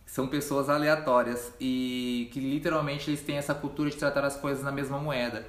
São 0.06 0.28
pessoas 0.28 0.70
aleatórias 0.70 1.52
e 1.60 2.30
que 2.32 2.40
literalmente 2.40 3.10
eles 3.10 3.22
têm 3.22 3.38
essa 3.38 3.56
cultura 3.56 3.90
de 3.90 3.98
tratar 3.98 4.24
as 4.24 4.36
coisas 4.36 4.64
na 4.64 4.72
mesma 4.72 5.00
moeda. 5.00 5.46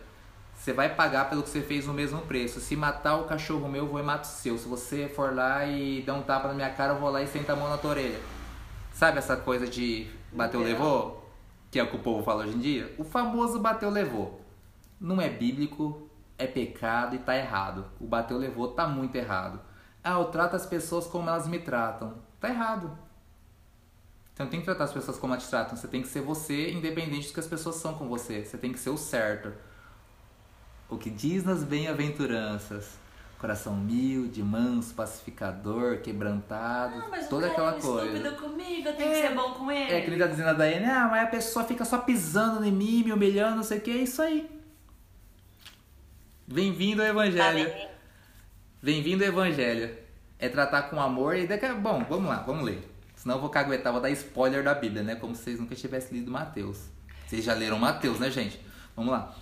Você 0.55 0.73
vai 0.73 0.95
pagar 0.95 1.29
pelo 1.29 1.43
que 1.43 1.51
você 1.51 1.61
fez 1.61 1.87
no 1.87 1.93
mesmo 1.93 2.21
preço. 2.23 2.61
Se 2.61 2.77
matar 2.77 3.17
o 3.17 3.25
cachorro 3.25 3.69
meu, 3.69 3.85
eu 3.85 3.91
vou 3.91 3.99
e 3.99 4.03
mato 4.03 4.25
o 4.25 4.29
seu. 4.29 4.57
Se 4.57 4.69
você 4.69 5.09
for 5.09 5.35
lá 5.35 5.67
e 5.67 6.03
dar 6.03 6.15
um 6.15 6.23
tapa 6.23 6.49
na 6.49 6.55
minha 6.55 6.71
cara, 6.71 6.95
eu 6.95 7.01
vou 7.01 7.11
lá 7.11 7.21
e 7.21 7.27
senta 7.27 7.53
a 7.53 7.57
mão 7.57 7.69
na 7.69 7.77
tua 7.77 7.91
orelha. 7.91 8.21
Sabe 8.93 9.19
essa 9.19 9.37
coisa 9.37 9.67
de 9.67 10.07
bateu, 10.33 10.61
levou? 10.61 11.29
Que 11.71 11.81
é 11.81 11.83
o 11.83 11.89
que 11.89 11.97
o 11.97 11.99
povo 11.99 12.23
fala 12.23 12.45
hoje 12.45 12.55
em 12.55 12.61
dia? 12.61 12.95
O 12.97 13.05
famoso 13.05 13.59
bateu, 13.59 13.91
levou. 13.91 14.41
Não 15.01 15.21
é 15.21 15.29
bíblico, 15.29 16.09
é 16.39 16.47
pecado 16.47 17.17
e 17.17 17.19
tá 17.19 17.37
errado. 17.37 17.87
O 18.01 18.07
bateu, 18.07 18.39
levou 18.39 18.69
tá 18.69 18.87
muito 18.87 19.17
errado. 19.17 19.61
Ah, 20.05 20.15
eu 20.19 20.25
trato 20.27 20.57
as 20.57 20.67
pessoas 20.67 21.07
como 21.07 21.29
elas 21.29 21.47
me 21.47 21.59
tratam. 21.59 22.15
Tá 22.41 22.49
errado. 22.49 22.91
Você 24.35 24.43
não 24.43 24.51
tem 24.51 24.61
que 24.61 24.67
tratar 24.67 24.85
as 24.85 24.93
pessoas 24.93 25.19
como 25.19 25.33
elas 25.33 25.45
te 25.45 25.51
tratam. 25.51 25.77
Você 25.77 25.87
tem 25.87 26.03
que 26.03 26.09
ser 26.09 26.23
você, 26.23 26.73
independente 26.73 27.29
do 27.29 27.35
que 27.35 27.41
as 27.41 27.47
pessoas 27.47 27.77
são 27.77 27.95
com 27.95 28.09
você. 28.09 28.45
Você 28.45 28.59
tem 28.59 28.73
que 28.73 28.79
ser 28.79 28.91
o 28.91 28.97
certo. 28.97 29.53
O 30.89 30.97
que 30.99 31.11
diz 31.11 31.45
nas 31.45 31.63
bem-aventuranças. 31.63 33.01
Coração 33.39 33.73
humilde, 33.75 34.41
manso, 34.43 34.95
pacificador, 34.95 35.99
quebrantado, 35.99 36.95
Ah, 37.05 37.09
mas 37.11 37.29
toda 37.29 37.49
o 37.49 37.51
cara 37.55 37.71
aquela 37.71 37.79
é 37.79 37.81
coisa. 37.83 38.17
estúpido 38.19 38.37
comigo, 38.43 38.89
eu 38.89 38.97
tenho 38.97 39.11
É. 39.13 39.15
que 39.21 39.29
ser 39.29 39.35
bom 39.35 39.51
com 39.55 39.71
ele. 39.71 39.93
É, 39.93 40.01
que 40.01 40.07
ele 40.11 40.19
tá 40.19 40.29
dizendo 40.29 40.51
a 40.51 40.53
Daiane, 40.53 40.87
ah, 40.87 41.09
mas 41.11 41.25
a 41.25 41.27
pessoa 41.27 41.65
fica 41.65 41.85
só 41.85 41.99
pisando 41.99 42.65
em 42.65 42.71
mim, 42.71 43.03
me 43.03 43.13
humilhando, 43.13 43.57
não 43.57 43.63
sei 43.65 43.79
o 43.79 43.81
que, 43.81 43.91
é 43.91 43.97
isso 43.97 44.23
aí. 44.23 44.49
Bem-vindo 46.47 47.03
ao 47.03 47.09
Evangelho. 47.09 47.69
Amém. 47.73 47.89
Bem-vindo 48.85 49.23
ao 49.23 49.29
Evangelho. 49.29 49.97
É 50.41 50.49
tratar 50.49 50.83
com 50.91 51.01
amor 51.01 51.37
e 51.37 51.47
daqui 51.47 51.65
a... 51.65 51.73
Bom, 51.73 52.05
vamos 52.11 52.29
lá, 52.29 52.43
vamos 52.43 52.65
ler. 52.65 52.83
Senão 53.15 53.37
eu 53.37 53.41
vou 53.41 53.49
caguetar, 53.49 53.93
vou 53.93 54.03
dar 54.03 54.11
spoiler 54.11 54.65
da 54.65 54.75
Bíblia, 54.75 55.05
né? 55.05 55.15
Como 55.15 55.37
se 55.37 55.45
vocês 55.45 55.61
nunca 55.61 55.77
tivessem 55.77 56.19
lido 56.19 56.33
Mateus. 56.33 56.89
Vocês 57.25 57.45
já 57.45 57.55
leram 57.55 57.79
Mateus, 57.79 58.19
né, 58.19 58.29
gente? 58.29 58.61
Vamos 58.97 59.13
lá. 59.13 59.37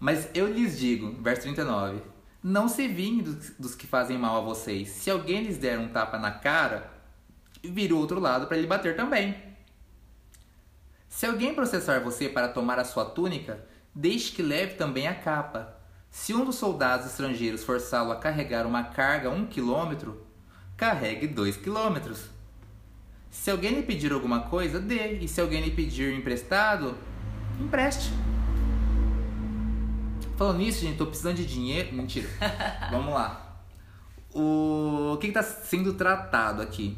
Mas 0.00 0.28
eu 0.34 0.52
lhes 0.52 0.76
digo, 0.76 1.12
verso 1.22 1.42
39, 1.42 2.02
não 2.42 2.66
se 2.66 2.88
vingue 2.88 3.22
dos, 3.22 3.50
dos 3.50 3.74
que 3.76 3.86
fazem 3.86 4.18
mal 4.18 4.38
a 4.38 4.40
vocês. 4.40 4.88
Se 4.88 5.08
alguém 5.08 5.44
lhes 5.44 5.56
der 5.56 5.78
um 5.78 5.86
tapa 5.86 6.18
na 6.18 6.32
cara, 6.32 6.90
vire 7.62 7.92
o 7.92 7.98
outro 7.98 8.18
lado 8.18 8.48
para 8.48 8.58
ele 8.58 8.66
bater 8.66 8.96
também. 8.96 9.36
Se 11.08 11.24
alguém 11.24 11.54
processar 11.54 12.00
você 12.00 12.28
para 12.28 12.48
tomar 12.48 12.80
a 12.80 12.84
sua 12.84 13.04
túnica, 13.04 13.64
deixe 13.94 14.32
que 14.32 14.42
leve 14.42 14.74
também 14.74 15.06
a 15.06 15.14
capa. 15.14 15.77
Se 16.10 16.34
um 16.34 16.44
dos 16.44 16.56
soldados 16.56 17.06
estrangeiros 17.06 17.64
forçá-lo 17.64 18.12
a 18.12 18.16
carregar 18.16 18.66
uma 18.66 18.84
carga 18.84 19.30
um 19.30 19.46
quilômetro, 19.46 20.26
carregue 20.76 21.26
dois 21.26 21.56
quilômetros. 21.56 22.24
Se 23.30 23.50
alguém 23.50 23.74
lhe 23.74 23.82
pedir 23.82 24.12
alguma 24.12 24.40
coisa, 24.40 24.80
dê. 24.80 25.18
E 25.18 25.28
se 25.28 25.40
alguém 25.40 25.62
lhe 25.62 25.70
pedir 25.70 26.12
emprestado, 26.14 26.96
empreste. 27.60 28.10
Falando 30.36 30.58
nisso, 30.58 30.80
gente, 30.80 30.96
tô 30.96 31.06
precisando 31.06 31.36
de 31.36 31.46
dinheiro. 31.46 31.94
Mentira. 31.94 32.28
Vamos 32.90 33.12
lá. 33.12 33.62
O, 34.32 35.12
o 35.14 35.16
que 35.18 35.26
está 35.28 35.42
sendo 35.42 35.94
tratado 35.94 36.62
aqui? 36.62 36.96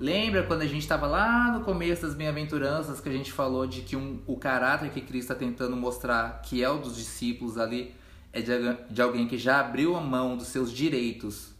Lembra 0.00 0.44
quando 0.44 0.62
a 0.62 0.66
gente 0.66 0.82
estava 0.82 1.06
lá 1.06 1.50
no 1.50 1.64
começo 1.64 2.02
das 2.02 2.14
bem-aventuranças 2.14 3.00
que 3.00 3.08
a 3.08 3.12
gente 3.12 3.32
falou 3.32 3.66
de 3.66 3.80
que 3.80 3.96
um, 3.96 4.20
o 4.26 4.36
caráter 4.36 4.90
que 4.90 5.00
Cristo 5.00 5.32
está 5.32 5.34
tentando 5.34 5.76
mostrar 5.76 6.40
que 6.42 6.62
é 6.62 6.70
o 6.70 6.78
dos 6.78 6.96
discípulos 6.96 7.58
ali 7.58 7.94
é 8.38 8.86
de, 8.90 9.02
alguém 9.02 9.26
que 9.26 9.38
já 9.38 9.60
abriu 9.60 9.96
a 9.96 10.00
mão 10.00 10.36
dos 10.36 10.48
seus 10.48 10.72
direitos 10.72 11.54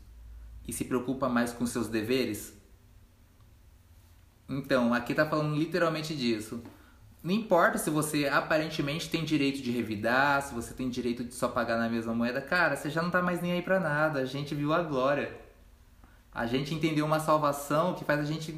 e 0.66 0.72
se 0.72 0.85
preocupa 0.85 1.29
mais 1.29 1.53
com 1.53 1.66
seus 1.66 1.89
deveres? 1.89 2.55
Então, 4.49 4.95
aqui 4.95 5.14
tá 5.14 5.26
falando 5.26 5.57
literalmente 5.57 6.16
disso. 6.16 6.62
Não 7.22 7.35
importa 7.35 7.79
se 7.79 7.91
você 7.91 8.26
aparentemente 8.26 9.11
tem 9.11 9.24
direito 9.24 9.61
de 9.61 9.70
revidar, 9.70 10.41
se 10.43 10.55
você 10.55 10.72
tem 10.72 10.89
direito 10.89 11.24
de 11.24 11.35
só 11.35 11.49
pagar 11.49 11.76
na 11.76 11.89
mesma 11.89 12.14
moeda, 12.14 12.41
cara, 12.41 12.76
você 12.76 12.89
já 12.89 13.03
não 13.03 13.11
tá 13.11 13.20
mais 13.20 13.43
nem 13.43 13.53
aí 13.53 13.62
pra 13.62 13.81
nada. 13.81 14.20
A 14.20 14.24
gente 14.24 14.55
viu 14.55 14.72
a 14.72 14.83
glória. 14.83 15.37
A 16.33 16.47
gente 16.47 16.74
entendeu 16.74 17.05
uma 17.05 17.18
salvação 17.18 17.95
que 17.95 18.05
faz 18.05 18.20
a 18.20 18.24
gente. 18.24 18.57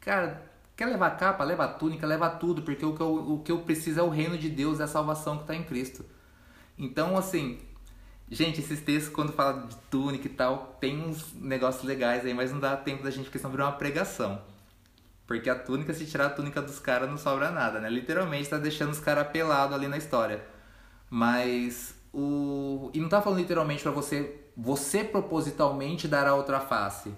Cara, 0.00 0.42
quer 0.76 0.86
levar 0.86 1.10
capa, 1.16 1.42
leva 1.44 1.66
túnica, 1.66 2.06
leva 2.06 2.30
tudo, 2.30 2.62
porque 2.62 2.84
o 2.86 2.94
que, 2.94 3.00
eu, 3.00 3.32
o 3.32 3.42
que 3.42 3.52
eu 3.52 3.60
preciso 3.60 4.00
é 4.00 4.02
o 4.02 4.08
reino 4.08 4.38
de 4.38 4.48
Deus, 4.48 4.80
é 4.80 4.84
a 4.84 4.88
salvação 4.88 5.38
que 5.38 5.46
tá 5.46 5.54
em 5.54 5.64
Cristo. 5.64 6.04
Então, 6.78 7.16
assim, 7.16 7.58
gente, 8.30 8.60
esses 8.60 8.80
textos, 8.80 9.12
quando 9.12 9.32
fala 9.32 9.66
de 9.66 9.76
túnica 9.90 10.26
e 10.26 10.30
tal, 10.30 10.76
tem 10.80 11.00
uns 11.02 11.32
negócios 11.34 11.84
legais 11.84 12.24
aí, 12.24 12.34
mas 12.34 12.52
não 12.52 12.60
dá 12.60 12.76
tempo 12.76 13.02
da 13.02 13.10
gente, 13.10 13.24
porque 13.24 13.38
senão 13.38 13.50
vira 13.50 13.64
uma 13.64 13.72
pregação. 13.72 14.40
Porque 15.26 15.48
a 15.48 15.54
túnica, 15.54 15.94
se 15.94 16.04
tirar 16.04 16.26
a 16.26 16.30
túnica 16.30 16.60
dos 16.60 16.78
caras, 16.78 17.08
não 17.08 17.16
sobra 17.16 17.50
nada, 17.50 17.80
né? 17.80 17.88
Literalmente 17.88 18.50
tá 18.50 18.58
deixando 18.58 18.90
os 18.90 19.00
caras 19.00 19.28
pelados 19.28 19.74
ali 19.74 19.88
na 19.88 19.96
história. 19.96 20.44
Mas 21.08 21.94
o. 22.12 22.90
E 22.92 23.00
não 23.00 23.08
tá 23.08 23.22
falando 23.22 23.38
literalmente 23.38 23.82
pra 23.82 23.92
você. 23.92 24.40
Você 24.56 25.02
propositalmente 25.02 26.06
dar 26.06 26.26
a 26.26 26.34
outra 26.34 26.60
face. 26.60 27.12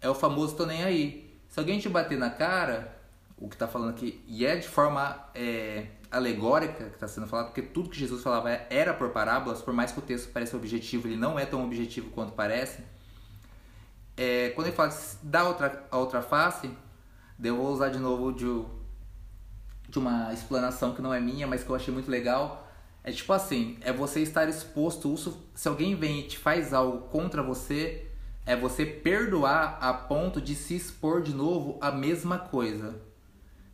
É 0.00 0.08
o 0.08 0.14
famoso 0.14 0.56
tô 0.56 0.66
nem 0.66 0.84
aí. 0.84 1.36
Se 1.48 1.58
alguém 1.58 1.78
te 1.78 1.88
bater 1.88 2.16
na 2.16 2.30
cara, 2.30 2.96
o 3.36 3.48
que 3.48 3.56
tá 3.56 3.68
falando 3.68 3.90
aqui, 3.90 4.22
e 4.26 4.46
é 4.46 4.56
de 4.56 4.68
forma 4.68 5.18
é, 5.34 5.86
alegórica 6.12 6.90
que 6.90 6.98
tá 6.98 7.08
sendo 7.08 7.26
falado, 7.26 7.46
porque 7.46 7.62
tudo 7.62 7.88
que 7.88 7.98
Jesus 7.98 8.22
falava 8.22 8.50
era 8.68 8.92
por 8.92 9.08
parábolas, 9.10 9.62
por 9.62 9.72
mais 9.72 9.90
que 9.90 9.98
o 9.98 10.02
texto 10.02 10.30
pareça 10.30 10.56
objetivo, 10.56 11.08
ele 11.08 11.16
não 11.16 11.38
é 11.38 11.46
tão 11.46 11.64
objetivo 11.64 12.10
quanto 12.10 12.32
parece. 12.32 12.82
É, 14.16 14.50
quando 14.50 14.66
ele 14.66 14.76
fala 14.76 14.94
dar 15.22 15.44
outra, 15.44 15.86
a 15.90 15.96
outra 15.96 16.20
face, 16.20 16.70
eu 17.42 17.56
vou 17.56 17.72
usar 17.72 17.88
de 17.88 17.98
novo 17.98 18.30
de, 18.32 18.44
de 19.88 19.98
uma 19.98 20.32
explanação 20.32 20.94
que 20.94 21.00
não 21.00 21.14
é 21.14 21.18
minha, 21.18 21.46
mas 21.46 21.64
que 21.64 21.70
eu 21.70 21.74
achei 21.74 21.92
muito 21.92 22.10
legal. 22.10 22.68
É 23.02 23.10
tipo 23.10 23.32
assim, 23.32 23.78
é 23.80 23.92
você 23.92 24.20
estar 24.20 24.48
exposto, 24.48 25.16
se 25.54 25.66
alguém 25.66 25.96
vem 25.96 26.20
e 26.20 26.28
te 26.28 26.38
faz 26.38 26.72
algo 26.72 27.08
contra 27.08 27.42
você, 27.42 28.06
é 28.44 28.54
você 28.54 28.84
perdoar 28.84 29.78
a 29.80 29.92
ponto 29.94 30.40
de 30.40 30.54
se 30.54 30.76
expor 30.76 31.22
de 31.22 31.34
novo 31.34 31.78
a 31.80 31.90
mesma 31.90 32.38
coisa. 32.38 33.00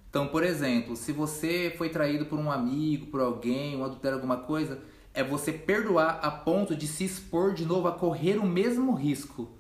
Então, 0.09 0.29
por 0.29 0.43
exemplo, 0.43 0.97
se 0.97 1.13
você 1.13 1.75
foi 1.77 1.91
traído 1.91 2.25
por 2.27 2.39
um 2.39 2.51
amigo, 2.51 3.07
por 3.07 3.21
alguém, 3.21 3.77
um 3.77 3.85
adultério, 3.85 4.17
alguma 4.17 4.39
coisa, 4.39 4.81
é 5.13 5.23
você 5.23 5.53
perdoar 5.53 6.21
a 6.23 6.31
ponto 6.31 6.75
de 6.75 6.87
se 6.87 7.05
expor 7.05 7.53
de 7.53 7.67
novo 7.67 7.89
a 7.89 7.93
correr 7.93 8.39
o 8.39 8.47
mesmo 8.47 8.95
risco. 8.95 9.51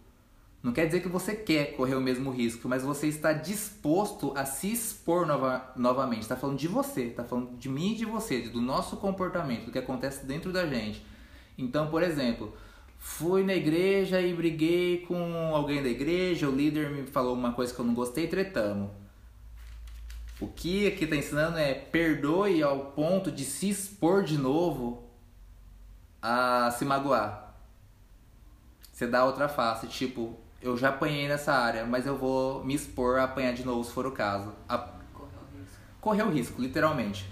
Não 0.62 0.72
quer 0.72 0.86
dizer 0.86 1.00
que 1.00 1.08
você 1.08 1.36
quer 1.36 1.76
correr 1.76 1.94
o 1.94 2.00
mesmo 2.00 2.30
risco, 2.30 2.68
mas 2.68 2.82
você 2.82 3.06
está 3.06 3.32
disposto 3.32 4.32
a 4.34 4.44
se 4.44 4.72
expor 4.72 5.26
nova, 5.26 5.70
novamente. 5.76 6.22
Está 6.22 6.36
falando 6.36 6.58
de 6.58 6.66
você, 6.66 7.02
está 7.02 7.22
falando 7.24 7.56
de 7.56 7.68
mim 7.68 7.92
e 7.92 7.96
de 7.96 8.04
você, 8.04 8.40
do 8.40 8.60
nosso 8.60 8.96
comportamento, 8.96 9.66
do 9.66 9.72
que 9.72 9.78
acontece 9.78 10.26
dentro 10.26 10.52
da 10.52 10.66
gente. 10.66 11.04
Então, 11.56 11.88
por 11.88 12.02
exemplo, 12.02 12.54
fui 12.98 13.44
na 13.44 13.54
igreja 13.54 14.20
e 14.20 14.34
briguei 14.34 14.98
com 15.06 15.54
alguém 15.54 15.82
da 15.82 15.88
igreja, 15.88 16.48
o 16.48 16.54
líder 16.54 16.90
me 16.90 17.04
falou 17.04 17.34
uma 17.34 17.52
coisa 17.52 17.72
que 17.72 17.80
eu 17.80 17.84
não 17.84 17.94
gostei, 17.94 18.26
tretamos. 18.26 18.90
O 20.40 20.46
que 20.46 20.86
aqui 20.86 21.04
está 21.04 21.16
ensinando 21.16 21.58
é 21.58 21.74
perdoe 21.74 22.62
ao 22.62 22.78
ponto 22.92 23.30
de 23.30 23.44
se 23.44 23.68
expor 23.68 24.22
de 24.22 24.38
novo 24.38 25.02
a 26.22 26.70
se 26.70 26.84
magoar. 26.84 27.54
Você 28.92 29.06
dá 29.06 29.24
outra 29.24 29.48
face, 29.48 29.86
tipo, 29.88 30.36
eu 30.62 30.76
já 30.76 30.90
apanhei 30.90 31.28
nessa 31.28 31.52
área, 31.52 31.84
mas 31.84 32.06
eu 32.06 32.16
vou 32.16 32.64
me 32.64 32.74
expor 32.74 33.18
a 33.18 33.24
apanhar 33.24 33.52
de 33.52 33.64
novo 33.64 33.82
se 33.82 33.92
for 33.92 34.06
o 34.06 34.12
caso. 34.12 34.52
A... 34.68 34.88
Correr 36.00 36.22
o 36.22 36.30
risco, 36.30 36.60
literalmente. 36.60 37.28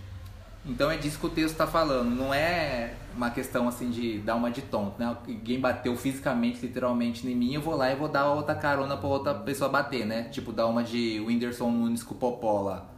Então 0.64 0.90
é 0.90 0.96
disso 0.96 1.20
que 1.20 1.26
o 1.26 1.30
texto 1.30 1.52
está 1.52 1.66
falando. 1.66 2.10
Não 2.10 2.34
é 2.34 2.94
uma 3.14 3.30
questão 3.30 3.68
assim 3.68 3.88
de 3.88 4.18
dar 4.18 4.34
uma 4.34 4.50
de 4.50 4.62
tonto, 4.62 4.98
né? 4.98 5.06
Alguém 5.06 5.60
bateu 5.60 5.96
fisicamente, 5.96 6.60
literalmente 6.60 7.26
em 7.26 7.36
mim, 7.36 7.54
eu 7.54 7.60
vou 7.60 7.76
lá 7.76 7.92
e 7.92 7.94
vou 7.94 8.08
dar 8.08 8.32
outra 8.32 8.54
carona 8.54 8.96
pra 8.96 9.08
outra 9.08 9.34
pessoa 9.34 9.70
bater, 9.70 10.04
né? 10.04 10.24
Tipo, 10.24 10.52
dar 10.52 10.66
uma 10.66 10.82
de 10.82 11.20
Whindersson 11.20 11.70
Nunes 11.70 12.02
com 12.02 12.14
o 12.14 12.18
Popó 12.18 12.62
lá. 12.62 12.95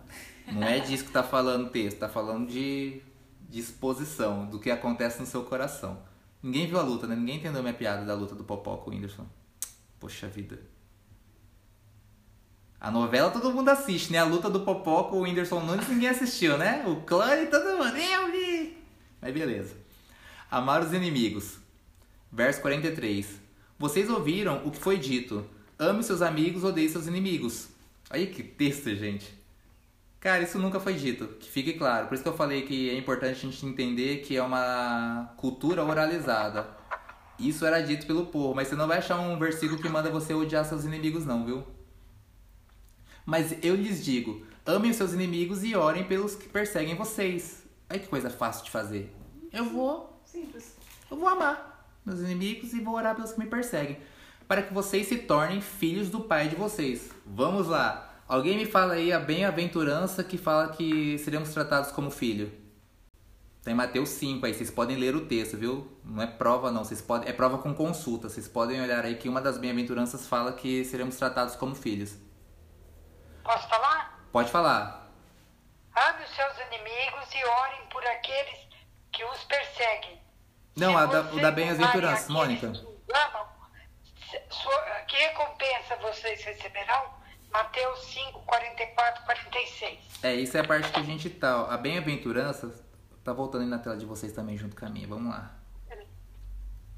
Não 0.53 0.67
é 0.67 0.81
disso 0.81 1.05
que 1.05 1.11
tá 1.11 1.23
falando 1.23 1.67
o 1.67 1.71
texto, 1.71 1.99
tá 1.99 2.09
falando 2.09 2.49
de 2.49 3.03
disposição, 3.49 4.47
do 4.47 4.59
que 4.59 4.71
acontece 4.71 5.21
no 5.21 5.27
seu 5.27 5.43
coração. 5.45 5.99
Ninguém 6.43 6.67
viu 6.67 6.79
a 6.79 6.83
luta, 6.83 7.07
né? 7.07 7.17
Ninguém 7.17 7.37
entendeu 7.37 7.63
minha 7.63 7.75
piada 7.75 8.05
da 8.05 8.15
luta 8.15 8.35
do 8.35 8.45
Popó 8.45 8.77
com 8.77 8.91
o 8.91 8.95
Whindersson. 8.95 9.27
Poxa 9.99 10.29
vida. 10.29 10.61
A 12.81 12.91
novela 12.91 13.31
todo 13.31 13.53
mundo 13.53 13.69
assiste, 13.71 14.13
né? 14.13 14.19
A 14.19 14.25
luta 14.25 14.49
do 14.49 14.61
Popó 14.61 15.05
com 15.05 15.19
o 15.19 15.23
Whindersson 15.23 15.61
Nunes 15.61 15.89
ninguém 15.89 16.11
assistiu, 16.11 16.57
né? 16.57 16.85
O 16.87 17.03
clã 17.03 17.35
e 17.43 17.47
todo 17.47 17.77
mundo. 17.77 17.97
Eu 17.97 18.31
vi! 18.31 18.79
Mas 19.21 19.35
beleza. 19.35 19.77
Amar 20.51 20.83
os 20.83 20.93
inimigos. 20.93 21.59
Verso 22.31 22.61
43. 22.61 23.41
Vocês 23.79 24.09
ouviram 24.09 24.65
o 24.65 24.71
que 24.71 24.79
foi 24.79 24.97
dito. 24.97 25.45
Ame 25.79 26.05
seus 26.05 26.23
amigos, 26.23 26.63
odeie 26.63 26.89
seus 26.89 27.07
inimigos. 27.07 27.69
Aí 28.09 28.29
que 28.29 28.43
texto, 28.43 28.95
gente. 28.95 29.38
Cara, 30.21 30.43
isso 30.43 30.59
nunca 30.59 30.81
foi 30.81 30.95
dito, 30.95 31.29
que 31.39 31.49
fique 31.49 31.75
claro. 31.75 32.09
Por 32.09 32.15
isso 32.15 32.23
que 32.23 32.29
eu 32.29 32.37
falei 32.37 32.63
que 32.63 32.91
é 32.91 32.99
importante 32.99 33.33
a 33.33 33.51
gente 33.51 33.65
entender 33.65 34.19
que 34.19 34.37
é 34.37 34.43
uma 34.43 35.33
cultura 35.37 35.85
oralizada. 35.85 36.69
Isso 37.39 37.65
era 37.65 37.81
dito 37.81 38.07
pelo 38.07 38.27
povo, 38.27 38.55
mas 38.55 38.67
você 38.67 38.75
não 38.75 38.89
vai 38.89 38.99
achar 38.99 39.21
um 39.21 39.39
versículo 39.39 39.81
que 39.81 39.89
manda 39.89 40.11
você 40.11 40.35
odiar 40.35 40.65
seus 40.65 40.85
inimigos, 40.85 41.25
não, 41.25 41.47
viu? 41.47 41.65
Mas 43.25 43.57
eu 43.63 43.77
lhes 43.77 44.05
digo: 44.05 44.45
amem 44.67 44.91
os 44.91 44.97
seus 44.97 45.13
inimigos 45.13 45.63
e 45.63 45.77
orem 45.77 46.03
pelos 46.03 46.35
que 46.35 46.49
perseguem 46.49 46.97
vocês. 46.97 47.63
Aí 47.89 48.01
que 48.01 48.09
coisa 48.09 48.29
fácil 48.29 48.65
de 48.65 48.71
fazer. 48.71 49.15
Eu 49.53 49.67
vou. 49.67 50.21
Simples. 50.25 50.77
Eu 51.11 51.17
vou 51.17 51.29
amar 51.29 51.69
meus 52.05 52.21
inimigos 52.21 52.73
e 52.73 52.81
vou 52.81 52.95
orar 52.95 53.15
pelos 53.15 53.33
que 53.33 53.39
me 53.39 53.47
perseguem. 53.47 53.99
Para 54.47 54.63
que 54.63 54.73
vocês 54.73 55.07
se 55.07 55.19
tornem 55.19 55.61
filhos 55.61 56.09
do 56.09 56.21
Pai 56.21 56.49
de 56.49 56.57
vocês. 56.57 57.11
Vamos 57.27 57.69
lá. 57.69 58.08
Alguém 58.29 58.57
me 58.57 58.67
fala 58.67 58.95
aí 58.95 59.13
a 59.13 59.19
bem-aventurança 59.19 60.23
que 60.23 60.37
fala 60.37 60.69
que 60.69 61.17
seremos 61.19 61.53
tratados 61.55 61.91
como 61.91 62.11
filho. 62.11 62.53
Tem 63.65 63.75
Mateus 63.75 64.11
5 64.11 64.45
aí, 64.47 64.55
vocês 64.55 64.71
podem 64.71 64.97
ler 64.97 65.15
o 65.17 65.27
texto, 65.27 65.57
viu? 65.57 65.99
Não 66.05 66.23
é 66.23 66.27
prova 66.27 66.71
não, 66.71 66.85
vocês 66.85 67.01
podem, 67.01 67.29
é 67.29 67.33
prova 67.33 67.59
com 67.59 67.75
consulta. 67.75 68.29
Vocês 68.29 68.47
podem 68.47 68.81
olhar 68.81 69.05
aí 69.05 69.17
que 69.17 69.29
uma 69.29 69.41
das 69.41 69.59
bem-aventuranças 69.59 70.27
fala 70.27 70.53
que 70.53 70.85
seremos 70.85 71.17
tratados 71.17 71.57
como 71.57 71.75
filhos. 71.75 72.17
Posso 73.43 73.67
falar? 73.69 74.21
Pode 74.31 74.51
falar. 74.51 75.11
Ame 75.97 76.25
os 76.25 76.31
seus 76.35 76.53
inimigos 76.67 77.35
e 77.35 77.45
orem 77.45 77.87
por 77.91 78.05
aqueles 78.07 78.59
que 79.11 79.25
os 79.25 79.43
perseguem. 79.45 80.21
Não, 80.77 80.97
a 80.97 81.07
da- 81.07 81.23
o 81.33 81.41
da 81.41 81.51
bem-aventurança, 81.51 82.31
Mônica. 82.31 82.71
que 82.71 82.79
amam, 83.13 83.49
que 85.09 85.17
recompensa 85.17 85.97
vocês 85.97 86.43
receberão? 86.45 87.18
Mateus 87.53 88.01
5, 88.05 88.41
44, 88.41 89.25
46. 89.25 89.99
É, 90.23 90.35
isso 90.35 90.57
é 90.57 90.61
a 90.61 90.65
parte 90.65 90.93
que 90.93 91.01
a 91.01 91.03
gente 91.03 91.31
tá. 91.31 91.65
ó. 91.65 91.71
A 91.71 91.77
bem-aventurança 91.77 92.73
tá 93.25 93.33
voltando 93.33 93.63
aí 93.63 93.69
na 93.69 93.79
tela 93.79 93.97
de 93.97 94.07
vocês 94.07 94.33
também 94.33 94.57
junto 94.57 94.77
com 94.77 94.85
a 94.85 94.91
minha. 94.91 95.07
Vamos 95.09 95.31
lá. 95.33 95.55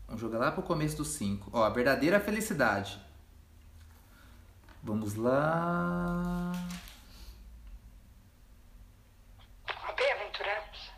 Vamos 0.06 0.20
jogar 0.20 0.38
lá 0.40 0.50
pro 0.50 0.62
começo 0.62 0.96
do 0.96 1.04
5. 1.04 1.50
Ó, 1.52 1.62
a 1.62 1.70
verdadeira 1.70 2.18
felicidade. 2.18 3.00
Vamos 4.82 5.14
lá. 5.14 6.50
A 9.68 9.92
bem-aventurança. 9.92 10.92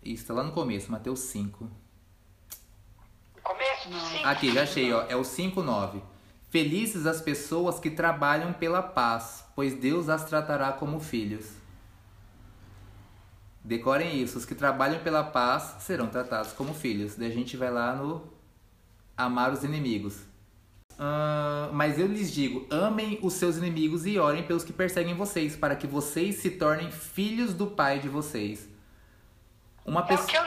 Isso, 0.00 0.26
tá 0.26 0.34
lá 0.34 0.44
no 0.44 0.52
começo, 0.52 0.92
Mateus 0.92 1.18
5. 1.20 1.64
No 1.64 3.42
começo 3.42 3.88
do 3.88 3.98
5. 3.98 4.28
Aqui, 4.28 4.52
já 4.54 4.62
achei, 4.62 4.92
ó. 4.92 5.06
É 5.08 5.16
o 5.16 5.22
5,9. 5.22 6.00
Felizes 6.52 7.06
as 7.06 7.18
pessoas 7.18 7.80
que 7.80 7.88
trabalham 7.88 8.52
pela 8.52 8.82
paz, 8.82 9.42
pois 9.56 9.72
Deus 9.72 10.10
as 10.10 10.22
tratará 10.22 10.70
como 10.70 11.00
filhos. 11.00 11.46
Decorem 13.64 14.20
isso. 14.20 14.36
Os 14.36 14.44
que 14.44 14.54
trabalham 14.54 15.02
pela 15.02 15.24
paz 15.24 15.76
serão 15.80 16.08
tratados 16.08 16.52
como 16.52 16.74
filhos. 16.74 17.14
Daí 17.16 17.28
a 17.28 17.34
gente 17.34 17.56
vai 17.56 17.70
lá 17.70 17.96
no 17.96 18.30
amar 19.16 19.50
os 19.50 19.64
inimigos. 19.64 20.24
Ah, 20.98 21.70
mas 21.72 21.98
eu 21.98 22.06
lhes 22.06 22.30
digo: 22.30 22.66
amem 22.70 23.18
os 23.22 23.32
seus 23.32 23.56
inimigos 23.56 24.04
e 24.04 24.18
orem 24.18 24.42
pelos 24.42 24.62
que 24.62 24.74
perseguem 24.74 25.14
vocês, 25.14 25.56
para 25.56 25.74
que 25.74 25.86
vocês 25.86 26.34
se 26.34 26.50
tornem 26.50 26.90
filhos 26.90 27.54
do 27.54 27.68
Pai 27.68 27.98
de 27.98 28.10
vocês. 28.10 28.68
Uma 29.86 30.02
É 30.02 30.08
pessoa. 30.08 30.46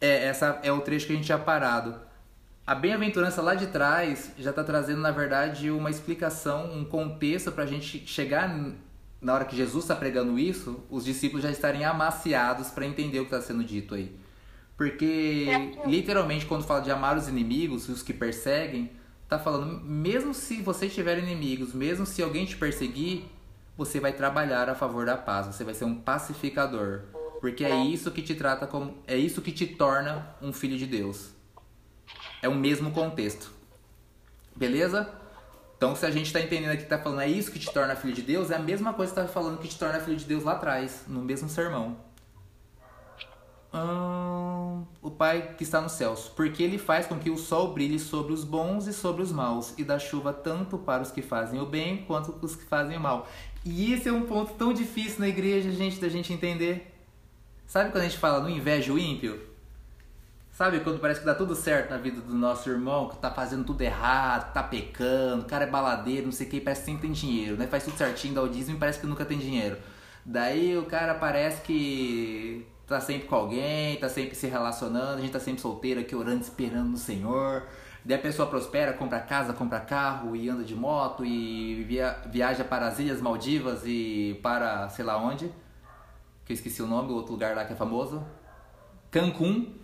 É, 0.00 0.26
essa 0.26 0.60
é 0.62 0.70
o 0.70 0.80
trecho 0.80 1.08
que 1.08 1.12
a 1.12 1.16
gente 1.16 1.26
tinha 1.26 1.38
parado. 1.40 2.08
A 2.70 2.74
bem-aventurança 2.76 3.42
lá 3.42 3.56
de 3.56 3.66
trás 3.66 4.30
já 4.38 4.50
está 4.50 4.62
trazendo, 4.62 5.00
na 5.00 5.10
verdade, 5.10 5.72
uma 5.72 5.90
explicação, 5.90 6.72
um 6.72 6.84
contexto 6.84 7.50
para 7.50 7.64
a 7.64 7.66
gente 7.66 8.06
chegar 8.06 8.48
na 9.20 9.34
hora 9.34 9.44
que 9.44 9.56
Jesus 9.56 9.82
está 9.82 9.96
pregando 9.96 10.38
isso, 10.38 10.80
os 10.88 11.04
discípulos 11.04 11.42
já 11.42 11.50
estarem 11.50 11.84
amaciados 11.84 12.68
para 12.70 12.86
entender 12.86 13.18
o 13.18 13.26
que 13.26 13.34
está 13.34 13.44
sendo 13.44 13.64
dito 13.64 13.96
aí. 13.96 14.14
Porque, 14.76 15.48
literalmente, 15.84 16.46
quando 16.46 16.62
fala 16.62 16.80
de 16.80 16.92
amar 16.92 17.16
os 17.16 17.26
inimigos, 17.26 17.88
os 17.88 18.04
que 18.04 18.12
perseguem, 18.12 18.92
tá 19.28 19.36
falando, 19.36 19.80
mesmo 19.82 20.32
se 20.32 20.62
você 20.62 20.88
tiver 20.88 21.18
inimigos, 21.18 21.74
mesmo 21.74 22.06
se 22.06 22.22
alguém 22.22 22.46
te 22.46 22.56
perseguir, 22.56 23.24
você 23.76 23.98
vai 23.98 24.12
trabalhar 24.12 24.68
a 24.68 24.76
favor 24.76 25.04
da 25.04 25.16
paz, 25.16 25.48
você 25.48 25.64
vai 25.64 25.74
ser 25.74 25.86
um 25.86 25.96
pacificador. 25.96 27.00
Porque 27.40 27.64
é 27.64 27.74
isso 27.84 28.12
que 28.12 28.22
te 28.22 28.36
trata 28.36 28.64
como. 28.64 28.96
É 29.08 29.16
isso 29.16 29.42
que 29.42 29.50
te 29.50 29.66
torna 29.66 30.36
um 30.40 30.52
filho 30.52 30.78
de 30.78 30.86
Deus. 30.86 31.39
É 32.42 32.48
o 32.48 32.54
mesmo 32.54 32.90
contexto. 32.90 33.50
Beleza? 34.54 35.20
Então, 35.76 35.96
se 35.96 36.04
a 36.04 36.10
gente 36.10 36.26
está 36.26 36.40
entendendo 36.40 36.72
aqui 36.72 36.82
que 36.82 36.88
tá 36.88 36.98
falando 36.98 37.22
é 37.22 37.28
isso 37.28 37.50
que 37.50 37.58
te 37.58 37.72
torna 37.72 37.96
filho 37.96 38.12
de 38.12 38.20
Deus, 38.20 38.50
é 38.50 38.56
a 38.56 38.58
mesma 38.58 38.92
coisa 38.92 39.14
que 39.14 39.20
tá 39.20 39.26
falando 39.26 39.58
que 39.58 39.66
te 39.66 39.78
torna 39.78 39.98
filho 39.98 40.16
de 40.16 40.26
Deus 40.26 40.44
lá 40.44 40.52
atrás, 40.52 41.04
no 41.08 41.22
mesmo 41.22 41.48
sermão. 41.48 41.96
Hum, 43.72 44.84
o 45.00 45.10
Pai 45.10 45.54
que 45.56 45.62
está 45.62 45.80
nos 45.80 45.92
céus, 45.92 46.30
porque 46.36 46.62
ele 46.62 46.76
faz 46.76 47.06
com 47.06 47.18
que 47.18 47.30
o 47.30 47.38
sol 47.38 47.72
brilhe 47.72 47.98
sobre 47.98 48.32
os 48.32 48.44
bons 48.44 48.86
e 48.88 48.92
sobre 48.92 49.22
os 49.22 49.32
maus, 49.32 49.72
e 49.78 49.84
dá 49.84 49.98
chuva 49.98 50.34
tanto 50.34 50.76
para 50.76 51.02
os 51.02 51.10
que 51.10 51.22
fazem 51.22 51.60
o 51.60 51.66
bem 51.66 52.04
quanto 52.04 52.32
para 52.32 52.44
os 52.44 52.54
que 52.54 52.64
fazem 52.64 52.98
o 52.98 53.00
mal. 53.00 53.26
E 53.64 53.92
esse 53.94 54.08
é 54.08 54.12
um 54.12 54.26
ponto 54.26 54.52
tão 54.54 54.74
difícil 54.74 55.20
na 55.20 55.28
igreja, 55.28 55.70
gente, 55.70 55.98
da 55.98 56.10
gente 56.10 56.32
entender. 56.32 56.94
Sabe 57.66 57.90
quando 57.90 58.02
a 58.02 58.06
gente 58.06 58.18
fala 58.18 58.40
no 58.40 58.50
inveja 58.50 58.92
o 58.92 58.98
ímpio? 58.98 59.49
Sabe 60.60 60.80
quando 60.80 61.00
parece 61.00 61.20
que 61.20 61.26
dá 61.26 61.34
tudo 61.34 61.54
certo 61.54 61.88
na 61.88 61.96
vida 61.96 62.20
do 62.20 62.34
nosso 62.34 62.68
irmão, 62.68 63.08
que 63.08 63.16
tá 63.16 63.30
fazendo 63.30 63.64
tudo 63.64 63.80
errado, 63.80 64.52
tá 64.52 64.62
pecando, 64.62 65.40
o 65.40 65.46
cara 65.46 65.64
é 65.64 65.66
baladeiro, 65.66 66.26
não 66.26 66.32
sei 66.32 66.46
o 66.46 66.50
que, 66.50 66.60
parece 66.60 66.82
que 66.82 66.86
sempre 66.88 67.00
tem 67.00 67.12
dinheiro, 67.12 67.56
né? 67.56 67.66
Faz 67.66 67.82
tudo 67.82 67.96
certinho, 67.96 68.34
dá 68.34 68.42
o 68.42 68.48
dízimo 68.50 68.76
e 68.76 68.78
parece 68.78 69.00
que 69.00 69.06
nunca 69.06 69.24
tem 69.24 69.38
dinheiro. 69.38 69.78
Daí 70.22 70.76
o 70.76 70.84
cara 70.84 71.14
parece 71.14 71.62
que 71.62 72.66
tá 72.86 73.00
sempre 73.00 73.26
com 73.26 73.36
alguém, 73.36 73.96
tá 73.96 74.10
sempre 74.10 74.34
se 74.34 74.48
relacionando, 74.48 75.16
a 75.16 75.20
gente 75.22 75.32
tá 75.32 75.40
sempre 75.40 75.62
solteiro 75.62 75.98
aqui 75.98 76.14
orando, 76.14 76.42
esperando 76.42 76.90
no 76.90 76.98
Senhor. 76.98 77.62
Daí 78.04 78.18
a 78.18 78.20
pessoa 78.20 78.46
prospera, 78.46 78.92
compra 78.92 79.18
casa, 79.18 79.54
compra 79.54 79.80
carro 79.80 80.36
e 80.36 80.46
anda 80.50 80.62
de 80.62 80.74
moto 80.74 81.24
e 81.24 81.82
via, 81.84 82.18
viaja 82.26 82.64
para 82.64 82.86
as 82.86 82.98
Ilhas 82.98 83.22
Maldivas 83.22 83.84
e 83.86 84.38
para 84.42 84.90
sei 84.90 85.06
lá 85.06 85.16
onde, 85.16 85.50
que 86.44 86.52
eu 86.52 86.54
esqueci 86.54 86.82
o 86.82 86.86
nome, 86.86 87.10
o 87.12 87.14
outro 87.14 87.32
lugar 87.32 87.56
lá 87.56 87.64
que 87.64 87.72
é 87.72 87.76
famoso. 87.76 88.22
Cancún. 89.10 89.79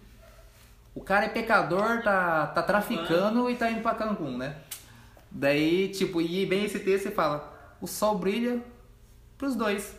O 0.96 1.02
cara 1.02 1.26
é 1.26 1.28
pecador, 1.28 2.02
tá, 2.02 2.46
tá 2.46 2.62
traficando 2.62 3.50
e 3.50 3.54
tá 3.54 3.70
indo 3.70 3.82
pra 3.82 3.94
Cancún, 3.94 4.38
né? 4.38 4.56
Daí, 5.30 5.90
tipo, 5.90 6.22
e 6.22 6.46
bem 6.46 6.64
esse 6.64 6.78
texto 6.78 7.10
fala: 7.10 7.76
o 7.82 7.86
sol 7.86 8.16
brilha 8.16 8.62
pros 9.36 9.54
dois. 9.54 9.94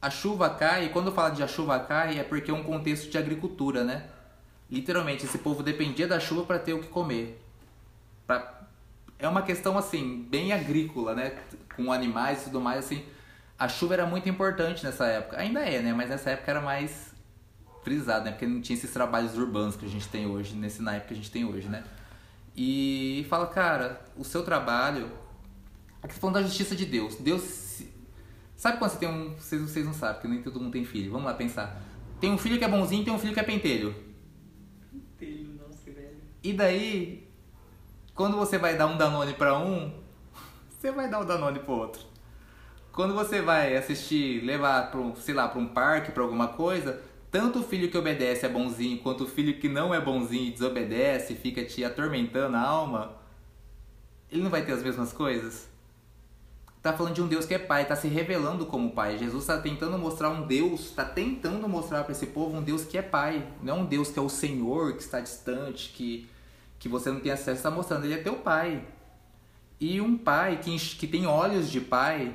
A 0.00 0.10
chuva 0.10 0.48
cai, 0.50 0.84
e 0.84 0.88
quando 0.90 1.10
fala 1.10 1.30
de 1.30 1.42
a 1.42 1.48
chuva 1.48 1.80
cai, 1.80 2.20
é 2.20 2.22
porque 2.22 2.52
é 2.52 2.54
um 2.54 2.62
contexto 2.62 3.10
de 3.10 3.18
agricultura, 3.18 3.82
né? 3.82 4.04
Literalmente, 4.70 5.24
esse 5.24 5.38
povo 5.38 5.64
dependia 5.64 6.06
da 6.06 6.20
chuva 6.20 6.44
para 6.44 6.60
ter 6.60 6.74
o 6.74 6.80
que 6.80 6.86
comer. 6.86 7.42
Pra... 8.24 8.62
É 9.18 9.26
uma 9.28 9.42
questão, 9.42 9.76
assim, 9.76 10.24
bem 10.30 10.52
agrícola, 10.52 11.16
né? 11.16 11.36
Com 11.74 11.90
animais 11.90 12.42
e 12.42 12.44
tudo 12.44 12.60
mais, 12.60 12.84
assim. 12.84 13.04
A 13.58 13.66
chuva 13.66 13.94
era 13.94 14.06
muito 14.06 14.28
importante 14.28 14.84
nessa 14.84 15.06
época. 15.06 15.38
Ainda 15.38 15.60
é, 15.60 15.82
né? 15.82 15.92
Mas 15.92 16.08
nessa 16.08 16.30
época 16.30 16.52
era 16.52 16.60
mais 16.60 17.13
frisado, 17.84 18.24
né? 18.24 18.32
Porque 18.32 18.46
não 18.46 18.60
tinha 18.60 18.76
esses 18.76 18.90
trabalhos 18.90 19.36
urbanos 19.36 19.76
que 19.76 19.84
a 19.84 19.88
gente 19.88 20.08
tem 20.08 20.26
hoje, 20.26 20.56
nesse 20.56 20.82
naipe 20.82 21.08
que 21.08 21.14
a 21.14 21.16
gente 21.16 21.30
tem 21.30 21.44
hoje, 21.44 21.68
né? 21.68 21.84
E 22.56 23.26
fala, 23.28 23.46
cara, 23.46 24.00
o 24.16 24.24
seu 24.24 24.42
trabalho. 24.42 25.10
Aqui 26.02 26.14
falando 26.14 26.36
da 26.36 26.42
justiça 26.42 26.74
de 26.74 26.86
Deus. 26.86 27.16
Deus. 27.16 27.82
Sabe 28.56 28.78
quando 28.78 28.92
você 28.92 28.98
tem 28.98 29.08
um. 29.08 29.34
Vocês, 29.34 29.60
vocês 29.60 29.84
não 29.84 29.92
sabem, 29.92 30.14
porque 30.14 30.28
nem 30.28 30.42
todo 30.42 30.60
mundo 30.60 30.72
tem 30.72 30.84
filho. 30.84 31.12
Vamos 31.12 31.26
lá 31.26 31.34
pensar. 31.34 31.80
Tem 32.20 32.30
um 32.30 32.38
filho 32.38 32.58
que 32.58 32.64
é 32.64 32.68
bonzinho 32.68 33.02
e 33.02 33.04
tem 33.04 33.12
um 33.12 33.18
filho 33.18 33.34
que 33.34 33.40
é 33.40 33.42
pentelho. 33.42 33.94
Nossa, 35.58 35.90
velho. 35.90 36.16
E 36.42 36.52
daí, 36.52 37.28
quando 38.14 38.36
você 38.36 38.56
vai 38.56 38.76
dar 38.76 38.86
um 38.86 38.96
Danone 38.96 39.34
pra 39.34 39.58
um, 39.58 39.92
você 40.70 40.90
vai 40.90 41.10
dar 41.10 41.20
um 41.20 41.24
Danone 41.24 41.58
pro 41.58 41.72
outro. 41.72 42.14
Quando 42.92 43.12
você 43.12 43.42
vai 43.42 43.76
assistir, 43.76 44.44
levar 44.44 44.92
para 44.92 45.00
um, 45.00 45.16
sei 45.16 45.34
lá, 45.34 45.48
para 45.48 45.58
um 45.58 45.66
parque, 45.66 46.12
para 46.12 46.22
alguma 46.22 46.48
coisa, 46.48 47.02
tanto 47.34 47.58
o 47.58 47.62
filho 47.64 47.90
que 47.90 47.98
obedece 47.98 48.46
é 48.46 48.48
bonzinho, 48.48 49.00
quanto 49.00 49.24
o 49.24 49.26
filho 49.26 49.58
que 49.58 49.68
não 49.68 49.92
é 49.92 50.00
bonzinho 50.00 50.46
e 50.46 50.52
desobedece, 50.52 51.34
fica 51.34 51.64
te 51.64 51.84
atormentando 51.84 52.56
a 52.56 52.60
alma, 52.60 53.16
ele 54.30 54.40
não 54.40 54.50
vai 54.50 54.64
ter 54.64 54.70
as 54.70 54.84
mesmas 54.84 55.12
coisas? 55.12 55.68
Tá 56.80 56.92
falando 56.92 57.16
de 57.16 57.22
um 57.22 57.26
Deus 57.26 57.44
que 57.44 57.52
é 57.52 57.58
pai, 57.58 57.86
tá 57.86 57.96
se 57.96 58.06
revelando 58.06 58.66
como 58.66 58.92
pai. 58.92 59.18
Jesus 59.18 59.46
tá 59.46 59.58
tentando 59.58 59.98
mostrar 59.98 60.30
um 60.30 60.46
Deus, 60.46 60.92
tá 60.92 61.04
tentando 61.04 61.68
mostrar 61.68 62.04
para 62.04 62.12
esse 62.12 62.26
povo 62.26 62.56
um 62.56 62.62
Deus 62.62 62.84
que 62.84 62.96
é 62.96 63.02
pai, 63.02 63.44
não 63.60 63.78
é 63.78 63.80
um 63.80 63.84
Deus 63.84 64.10
que 64.10 64.18
é 64.20 64.22
o 64.22 64.28
Senhor, 64.28 64.92
que 64.92 65.02
está 65.02 65.18
distante, 65.18 65.90
que 65.92 66.28
que 66.78 66.88
você 66.88 67.10
não 67.10 67.18
tem 67.18 67.32
acesso, 67.32 67.56
está 67.56 67.70
mostrando 67.70 68.04
ele 68.04 68.14
é 68.14 68.18
teu 68.18 68.36
pai. 68.36 68.86
E 69.80 70.00
um 70.00 70.16
pai 70.16 70.60
que, 70.62 70.78
que 70.96 71.08
tem 71.08 71.26
olhos 71.26 71.68
de 71.68 71.80
pai, 71.80 72.32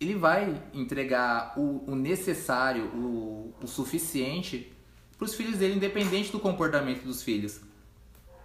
ele 0.00 0.14
vai 0.14 0.62
entregar 0.72 1.54
o, 1.56 1.84
o 1.90 1.94
necessário, 1.94 2.84
o, 2.94 3.54
o 3.60 3.66
suficiente 3.66 4.72
pros 5.18 5.34
filhos 5.34 5.58
dele, 5.58 5.74
independente 5.74 6.30
do 6.30 6.38
comportamento 6.38 7.02
dos 7.02 7.22
filhos. 7.22 7.60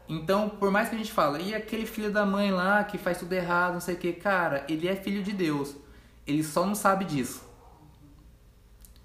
Então, 0.10 0.50
por 0.50 0.72
mais 0.72 0.90
que 0.90 0.96
a 0.96 0.98
gente 0.98 1.12
fale, 1.12 1.50
e 1.50 1.56
aquele 1.56 1.86
filho 1.86 2.12
da 2.12 2.26
mãe 2.26 2.52
lá 2.52 2.84
que 2.84 2.98
faz 2.98 3.20
tudo 3.20 3.34
errado, 3.34 3.74
não 3.74 3.80
sei 3.80 3.96
o 3.96 3.98
que, 3.98 4.12
cara, 4.14 4.66
ele 4.68 4.88
é 4.88 4.96
filho 4.96 5.24
de 5.24 5.32
Deus. 5.32 5.76
Ele 6.26 6.44
só 6.44 6.66
não 6.66 6.76
sabe 6.76 7.06
disso. 7.06 7.44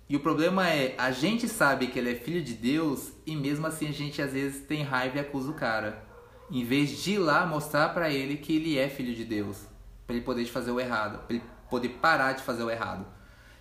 E 0.09 0.17
o 0.17 0.21
problema 0.21 0.69
é, 0.69 0.95
a 0.97 1.11
gente 1.11 1.47
sabe 1.47 1.89
que 1.89 1.99
ele 1.99 2.13
é 2.13 2.15
filho 2.15 2.43
de 2.43 2.55
Deus 2.55 3.13
e 3.27 3.37
mesmo 3.37 3.67
assim 3.67 3.89
a 3.89 3.93
gente 3.93 4.23
às 4.23 4.33
vezes 4.33 4.65
tem 4.65 4.83
raiva 4.83 5.19
e 5.19 5.21
acusa 5.21 5.51
o 5.51 5.55
cara. 5.55 6.03
Em 6.51 6.65
vez 6.65 7.03
de 7.03 7.13
ir 7.13 7.19
lá 7.19 7.45
mostrar 7.45 7.91
para 7.91 8.11
ele 8.11 8.39
que 8.39 8.57
ele 8.57 8.79
é 8.79 8.89
filho 8.89 9.15
de 9.15 9.25
Deus, 9.25 9.67
para 10.07 10.17
ele 10.17 10.25
poder 10.25 10.47
fazer 10.47 10.71
o 10.71 10.81
errado, 10.81 11.27
para 11.27 11.37
ele 11.37 11.45
poder 11.69 11.91
parar 12.01 12.33
de 12.33 12.43
fazer 12.43 12.62
o 12.62 12.71
errado. 12.71 13.07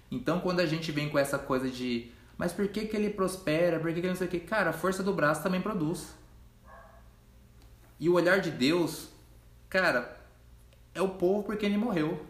Então, 0.09 0.39
quando 0.39 0.59
a 0.59 0.65
gente 0.65 0.91
vem 0.91 1.09
com 1.09 1.19
essa 1.19 1.37
coisa 1.37 1.69
de, 1.69 2.11
mas 2.37 2.53
por 2.53 2.67
que, 2.67 2.85
que 2.85 2.95
ele 2.95 3.09
prospera? 3.09 3.79
Por 3.79 3.87
que, 3.87 3.95
que 3.95 3.99
ele 4.01 4.09
não 4.09 4.15
sei 4.15 4.27
o 4.27 4.29
que? 4.29 4.39
Cara, 4.39 4.69
a 4.69 4.73
força 4.73 5.03
do 5.03 5.13
braço 5.13 5.43
também 5.43 5.61
produz. 5.61 6.15
E 7.99 8.07
o 8.07 8.13
olhar 8.13 8.39
de 8.39 8.51
Deus, 8.51 9.09
cara, 9.69 10.17
é 10.93 11.01
o 11.01 11.09
povo 11.09 11.43
porque 11.43 11.65
ele 11.65 11.77
morreu. 11.77 12.25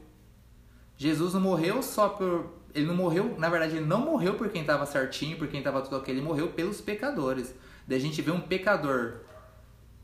Jesus 0.95 1.33
não 1.33 1.41
morreu 1.41 1.83
só 1.83 2.09
por. 2.09 2.57
Ele 2.73 2.85
não 2.85 2.95
morreu, 2.95 3.35
na 3.37 3.49
verdade, 3.49 3.77
ele 3.77 3.85
não 3.85 4.01
morreu 4.01 4.35
por 4.35 4.49
quem 4.49 4.61
estava 4.61 4.85
certinho, 4.85 5.37
por 5.37 5.47
quem 5.47 5.59
estava 5.59 5.81
tudo 5.81 5.97
ok. 5.97 6.13
Ele 6.13 6.21
morreu 6.21 6.49
pelos 6.49 6.79
pecadores. 6.79 7.53
Daí 7.87 7.97
a 7.97 8.01
gente 8.01 8.21
vê 8.21 8.31
um 8.31 8.41
pecador 8.41 9.21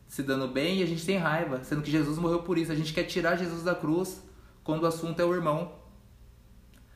se 0.07 0.24
dando 0.24 0.47
bem 0.47 0.80
e 0.80 0.84
a 0.84 0.86
gente 0.86 1.05
tem 1.05 1.17
raiva, 1.17 1.63
sendo 1.63 1.82
que 1.82 1.91
Jesus 1.91 2.17
morreu 2.17 2.43
por 2.43 2.57
isso. 2.57 2.71
A 2.71 2.76
gente 2.76 2.93
quer 2.93 3.03
tirar 3.03 3.36
Jesus 3.36 3.63
da 3.63 3.76
cruz 3.76 4.21
quando 4.64 4.84
o 4.84 4.88
assunto 4.88 5.20
é 5.20 5.26
o 5.26 5.34
irmão. 5.34 5.74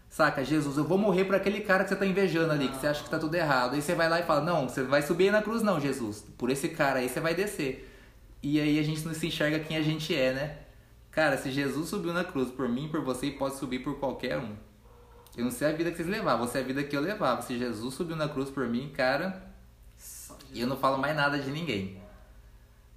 Saca, 0.10 0.44
Jesus, 0.44 0.78
eu 0.78 0.84
vou 0.84 0.98
morrer 0.98 1.26
por 1.26 1.36
aquele 1.36 1.62
cara 1.62 1.84
que 1.84 1.90
você 1.90 1.96
tá 1.96 2.06
invejando 2.06 2.52
ali, 2.52 2.70
que 2.70 2.78
você 2.78 2.88
acha 2.88 3.04
que 3.04 3.10
tá 3.10 3.20
tudo 3.20 3.36
errado. 3.36 3.74
Aí 3.74 3.82
você 3.82 3.94
vai 3.94 4.10
lá 4.10 4.20
e 4.20 4.24
fala: 4.24 4.42
Não, 4.42 4.68
você 4.68 4.84
vai 4.84 5.02
subir 5.02 5.32
na 5.32 5.42
cruz, 5.42 5.62
não, 5.62 5.80
Jesus. 5.80 6.26
Por 6.38 6.50
esse 6.50 6.70
cara 6.70 7.00
aí 7.00 7.10
você 7.10 7.20
vai 7.20 7.36
descer. 7.36 7.94
E 8.42 8.60
aí 8.60 8.80
a 8.80 8.84
gente 8.84 9.06
não 9.06 9.14
se 9.14 9.28
enxerga 9.28 9.60
quem 9.60 9.76
a 9.78 9.82
gente 9.82 10.16
é, 10.16 10.34
né? 10.34 10.58
Cara, 11.12 11.38
se 11.38 11.52
Jesus 11.52 11.90
subiu 11.90 12.14
na 12.14 12.24
cruz 12.24 12.50
por 12.52 12.70
mim, 12.70 12.88
por 12.88 13.02
você, 13.02 13.32
pode 13.32 13.56
subir 13.56 13.80
por 13.80 14.00
qualquer 14.00 14.38
um. 14.38 14.56
Eu 15.36 15.44
não 15.44 15.52
sei 15.52 15.68
a 15.68 15.72
vida 15.72 15.92
que 15.92 15.98
vocês 15.98 16.08
levavam, 16.08 16.48
você 16.48 16.60
é 16.60 16.62
a 16.62 16.64
vida 16.64 16.84
que 16.84 16.96
eu 16.96 17.02
levava. 17.02 17.42
Se 17.42 17.58
Jesus 17.58 17.94
subiu 17.94 18.16
na 18.16 18.30
cruz 18.30 18.50
por 18.50 18.68
mim, 18.68 18.92
cara, 18.96 19.44
e 20.54 20.62
eu 20.62 20.68
não 20.68 20.78
falo 20.78 20.98
mais 20.98 21.16
nada 21.16 21.40
de 21.40 21.52
ninguém. 21.52 22.02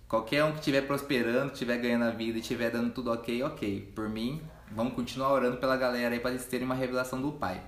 Qualquer 0.08 0.44
um 0.44 0.52
que 0.52 0.58
estiver 0.58 0.82
prosperando, 0.82 1.48
que 1.48 1.54
estiver 1.54 1.78
ganhando 1.78 2.04
a 2.04 2.10
vida 2.10 2.38
e 2.38 2.40
estiver 2.40 2.70
dando 2.70 2.92
tudo 2.92 3.12
ok, 3.12 3.42
ok. 3.42 3.92
Por 3.94 4.08
mim, 4.08 4.42
vamos 4.70 4.94
continuar 4.94 5.32
orando 5.32 5.56
pela 5.56 5.76
galera 5.76 6.14
aí 6.14 6.20
para 6.20 6.30
eles 6.30 6.44
terem 6.46 6.66
uma 6.66 6.74
revelação 6.74 7.20
do 7.20 7.32
Pai. 7.32 7.62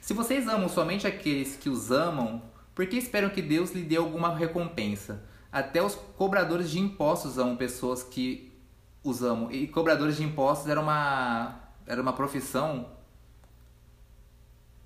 Se 0.00 0.14
vocês 0.14 0.46
amam 0.46 0.68
somente 0.68 1.06
aqueles 1.06 1.56
que 1.56 1.68
os 1.68 1.90
amam, 1.90 2.42
por 2.74 2.86
que 2.86 2.96
esperam 2.96 3.30
que 3.30 3.42
Deus 3.42 3.72
lhe 3.72 3.82
dê 3.82 3.96
alguma 3.96 4.34
recompensa? 4.34 5.24
Até 5.50 5.82
os 5.82 5.94
cobradores 5.94 6.70
de 6.70 6.78
impostos 6.78 7.38
amam 7.38 7.56
pessoas 7.56 8.02
que 8.02 8.52
os 9.02 9.22
amam. 9.22 9.50
E 9.50 9.66
cobradores 9.66 10.16
de 10.16 10.24
impostos 10.24 10.68
era 10.68 10.80
uma, 10.80 11.60
era 11.86 12.00
uma 12.00 12.12
profissão 12.12 12.88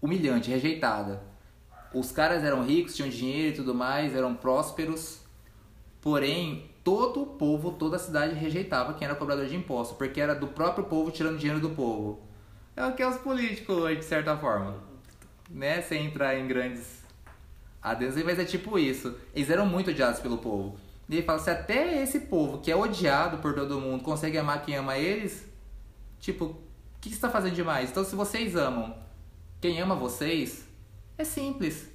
humilhante, 0.01 0.51
rejeitada. 0.51 1.23
Os 1.93 2.11
caras 2.11 2.43
eram 2.43 2.65
ricos, 2.65 2.97
tinham 2.97 3.09
dinheiro 3.09 3.53
e 3.53 3.57
tudo 3.57 3.75
mais, 3.75 4.15
eram 4.15 4.35
prósperos. 4.35 5.21
Porém, 6.01 6.72
todo 6.85 7.23
o 7.23 7.27
povo, 7.27 7.73
toda 7.73 7.97
a 7.97 7.99
cidade 7.99 8.35
rejeitava 8.35 8.95
quem 8.95 9.07
era 9.07 9.15
cobrador 9.15 9.47
de 9.47 9.57
impostos, 9.57 9.97
porque 9.97 10.21
era 10.21 10.35
do 10.35 10.49
próprio 10.49 10.85
povo 10.85 11.11
tirando 11.11 11.39
dinheiro 11.39 11.61
do 11.61 11.71
povo. 11.71 12.21
É 12.77 12.85
o 12.85 12.95
que 12.95 13.03
é 13.03 13.09
os 13.09 13.19
políticos 13.19 13.77
hoje, 13.77 13.97
de 13.97 14.05
certa 14.05 14.37
forma. 14.37 14.77
Né? 15.51 15.83
Sem 15.83 16.07
entrar 16.07 16.39
em 16.39 16.47
grandes 16.47 17.03
adesões, 17.81 18.25
mas 18.25 18.39
é 18.39 18.45
tipo 18.45 18.79
isso. 18.79 19.15
Eles 19.35 19.51
eram 19.51 19.67
muito 19.67 19.91
odiados 19.91 20.21
pelo 20.21 20.39
povo. 20.39 20.77
E 21.09 21.17
ele 21.17 21.27
fala, 21.27 21.39
se 21.39 21.51
até 21.51 22.03
esse 22.03 22.21
povo 22.21 22.59
que 22.59 22.71
é 22.71 22.77
odiado 22.77 23.39
por 23.39 23.55
todo 23.55 23.81
mundo 23.81 24.03
consegue 24.03 24.39
amar 24.39 24.65
quem 24.65 24.77
ama 24.77 24.97
eles, 24.97 25.47
tipo, 26.19 26.45
o 26.47 26.57
que 27.01 27.11
está 27.11 27.29
fazendo 27.29 27.55
demais? 27.55 27.91
Então 27.91 28.05
se 28.05 28.15
vocês 28.15 28.57
amam 28.57 28.97
quem 29.61 29.81
ama 29.81 29.95
vocês, 29.95 30.67
é 31.19 31.25
simples. 31.25 31.92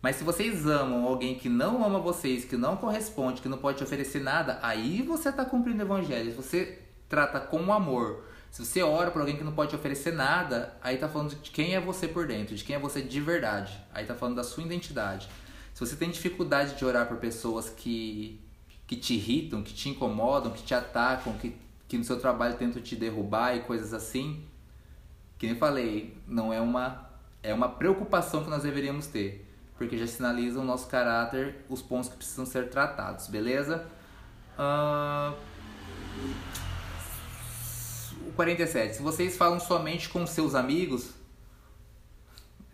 Mas 0.00 0.16
se 0.16 0.24
vocês 0.24 0.64
amam 0.66 1.04
alguém 1.04 1.34
que 1.34 1.48
não 1.48 1.84
ama 1.84 1.98
vocês, 1.98 2.44
que 2.44 2.56
não 2.56 2.76
corresponde, 2.76 3.42
que 3.42 3.48
não 3.48 3.58
pode 3.58 3.78
te 3.78 3.84
oferecer 3.84 4.20
nada, 4.20 4.58
aí 4.62 5.02
você 5.02 5.28
está 5.28 5.44
cumprindo 5.44 5.82
o 5.82 5.86
evangelho. 5.86 6.30
Se 6.30 6.36
você 6.36 6.78
trata 7.08 7.40
com 7.40 7.72
amor, 7.72 8.24
se 8.50 8.64
você 8.64 8.80
ora 8.82 9.10
por 9.10 9.20
alguém 9.20 9.36
que 9.36 9.42
não 9.42 9.52
pode 9.52 9.70
te 9.70 9.76
oferecer 9.76 10.12
nada, 10.12 10.76
aí 10.80 10.98
tá 10.98 11.08
falando 11.08 11.34
de 11.34 11.50
quem 11.50 11.74
é 11.74 11.80
você 11.80 12.06
por 12.06 12.26
dentro, 12.26 12.54
de 12.54 12.62
quem 12.62 12.76
é 12.76 12.78
você 12.78 13.02
de 13.02 13.20
verdade. 13.20 13.76
Aí 13.92 14.06
tá 14.06 14.14
falando 14.14 14.36
da 14.36 14.44
sua 14.44 14.62
identidade. 14.62 15.28
Se 15.74 15.84
você 15.84 15.96
tem 15.96 16.10
dificuldade 16.10 16.76
de 16.76 16.84
orar 16.84 17.06
por 17.08 17.16
pessoas 17.16 17.68
que, 17.68 18.40
que 18.86 18.96
te 18.96 19.14
irritam, 19.14 19.62
que 19.62 19.74
te 19.74 19.88
incomodam, 19.88 20.52
que 20.52 20.62
te 20.62 20.74
atacam, 20.74 21.32
que, 21.34 21.56
que 21.88 21.98
no 21.98 22.04
seu 22.04 22.20
trabalho 22.20 22.56
tentam 22.56 22.80
te 22.80 22.94
derrubar 22.94 23.56
e 23.56 23.60
coisas 23.60 23.92
assim, 23.92 24.44
que 25.38 25.46
nem 25.46 25.56
falei, 25.56 26.16
não 26.26 26.52
é 26.52 26.60
uma 26.60 27.08
é 27.40 27.54
uma 27.54 27.68
preocupação 27.68 28.42
que 28.42 28.50
nós 28.50 28.64
deveríamos 28.64 29.06
ter 29.06 29.47
porque 29.78 29.96
já 29.96 30.06
sinaliza 30.06 30.58
o 30.58 30.64
nosso 30.64 30.88
caráter, 30.88 31.64
os 31.68 31.80
pontos 31.80 32.10
que 32.10 32.16
precisam 32.16 32.44
ser 32.44 32.68
tratados, 32.68 33.28
beleza? 33.28 33.86
Uh... 34.58 35.34
O 38.26 38.32
47. 38.32 38.96
Se 38.96 39.02
vocês 39.02 39.36
falam 39.36 39.60
somente 39.60 40.08
com 40.08 40.26
seus 40.26 40.56
amigos, 40.56 41.14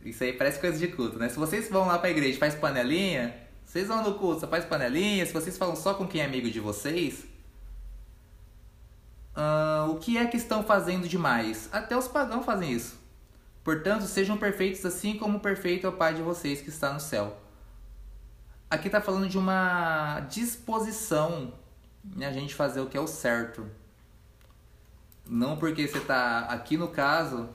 isso 0.02 0.24
aí 0.24 0.32
parece 0.32 0.58
coisa 0.58 0.78
de 0.78 0.88
culto, 0.88 1.18
né? 1.18 1.28
Se 1.28 1.36
vocês 1.36 1.68
vão 1.68 1.86
lá 1.86 1.98
pra 1.98 2.10
igreja 2.10 2.36
e 2.36 2.38
faz 2.38 2.54
panelinha, 2.54 3.36
vocês 3.64 3.86
vão 3.86 4.02
no 4.02 4.14
culto, 4.14 4.40
só 4.40 4.48
faz 4.48 4.64
panelinha, 4.64 5.26
se 5.26 5.32
vocês 5.32 5.58
falam 5.58 5.76
só 5.76 5.92
com 5.94 6.08
quem 6.08 6.22
é 6.22 6.24
amigo 6.24 6.50
de 6.50 6.58
vocês, 6.58 7.26
uh, 9.36 9.90
o 9.90 9.96
que 9.96 10.16
é 10.16 10.26
que 10.26 10.38
estão 10.38 10.64
fazendo 10.64 11.06
demais? 11.06 11.68
Até 11.70 11.96
os 11.96 12.08
pagãos 12.08 12.46
fazem 12.46 12.72
isso. 12.72 13.03
Portanto, 13.64 14.04
sejam 14.04 14.36
perfeitos 14.36 14.84
assim 14.84 15.16
como 15.16 15.40
perfeito 15.40 15.86
é 15.86 15.88
o 15.88 15.92
Pai 15.92 16.12
de 16.12 16.20
vocês 16.20 16.60
que 16.60 16.68
está 16.68 16.92
no 16.92 17.00
céu. 17.00 17.34
Aqui 18.68 18.88
está 18.88 19.00
falando 19.00 19.26
de 19.26 19.38
uma 19.38 20.20
disposição 20.28 21.54
em 22.14 22.24
a 22.26 22.32
gente 22.32 22.54
fazer 22.54 22.80
o 22.80 22.86
que 22.86 22.96
é 22.96 23.00
o 23.00 23.06
certo. 23.06 23.66
Não 25.26 25.56
porque 25.56 25.88
você 25.88 25.96
está 25.96 26.40
aqui 26.40 26.76
no 26.76 26.88
caso. 26.88 27.48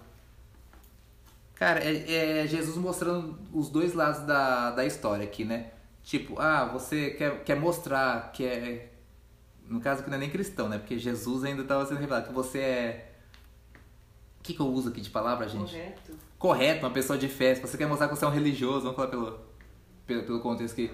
Cara, 1.54 1.80
é, 1.84 2.42
é, 2.42 2.48
Jesus 2.48 2.76
mostrando 2.78 3.38
os 3.54 3.70
dois 3.70 3.94
lados 3.94 4.26
da, 4.26 4.72
da 4.72 4.86
história 4.86 5.26
aqui, 5.26 5.46
né? 5.46 5.72
Tipo, 6.02 6.40
ah, 6.40 6.66
você 6.66 7.12
quer, 7.12 7.44
quer 7.44 7.56
mostrar 7.56 8.32
que 8.32 8.46
é. 8.46 8.94
No 9.68 9.80
caso 9.80 10.04
que 10.04 10.10
não 10.10 10.18
é 10.18 10.22
nem 10.22 10.30
cristão, 10.32 10.68
né? 10.68 10.80
Porque 10.80 10.98
Jesus 10.98 11.44
ainda 11.44 11.62
estava 11.62 11.86
sendo 11.86 12.00
revelado 12.00 12.28
que 12.28 12.34
você 12.34 12.60
é 12.60 13.09
o 14.40 14.44
que, 14.44 14.54
que 14.54 14.60
eu 14.60 14.68
uso 14.68 14.90
aqui 14.90 15.02
de 15.02 15.10
palavra, 15.10 15.48
gente? 15.48 15.72
Correto. 15.72 16.14
Correto, 16.38 16.86
uma 16.86 16.92
pessoa 16.92 17.20
de 17.20 17.28
fé. 17.28 17.56
Se 17.56 17.62
você 17.62 17.78
quer 17.78 17.88
mostrar 17.88 18.08
que 18.08 18.16
você 18.16 18.26
é 18.26 18.28
um 18.28 18.32
religioso, 18.32 18.82
vamos 18.82 18.96
falar 18.96 19.10
pelo, 19.10 19.40
pelo, 20.08 20.24
pelo 20.24 20.40
contexto 20.40 20.76
que. 20.76 20.92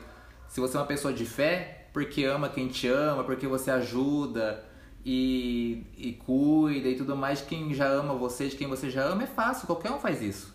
Se 0.47 0.59
você 0.59 0.75
é 0.75 0.79
uma 0.79 0.85
pessoa 0.85 1.13
de 1.13 1.25
fé, 1.25 1.87
porque 1.93 2.23
ama 2.23 2.49
quem 2.49 2.67
te 2.67 2.87
ama, 2.87 3.23
porque 3.23 3.47
você 3.47 3.71
ajuda 3.71 4.63
e, 5.05 5.85
e 5.97 6.13
cuida 6.13 6.87
e 6.87 6.95
tudo 6.95 7.15
mais 7.15 7.39
de 7.39 7.45
quem 7.45 7.73
já 7.73 7.87
ama 7.87 8.13
você, 8.13 8.47
de 8.47 8.55
quem 8.55 8.67
você 8.67 8.89
já 8.89 9.03
ama, 9.03 9.23
é 9.23 9.27
fácil, 9.27 9.67
qualquer 9.67 9.91
um 9.91 9.99
faz 9.99 10.21
isso. 10.21 10.53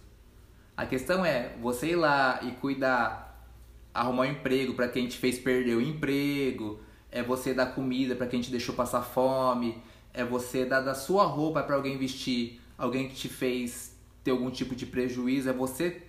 A 0.77 0.87
questão 0.87 1.25
é 1.25 1.57
você 1.61 1.91
ir 1.91 1.97
lá 1.97 2.41
e 2.43 2.53
cuidar, 2.53 3.47
arrumar 3.95 4.23
um 4.23 4.33
emprego 4.33 4.75
para 4.75 4.89
quem 4.89 5.07
te 5.07 5.17
fez 5.17 5.39
perder 5.39 5.77
o 5.77 5.81
emprego, 5.81 6.81
é 7.11 7.23
você 7.23 7.55
dar 7.55 7.67
comida 7.75 8.15
para 8.15 8.27
quem 8.27 8.41
te 8.41 8.51
deixou 8.51 8.75
passar 8.75 9.03
fome, 9.03 9.83
é 10.13 10.25
você 10.25 10.65
dar 10.65 10.81
da 10.81 10.95
sua 10.95 11.25
roupa 11.25 11.63
para 11.63 11.77
alguém 11.77 11.97
vestir 11.97 12.60
alguém 12.81 13.09
que 13.09 13.15
te 13.15 13.29
fez 13.29 13.95
ter 14.25 14.31
algum 14.31 14.51
tipo 14.51 14.75
de 14.75 14.87
prejuízo, 14.87 15.51
é 15.51 15.53
você 15.53 16.03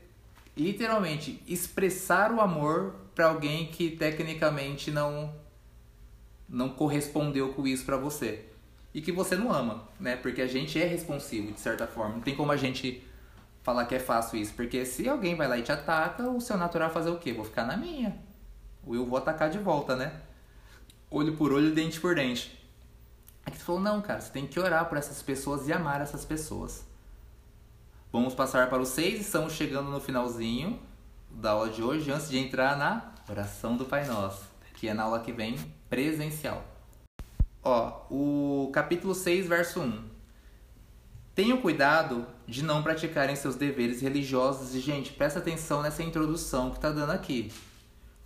literalmente 0.56 1.42
expressar 1.46 2.32
o 2.32 2.40
amor 2.40 2.96
para 3.14 3.28
alguém 3.28 3.68
que 3.68 3.92
tecnicamente 3.92 4.90
não 4.90 5.34
não 6.48 6.70
correspondeu 6.70 7.54
com 7.54 7.66
isso 7.66 7.86
para 7.86 7.96
você 7.96 8.46
e 8.94 9.02
que 9.02 9.12
você 9.12 9.38
não 9.38 9.54
ama, 9.54 9.88
né? 9.98 10.18
Porque 10.18 10.42
a 10.42 10.48
gente 10.48 10.82
é 10.82 10.86
responsivo 10.86 11.52
de 11.54 11.60
certa 11.60 11.88
forma. 11.88 12.16
Não 12.16 12.22
tem 12.22 12.36
como 12.36 12.52
a 12.52 12.58
gente 12.58 13.02
falar 13.64 13.86
que 13.86 13.96
é 13.96 14.00
fácil 14.00 14.38
isso, 14.38 14.54
porque 14.54 14.86
se 14.86 15.08
alguém 15.08 15.36
vai 15.36 15.48
lá 15.48 15.58
e 15.58 15.62
te 15.62 15.72
ataca, 15.72 16.30
o 16.30 16.42
seu 16.42 16.58
natural 16.58 16.90
fazer 16.90 17.10
o 17.10 17.18
quê? 17.18 17.32
Vou 17.32 17.46
ficar 17.46 17.66
na 17.66 17.78
minha. 17.78 18.18
Ou 18.86 18.96
eu 18.96 19.06
vou 19.06 19.18
atacar 19.18 19.50
de 19.50 19.60
volta, 19.60 19.96
né? 19.96 20.14
Olho 21.10 21.38
por 21.38 21.54
olho, 21.54 21.74
dente 21.74 22.02
por 22.02 22.16
dente. 22.16 22.61
Aqui 23.46 23.58
você 23.58 23.64
falou, 23.64 23.82
não, 23.82 24.02
cara, 24.02 24.22
você 24.22 24.32
tem 24.32 24.46
que 24.46 24.60
orar 24.60 24.88
por 24.88 24.98
essas 24.98 25.22
pessoas 25.22 25.68
e 25.68 25.74
amar 25.74 26.02
essas 26.02 26.26
pessoas. 26.26 26.86
Vamos 28.12 28.34
passar 28.34 28.70
para 28.70 28.82
o 28.82 28.86
6, 28.86 29.22
estamos 29.22 29.54
chegando 29.54 29.90
no 29.90 30.02
finalzinho 30.02 30.80
da 31.30 31.52
aula 31.52 31.70
de 31.70 31.82
hoje, 31.82 32.12
antes 32.12 32.30
de 32.30 32.38
entrar 32.38 32.78
na 32.78 33.14
oração 33.30 33.78
do 33.78 33.86
Pai 33.86 34.06
Nosso, 34.06 34.44
que 34.74 34.88
é 34.88 34.94
na 34.94 35.04
aula 35.04 35.22
que 35.22 35.32
vem 35.32 35.56
presencial. 35.90 36.64
Ó, 37.64 38.02
o 38.10 38.72
capítulo 38.74 39.16
6, 39.16 39.48
verso 39.48 39.80
1. 39.80 40.04
Tenham 41.34 41.62
cuidado 41.62 42.26
de 42.46 42.64
não 42.64 42.84
praticarem 42.84 43.36
seus 43.36 43.56
deveres 43.56 44.02
religiosos. 44.02 44.76
E, 44.76 44.80
gente, 44.80 45.14
presta 45.14 45.40
atenção 45.40 45.82
nessa 45.82 46.04
introdução 46.04 46.72
que 46.72 46.78
está 46.78 46.90
dando 46.90 47.12
aqui. 47.12 47.52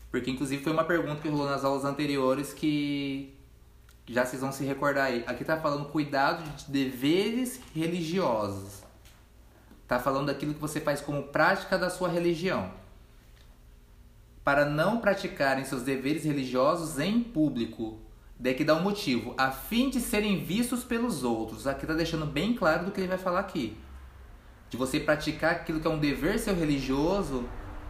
Porque 0.09 0.31
inclusive 0.31 0.63
foi 0.63 0.71
uma 0.71 0.85
pergunta 0.85 1.21
que 1.21 1.29
rolou 1.29 1.47
nas 1.47 1.63
aulas 1.63 1.85
anteriores 1.85 2.53
que 2.53 3.34
já 4.07 4.25
vocês 4.25 4.41
vão 4.41 4.51
se 4.51 4.63
recordar 4.63 5.05
aí. 5.05 5.23
Aqui 5.25 5.43
tá 5.43 5.57
falando 5.57 5.89
cuidado 5.89 6.43
de 6.57 6.71
deveres 6.71 7.59
religiosos. 7.73 8.83
Tá 9.87 9.99
falando 9.99 10.27
daquilo 10.27 10.53
que 10.53 10.59
você 10.59 10.79
faz 10.79 11.01
como 11.01 11.23
prática 11.23 11.77
da 11.77 11.89
sua 11.89 12.09
religião. 12.09 12.71
Para 14.43 14.65
não 14.65 14.99
praticarem 14.99 15.65
seus 15.65 15.81
deveres 15.81 16.23
religiosos 16.23 16.99
em 16.99 17.21
público. 17.21 17.99
Daí 18.37 18.53
que 18.53 18.63
dá 18.63 18.75
um 18.75 18.83
motivo. 18.83 19.33
A 19.37 19.49
fim 19.49 19.89
de 19.89 19.99
serem 19.99 20.43
vistos 20.43 20.83
pelos 20.83 21.23
outros. 21.23 21.65
Aqui 21.65 21.87
tá 21.87 21.93
deixando 21.93 22.25
bem 22.25 22.53
claro 22.53 22.85
do 22.85 22.91
que 22.91 23.01
ele 23.01 23.07
vai 23.07 23.17
falar 23.17 23.39
aqui. 23.39 23.75
De 24.69 24.77
você 24.77 24.99
praticar 24.99 25.51
aquilo 25.51 25.79
que 25.79 25.87
é 25.87 25.89
um 25.89 25.99
dever 25.99 26.37
seu 26.37 26.55
religioso 26.55 27.47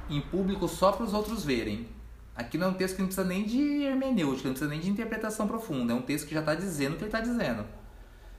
em 0.10 0.22
público 0.22 0.68
só 0.68 0.92
para 0.92 1.06
os 1.06 1.14
outros 1.14 1.44
verem. 1.44 1.88
Aqui 2.36 2.58
não 2.58 2.68
é 2.68 2.70
um 2.72 2.74
texto 2.74 2.96
que 2.96 3.02
não 3.02 3.08
precisa 3.08 3.28
nem 3.28 3.46
de 3.46 3.84
hermenêutica, 3.84 4.50
não 4.50 4.54
precisa 4.54 4.70
nem 4.70 4.80
de 4.80 4.90
interpretação 4.90 5.48
profunda. 5.48 5.94
É 5.94 5.96
um 5.96 6.02
texto 6.02 6.28
que 6.28 6.34
já 6.34 6.42
está 6.42 6.54
dizendo 6.54 6.94
o 6.94 6.98
que 6.98 7.04
ele 7.04 7.08
está 7.08 7.22
dizendo. 7.22 7.66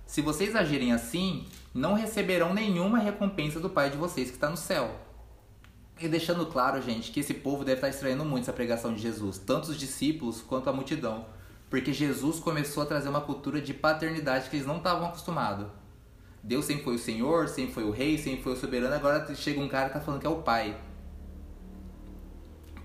Se 0.05 0.21
vocês 0.21 0.55
agirem 0.55 0.93
assim, 0.93 1.47
não 1.75 1.95
receberão 1.95 2.55
nenhuma 2.55 2.99
recompensa 2.99 3.59
do 3.59 3.71
Pai 3.71 3.91
de 3.91 3.97
vocês 3.97 4.29
que 4.29 4.37
está 4.37 4.51
no 4.51 4.57
céu. 4.57 4.95
E 5.99 6.07
deixando 6.09 6.45
claro, 6.47 6.81
gente, 6.83 7.11
que 7.11 7.21
esse 7.21 7.33
povo 7.33 7.65
deve 7.65 7.79
estar 7.79 7.89
estranhando 7.89 8.25
muito 8.25 8.43
essa 8.43 8.53
pregação 8.53 8.93
de 8.93 9.01
Jesus, 9.01 9.39
tanto 9.39 9.71
os 9.71 9.79
discípulos 9.79 10.43
quanto 10.43 10.69
a 10.69 10.73
multidão, 10.73 11.27
porque 11.71 11.91
Jesus 11.93 12.39
começou 12.39 12.83
a 12.83 12.87
trazer 12.87 13.09
uma 13.09 13.23
cultura 13.23 13.63
de 13.63 13.73
paternidade 13.73 14.51
que 14.51 14.57
eles 14.57 14.67
não 14.67 14.77
estavam 14.77 15.09
acostumados. 15.09 15.67
Deus 16.43 16.67
sempre 16.67 16.85
foi 16.85 16.95
o 16.97 16.99
Senhor, 16.99 17.49
sempre 17.49 17.73
foi 17.73 17.85
o 17.85 17.91
Rei, 17.91 18.19
sempre 18.19 18.43
foi 18.43 18.53
o 18.53 18.57
soberano, 18.57 18.95
agora 18.95 19.35
chega 19.35 19.59
um 19.59 19.69
cara 19.69 19.89
que 19.89 19.97
está 19.97 20.05
falando 20.05 20.21
que 20.21 20.27
é 20.27 20.31
o 20.31 20.43
Pai. 20.43 20.77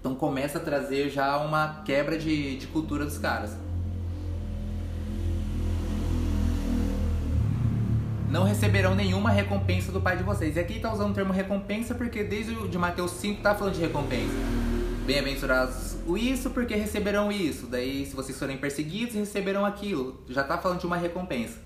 Então 0.02 0.16
começa 0.16 0.58
a 0.58 0.62
trazer 0.62 1.12
já 1.12 1.38
uma 1.38 1.84
quebra 1.86 2.18
de, 2.18 2.58
de 2.58 2.66
cultura 2.66 3.06
dos 3.06 3.20
caras. 3.20 3.56
Não 8.28 8.44
receberão 8.44 8.96
nenhuma 8.96 9.30
recompensa 9.30 9.92
do 9.92 10.02
Pai 10.02 10.18
de 10.18 10.24
vocês. 10.24 10.56
E 10.56 10.60
aqui 10.60 10.78
está 10.78 10.92
usando 10.92 11.12
o 11.12 11.14
termo 11.14 11.32
recompensa 11.32 11.94
porque 11.94 12.24
desde 12.24 12.56
o 12.56 12.68
de 12.68 12.80
Mateus 12.80 13.12
5 13.12 13.38
está 13.38 13.54
falando 13.54 13.76
de 13.76 13.82
recompensa. 13.82 14.34
Bem-aventurados 15.06 15.98
o 16.08 16.18
isso 16.18 16.50
porque 16.50 16.74
receberão 16.74 17.32
isso. 17.32 17.68
Daí, 17.68 18.04
se 18.06 18.16
vocês 18.16 18.40
forem 18.40 18.58
perseguidos, 18.58 19.14
receberão 19.14 19.64
aquilo. 19.66 20.24
Já 20.28 20.42
está 20.42 20.58
falando 20.58 20.80
de 20.80 20.88
uma 20.88 20.98
recompensa. 20.98 21.60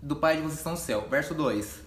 Do 0.00 0.16
Pai 0.16 0.36
de 0.36 0.42
vocês 0.42 0.58
estão 0.58 0.72
no 0.72 0.78
céu. 0.78 1.06
Verso 1.10 1.34
2. 1.34 1.82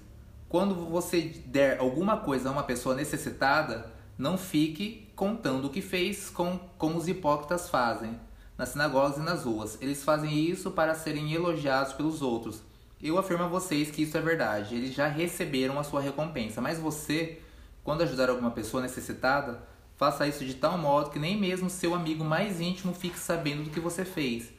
Quando 0.47 0.75
você 0.75 1.21
der 1.45 1.79
alguma 1.79 2.17
coisa 2.17 2.49
a 2.49 2.51
uma 2.51 2.63
pessoa 2.63 2.93
necessitada, 2.93 3.91
não 4.19 4.37
fique 4.37 5.07
contando 5.15 5.65
o 5.65 5.69
que 5.69 5.81
fez 5.81 6.29
com, 6.29 6.59
como 6.77 6.97
os 6.97 7.07
hipócritas 7.07 7.69
fazem 7.69 8.19
nas 8.57 8.69
sinagogas 8.69 9.15
e 9.15 9.21
nas 9.21 9.45
ruas. 9.45 9.77
Eles 9.81 10.03
fazem 10.03 10.37
isso 10.37 10.71
para 10.71 10.93
serem 10.93 11.31
elogiados 11.31 11.93
pelos 11.93 12.21
outros. 12.21 12.61
Eu 13.01 13.17
afirmo 13.17 13.45
a 13.45 13.47
vocês 13.47 13.89
que 13.89 14.01
isso 14.01 14.17
é 14.17 14.21
verdade. 14.21 14.75
Eles 14.75 14.93
já 14.93 15.07
receberam 15.07 15.79
a 15.79 15.85
sua 15.85 16.01
recompensa. 16.01 16.59
Mas 16.59 16.77
você, 16.77 17.39
quando 17.81 18.01
ajudar 18.01 18.29
alguma 18.29 18.51
pessoa 18.51 18.83
necessitada, 18.83 19.63
faça 19.95 20.27
isso 20.27 20.43
de 20.43 20.55
tal 20.55 20.77
modo 20.77 21.11
que 21.11 21.19
nem 21.19 21.39
mesmo 21.39 21.69
seu 21.69 21.95
amigo 21.95 22.25
mais 22.25 22.59
íntimo 22.59 22.93
fique 22.93 23.17
sabendo 23.17 23.63
do 23.63 23.69
que 23.69 23.79
você 23.79 24.03
fez. 24.03 24.51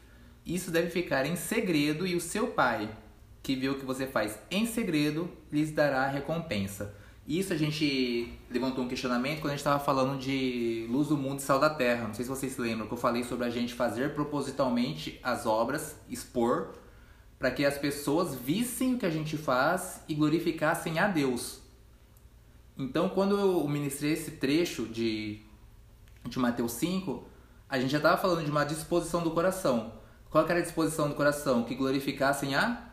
Isso 0.47 0.71
deve 0.71 0.89
ficar 0.89 1.27
em 1.27 1.37
segredo 1.37 2.07
e 2.07 2.17
o 2.17 2.21
seu 2.21 2.47
pai, 2.47 2.91
que 3.43 3.55
vê 3.55 3.69
o 3.69 3.79
que 3.79 3.85
você 3.85 4.07
faz 4.07 4.39
em 4.51 4.65
segredo, 4.65 5.31
lhes 5.53 5.71
dará 5.71 6.05
a 6.05 6.09
recompensa. 6.09 6.95
Isso 7.31 7.53
a 7.53 7.57
gente 7.57 8.37
levantou 8.51 8.83
um 8.83 8.89
questionamento 8.89 9.37
quando 9.37 9.53
a 9.53 9.55
gente 9.55 9.61
estava 9.61 9.79
falando 9.79 10.19
de 10.19 10.85
luz 10.91 11.07
do 11.07 11.17
mundo 11.17 11.39
e 11.39 11.43
sal 11.43 11.61
da 11.61 11.71
terra. 11.71 12.09
Não 12.09 12.13
sei 12.13 12.25
se 12.25 12.29
vocês 12.29 12.59
lembram 12.59 12.89
que 12.89 12.93
eu 12.93 12.99
falei 12.99 13.23
sobre 13.23 13.47
a 13.47 13.51
gente 13.51 13.73
fazer 13.73 14.15
propositalmente 14.15 15.21
as 15.23 15.47
obras, 15.47 15.95
expor, 16.09 16.75
para 17.39 17.53
que 17.53 17.65
as 17.65 17.79
pessoas 17.79 18.35
vissem 18.35 18.97
o 18.97 18.99
que 18.99 19.07
a 19.07 19.11
gente 19.11 19.37
faz 19.37 20.03
e 20.09 20.15
glorificassem 20.17 20.99
a 20.99 21.07
Deus. 21.07 21.61
Então, 22.77 23.09
quando 23.09 23.39
eu 23.39 23.69
ministrei 23.69 24.15
esse 24.15 24.33
trecho 24.33 24.87
de, 24.87 25.41
de 26.29 26.37
Mateus 26.37 26.73
5, 26.73 27.23
a 27.69 27.79
gente 27.79 27.93
já 27.93 27.99
estava 27.99 28.21
falando 28.21 28.45
de 28.45 28.51
uma 28.51 28.65
disposição 28.65 29.23
do 29.23 29.31
coração. 29.31 29.93
Qual 30.31 30.45
era 30.49 30.59
a 30.59 30.63
disposição 30.63 31.09
do 31.09 31.15
coração? 31.15 31.63
Que 31.63 31.77
glorificassem 31.77 32.57
a 32.57 32.91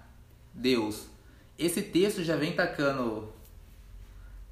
Deus. 0.54 1.08
Esse 1.58 1.82
texto 1.82 2.24
já 2.24 2.36
vem 2.36 2.54
tacando 2.54 3.36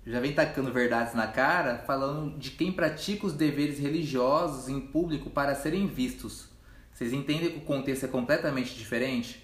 já 0.06 0.20
vem 0.20 0.34
tacando 0.34 0.72
verdades 0.72 1.14
na 1.14 1.28
cara, 1.28 1.80
falando 1.80 2.38
de 2.38 2.52
quem 2.52 2.72
pratica 2.72 3.26
os 3.26 3.34
deveres 3.34 3.80
religiosos 3.80 4.70
em 4.70 4.80
público 4.80 5.30
para 5.30 5.56
serem 5.56 5.88
vistos. 5.88 6.48
Vocês 6.94 7.12
entendem 7.12 7.52
que 7.52 7.58
o 7.58 7.62
contexto 7.62 8.06
é 8.06 8.08
completamente 8.08 8.76
diferente? 8.76 9.44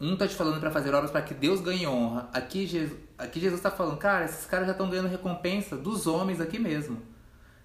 Um 0.00 0.16
tá 0.16 0.26
te 0.26 0.34
falando 0.34 0.60
para 0.60 0.70
fazer 0.70 0.94
obras 0.94 1.10
para 1.10 1.22
que 1.22 1.34
Deus 1.34 1.60
ganhe 1.60 1.86
honra. 1.86 2.28
Aqui 2.32 2.66
Jesus, 2.66 2.98
aqui 3.18 3.40
Jesus 3.40 3.60
tá 3.60 3.70
falando, 3.70 3.96
cara, 3.98 4.24
esses 4.24 4.46
caras 4.46 4.66
já 4.66 4.72
estão 4.72 4.88
ganhando 4.88 5.08
recompensa 5.08 5.76
dos 5.76 6.06
homens 6.06 6.40
aqui 6.40 6.58
mesmo. 6.58 7.02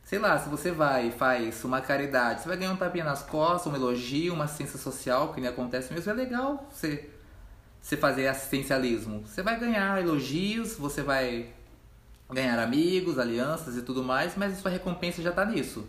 Sei 0.03 0.17
lá, 0.17 0.39
se 0.39 0.49
você 0.49 0.71
vai 0.71 1.09
e 1.09 1.11
faz 1.11 1.63
uma 1.63 1.81
caridade, 1.81 2.41
você 2.41 2.47
vai 2.47 2.57
ganhar 2.57 2.71
um 2.71 2.77
tapinha 2.77 3.03
nas 3.03 3.23
costas, 3.23 3.71
um 3.71 3.75
elogio, 3.75 4.33
uma 4.33 4.45
assistência 4.45 4.79
social, 4.79 5.33
que 5.33 5.41
nem 5.41 5.49
acontece 5.49 5.93
mesmo, 5.93 6.11
é 6.11 6.15
legal 6.15 6.67
você, 6.71 7.09
você 7.81 7.97
fazer 7.97 8.27
assistencialismo. 8.27 9.25
Você 9.25 9.41
vai 9.41 9.59
ganhar 9.59 10.01
elogios, 10.01 10.75
você 10.75 11.01
vai 11.01 11.53
ganhar 12.29 12.59
amigos, 12.59 13.17
alianças 13.17 13.77
e 13.77 13.81
tudo 13.81 14.03
mais, 14.03 14.35
mas 14.35 14.57
sua 14.57 14.71
recompensa 14.71 15.21
já 15.21 15.29
está 15.29 15.45
nisso. 15.45 15.87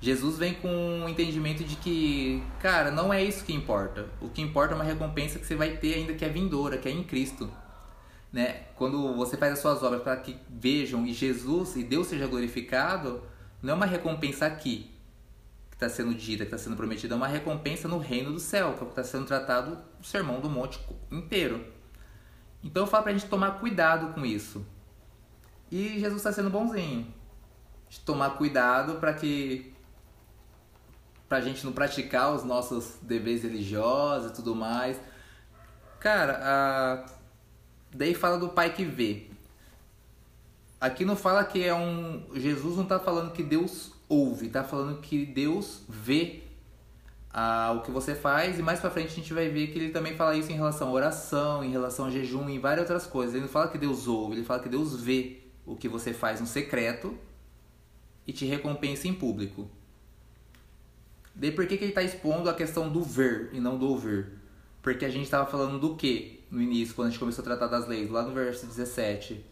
Jesus 0.00 0.36
vem 0.36 0.54
com 0.54 1.04
o 1.04 1.08
entendimento 1.08 1.62
de 1.62 1.76
que, 1.76 2.42
cara, 2.60 2.90
não 2.90 3.12
é 3.12 3.22
isso 3.22 3.44
que 3.44 3.52
importa. 3.52 4.08
O 4.20 4.28
que 4.28 4.42
importa 4.42 4.74
é 4.74 4.76
uma 4.76 4.84
recompensa 4.84 5.38
que 5.38 5.46
você 5.46 5.54
vai 5.54 5.76
ter 5.76 5.94
ainda 5.94 6.12
que 6.14 6.24
é 6.24 6.28
vindoura, 6.28 6.76
que 6.76 6.88
é 6.88 6.90
em 6.90 7.04
Cristo. 7.04 7.48
Né? 8.32 8.62
Quando 8.74 9.14
você 9.14 9.36
faz 9.36 9.52
as 9.52 9.58
suas 9.60 9.80
obras 9.82 10.02
para 10.02 10.16
que 10.16 10.36
vejam 10.50 11.06
e 11.06 11.12
Jesus 11.12 11.76
e 11.76 11.84
Deus 11.84 12.08
seja 12.08 12.26
glorificado, 12.26 13.22
não 13.62 13.74
é 13.74 13.76
uma 13.76 13.86
recompensa 13.86 14.44
aqui 14.44 14.90
que 15.70 15.76
está 15.76 15.88
sendo 15.88 16.12
dita, 16.14 16.44
que 16.44 16.52
está 16.52 16.58
sendo 16.58 16.76
prometida, 16.76 17.14
é 17.14 17.16
uma 17.16 17.28
recompensa 17.28 17.86
no 17.86 17.98
reino 17.98 18.32
do 18.32 18.40
céu, 18.40 18.74
que 18.74 18.84
é 18.84 18.88
está 18.88 19.04
sendo 19.04 19.26
tratado 19.26 19.78
o 20.00 20.04
sermão 20.04 20.40
do 20.40 20.50
monte 20.50 20.80
inteiro. 21.12 21.64
Então 22.64 22.82
eu 22.82 22.86
falo 22.88 23.04
para 23.04 23.12
a 23.12 23.16
gente 23.16 23.28
tomar 23.28 23.52
cuidado 23.60 24.12
com 24.14 24.26
isso. 24.26 24.66
E 25.72 25.98
Jesus 25.98 26.16
está 26.16 26.30
sendo 26.30 26.50
bonzinho. 26.50 27.06
De 27.88 27.98
tomar 28.00 28.36
cuidado 28.36 28.96
para 29.00 29.14
que 29.14 29.72
pra 31.26 31.40
gente 31.40 31.64
não 31.64 31.72
praticar 31.72 32.34
os 32.34 32.44
nossos 32.44 32.98
deveres 33.00 33.42
religiosos 33.42 34.32
e 34.32 34.34
tudo 34.34 34.54
mais. 34.54 35.00
Cara, 35.98 36.38
a... 36.42 37.06
daí 37.90 38.12
fala 38.12 38.38
do 38.38 38.50
pai 38.50 38.74
que 38.74 38.84
vê. 38.84 39.30
Aqui 40.78 41.06
não 41.06 41.16
fala 41.16 41.42
que 41.42 41.64
é 41.64 41.74
um. 41.74 42.22
Jesus 42.34 42.76
não 42.76 42.82
está 42.82 42.98
falando 42.98 43.32
que 43.32 43.42
Deus 43.42 43.92
ouve, 44.10 44.48
está 44.48 44.62
falando 44.62 45.00
que 45.00 45.24
Deus 45.24 45.84
vê 45.88 46.42
ah, 47.32 47.72
o 47.78 47.80
que 47.80 47.90
você 47.90 48.14
faz 48.14 48.58
e 48.58 48.62
mais 48.62 48.78
para 48.78 48.90
frente 48.90 49.12
a 49.12 49.14
gente 49.14 49.32
vai 49.32 49.48
ver 49.48 49.68
que 49.68 49.78
ele 49.78 49.88
também 49.88 50.14
fala 50.14 50.36
isso 50.36 50.52
em 50.52 50.56
relação 50.56 50.88
à 50.88 50.92
oração, 50.92 51.64
em 51.64 51.70
relação 51.70 52.04
a 52.04 52.10
jejum, 52.10 52.46
em 52.50 52.58
várias 52.58 52.90
outras 52.90 53.06
coisas. 53.06 53.34
Ele 53.34 53.44
não 53.44 53.48
fala 53.48 53.68
que 53.68 53.78
Deus 53.78 54.06
ouve, 54.06 54.34
ele 54.34 54.44
fala 54.44 54.60
que 54.60 54.68
Deus 54.68 55.00
vê 55.00 55.41
o 55.66 55.76
que 55.76 55.88
você 55.88 56.12
faz 56.12 56.40
no 56.40 56.46
secreto 56.46 57.16
e 58.26 58.32
te 58.32 58.44
recompensa 58.44 59.08
em 59.08 59.14
público. 59.14 59.68
Daí 61.34 61.50
por 61.50 61.66
que, 61.66 61.76
que 61.76 61.84
ele 61.84 61.92
está 61.92 62.02
expondo 62.02 62.48
a 62.48 62.54
questão 62.54 62.90
do 62.90 63.02
ver 63.02 63.50
e 63.52 63.60
não 63.60 63.78
do 63.78 63.88
ouvir? 63.88 64.26
Porque 64.82 65.04
a 65.04 65.10
gente 65.10 65.24
estava 65.24 65.50
falando 65.50 65.78
do 65.78 65.96
que 65.96 66.44
no 66.50 66.60
início, 66.60 66.94
quando 66.94 67.08
a 67.08 67.10
gente 67.10 67.20
começou 67.20 67.42
a 67.42 67.44
tratar 67.44 67.68
das 67.68 67.88
leis, 67.88 68.10
lá 68.10 68.22
no 68.22 68.34
verso 68.34 68.66
17? 68.66 69.44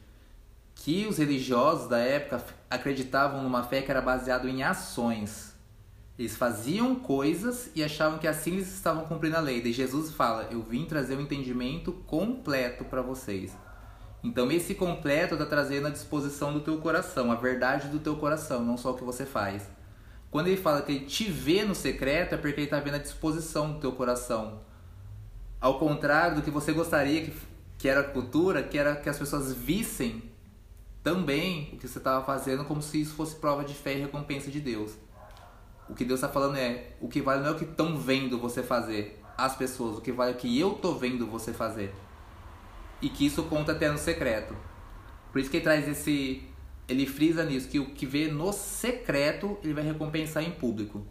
Que 0.75 1.07
os 1.07 1.19
religiosos 1.19 1.89
da 1.89 1.99
época 1.99 2.45
acreditavam 2.69 3.43
numa 3.43 3.63
fé 3.63 3.81
que 3.81 3.91
era 3.91 4.01
baseada 4.01 4.49
em 4.49 4.63
ações. 4.63 5.55
Eles 6.19 6.37
faziam 6.37 6.95
coisas 6.95 7.71
e 7.75 7.83
achavam 7.83 8.19
que 8.19 8.29
assim 8.29 8.53
eles 8.53 8.75
estavam 8.75 9.05
cumprindo 9.07 9.37
a 9.37 9.41
lei. 9.41 9.63
Daí 9.63 9.73
Jesus 9.73 10.13
fala: 10.13 10.49
Eu 10.51 10.63
vim 10.63 10.85
trazer 10.85 11.15
o 11.15 11.19
um 11.19 11.23
entendimento 11.23 11.93
completo 12.07 12.85
para 12.85 13.01
vocês. 13.01 13.57
Então 14.23 14.51
esse 14.53 14.75
completo 14.75 15.35
está 15.35 15.47
trazendo 15.47 15.87
a 15.87 15.91
disposição 15.91 16.53
do 16.53 16.61
teu 16.61 16.79
coração, 16.79 17.33
a 17.33 17.35
verdade 17.35 17.89
do 17.89 17.99
teu 17.99 18.17
coração, 18.17 18.63
não 18.63 18.77
só 18.77 18.91
o 18.91 18.95
que 18.95 19.05
você 19.05 19.25
faz. 19.25 19.69
Quando 20.31 20.49
ele 20.49 20.59
fala 20.59 20.83
que 20.83 20.93
ele 20.93 21.07
te 21.07 21.25
vê 21.25 21.65
no 21.65 21.75
secreto, 21.75 22.35
é 22.35 22.39
porque 22.39 22.61
ele 22.61 22.65
está 22.65 22.79
vendo 22.79 22.97
a 22.97 22.99
disposição 22.99 23.73
do 23.73 23.81
teu 23.81 23.93
coração. 23.93 24.61
Ao 25.61 25.79
contrário 25.79 26.37
do 26.37 26.43
que 26.43 26.51
você 26.51 26.73
gostaria 26.73 27.25
que, 27.25 27.33
que 27.79 27.89
era 27.89 28.01
a 28.01 28.05
cultura, 28.05 28.63
que 28.63 28.79
era 28.79 28.95
que 28.95 29.09
as 29.09 29.19
pessoas 29.19 29.53
vissem 29.53 30.23
também 31.03 31.71
o 31.73 31.79
que 31.79 31.89
você 31.89 31.99
estava 31.99 32.25
fazendo 32.25 32.65
como 32.65 32.83
se 32.83 33.01
isso 33.01 33.15
fosse 33.15 33.37
prova 33.37 33.65
de 33.65 33.75
fé 33.75 33.95
e 33.95 34.03
recompensa 34.03 34.51
de 34.51 34.61
Deus. 34.61 34.93
O 35.89 35.95
que 35.95 36.05
Deus 36.05 36.21
está 36.21 36.29
falando 36.29 36.57
é, 36.57 36.93
o 37.01 37.09
que 37.09 37.23
vale 37.23 37.41
não 37.41 37.49
é 37.49 37.53
o 37.53 37.57
que 37.57 37.65
estão 37.65 37.99
vendo 37.99 38.39
você 38.39 38.63
fazer, 38.63 39.21
as 39.37 39.57
pessoas, 39.57 39.97
o 39.99 40.01
que 40.03 40.13
vale 40.13 40.33
é 40.33 40.35
o 40.35 40.39
que 40.39 40.61
eu 40.61 40.73
estou 40.73 40.97
vendo 40.97 41.27
você 41.27 41.53
fazer 41.53 41.93
e 43.01 43.09
que 43.09 43.27
isso 43.27 43.43
conta 43.45 43.73
até 43.73 43.91
no 43.91 43.99
secreto. 43.99 44.55
Por 45.33 45.41
isso 45.41 45.51
que 45.51 45.59
ele 45.59 45.65
traz 45.65 45.89
esse 45.89 46.43
ele 46.89 47.07
frisa 47.07 47.45
nisso, 47.45 47.69
que 47.69 47.79
o 47.79 47.87
que 47.87 48.05
vê 48.05 48.27
no 48.27 48.53
secreto, 48.53 49.57
ele 49.63 49.73
vai 49.73 49.85
recompensar 49.85 50.43
em 50.43 50.51
público. 50.51 51.07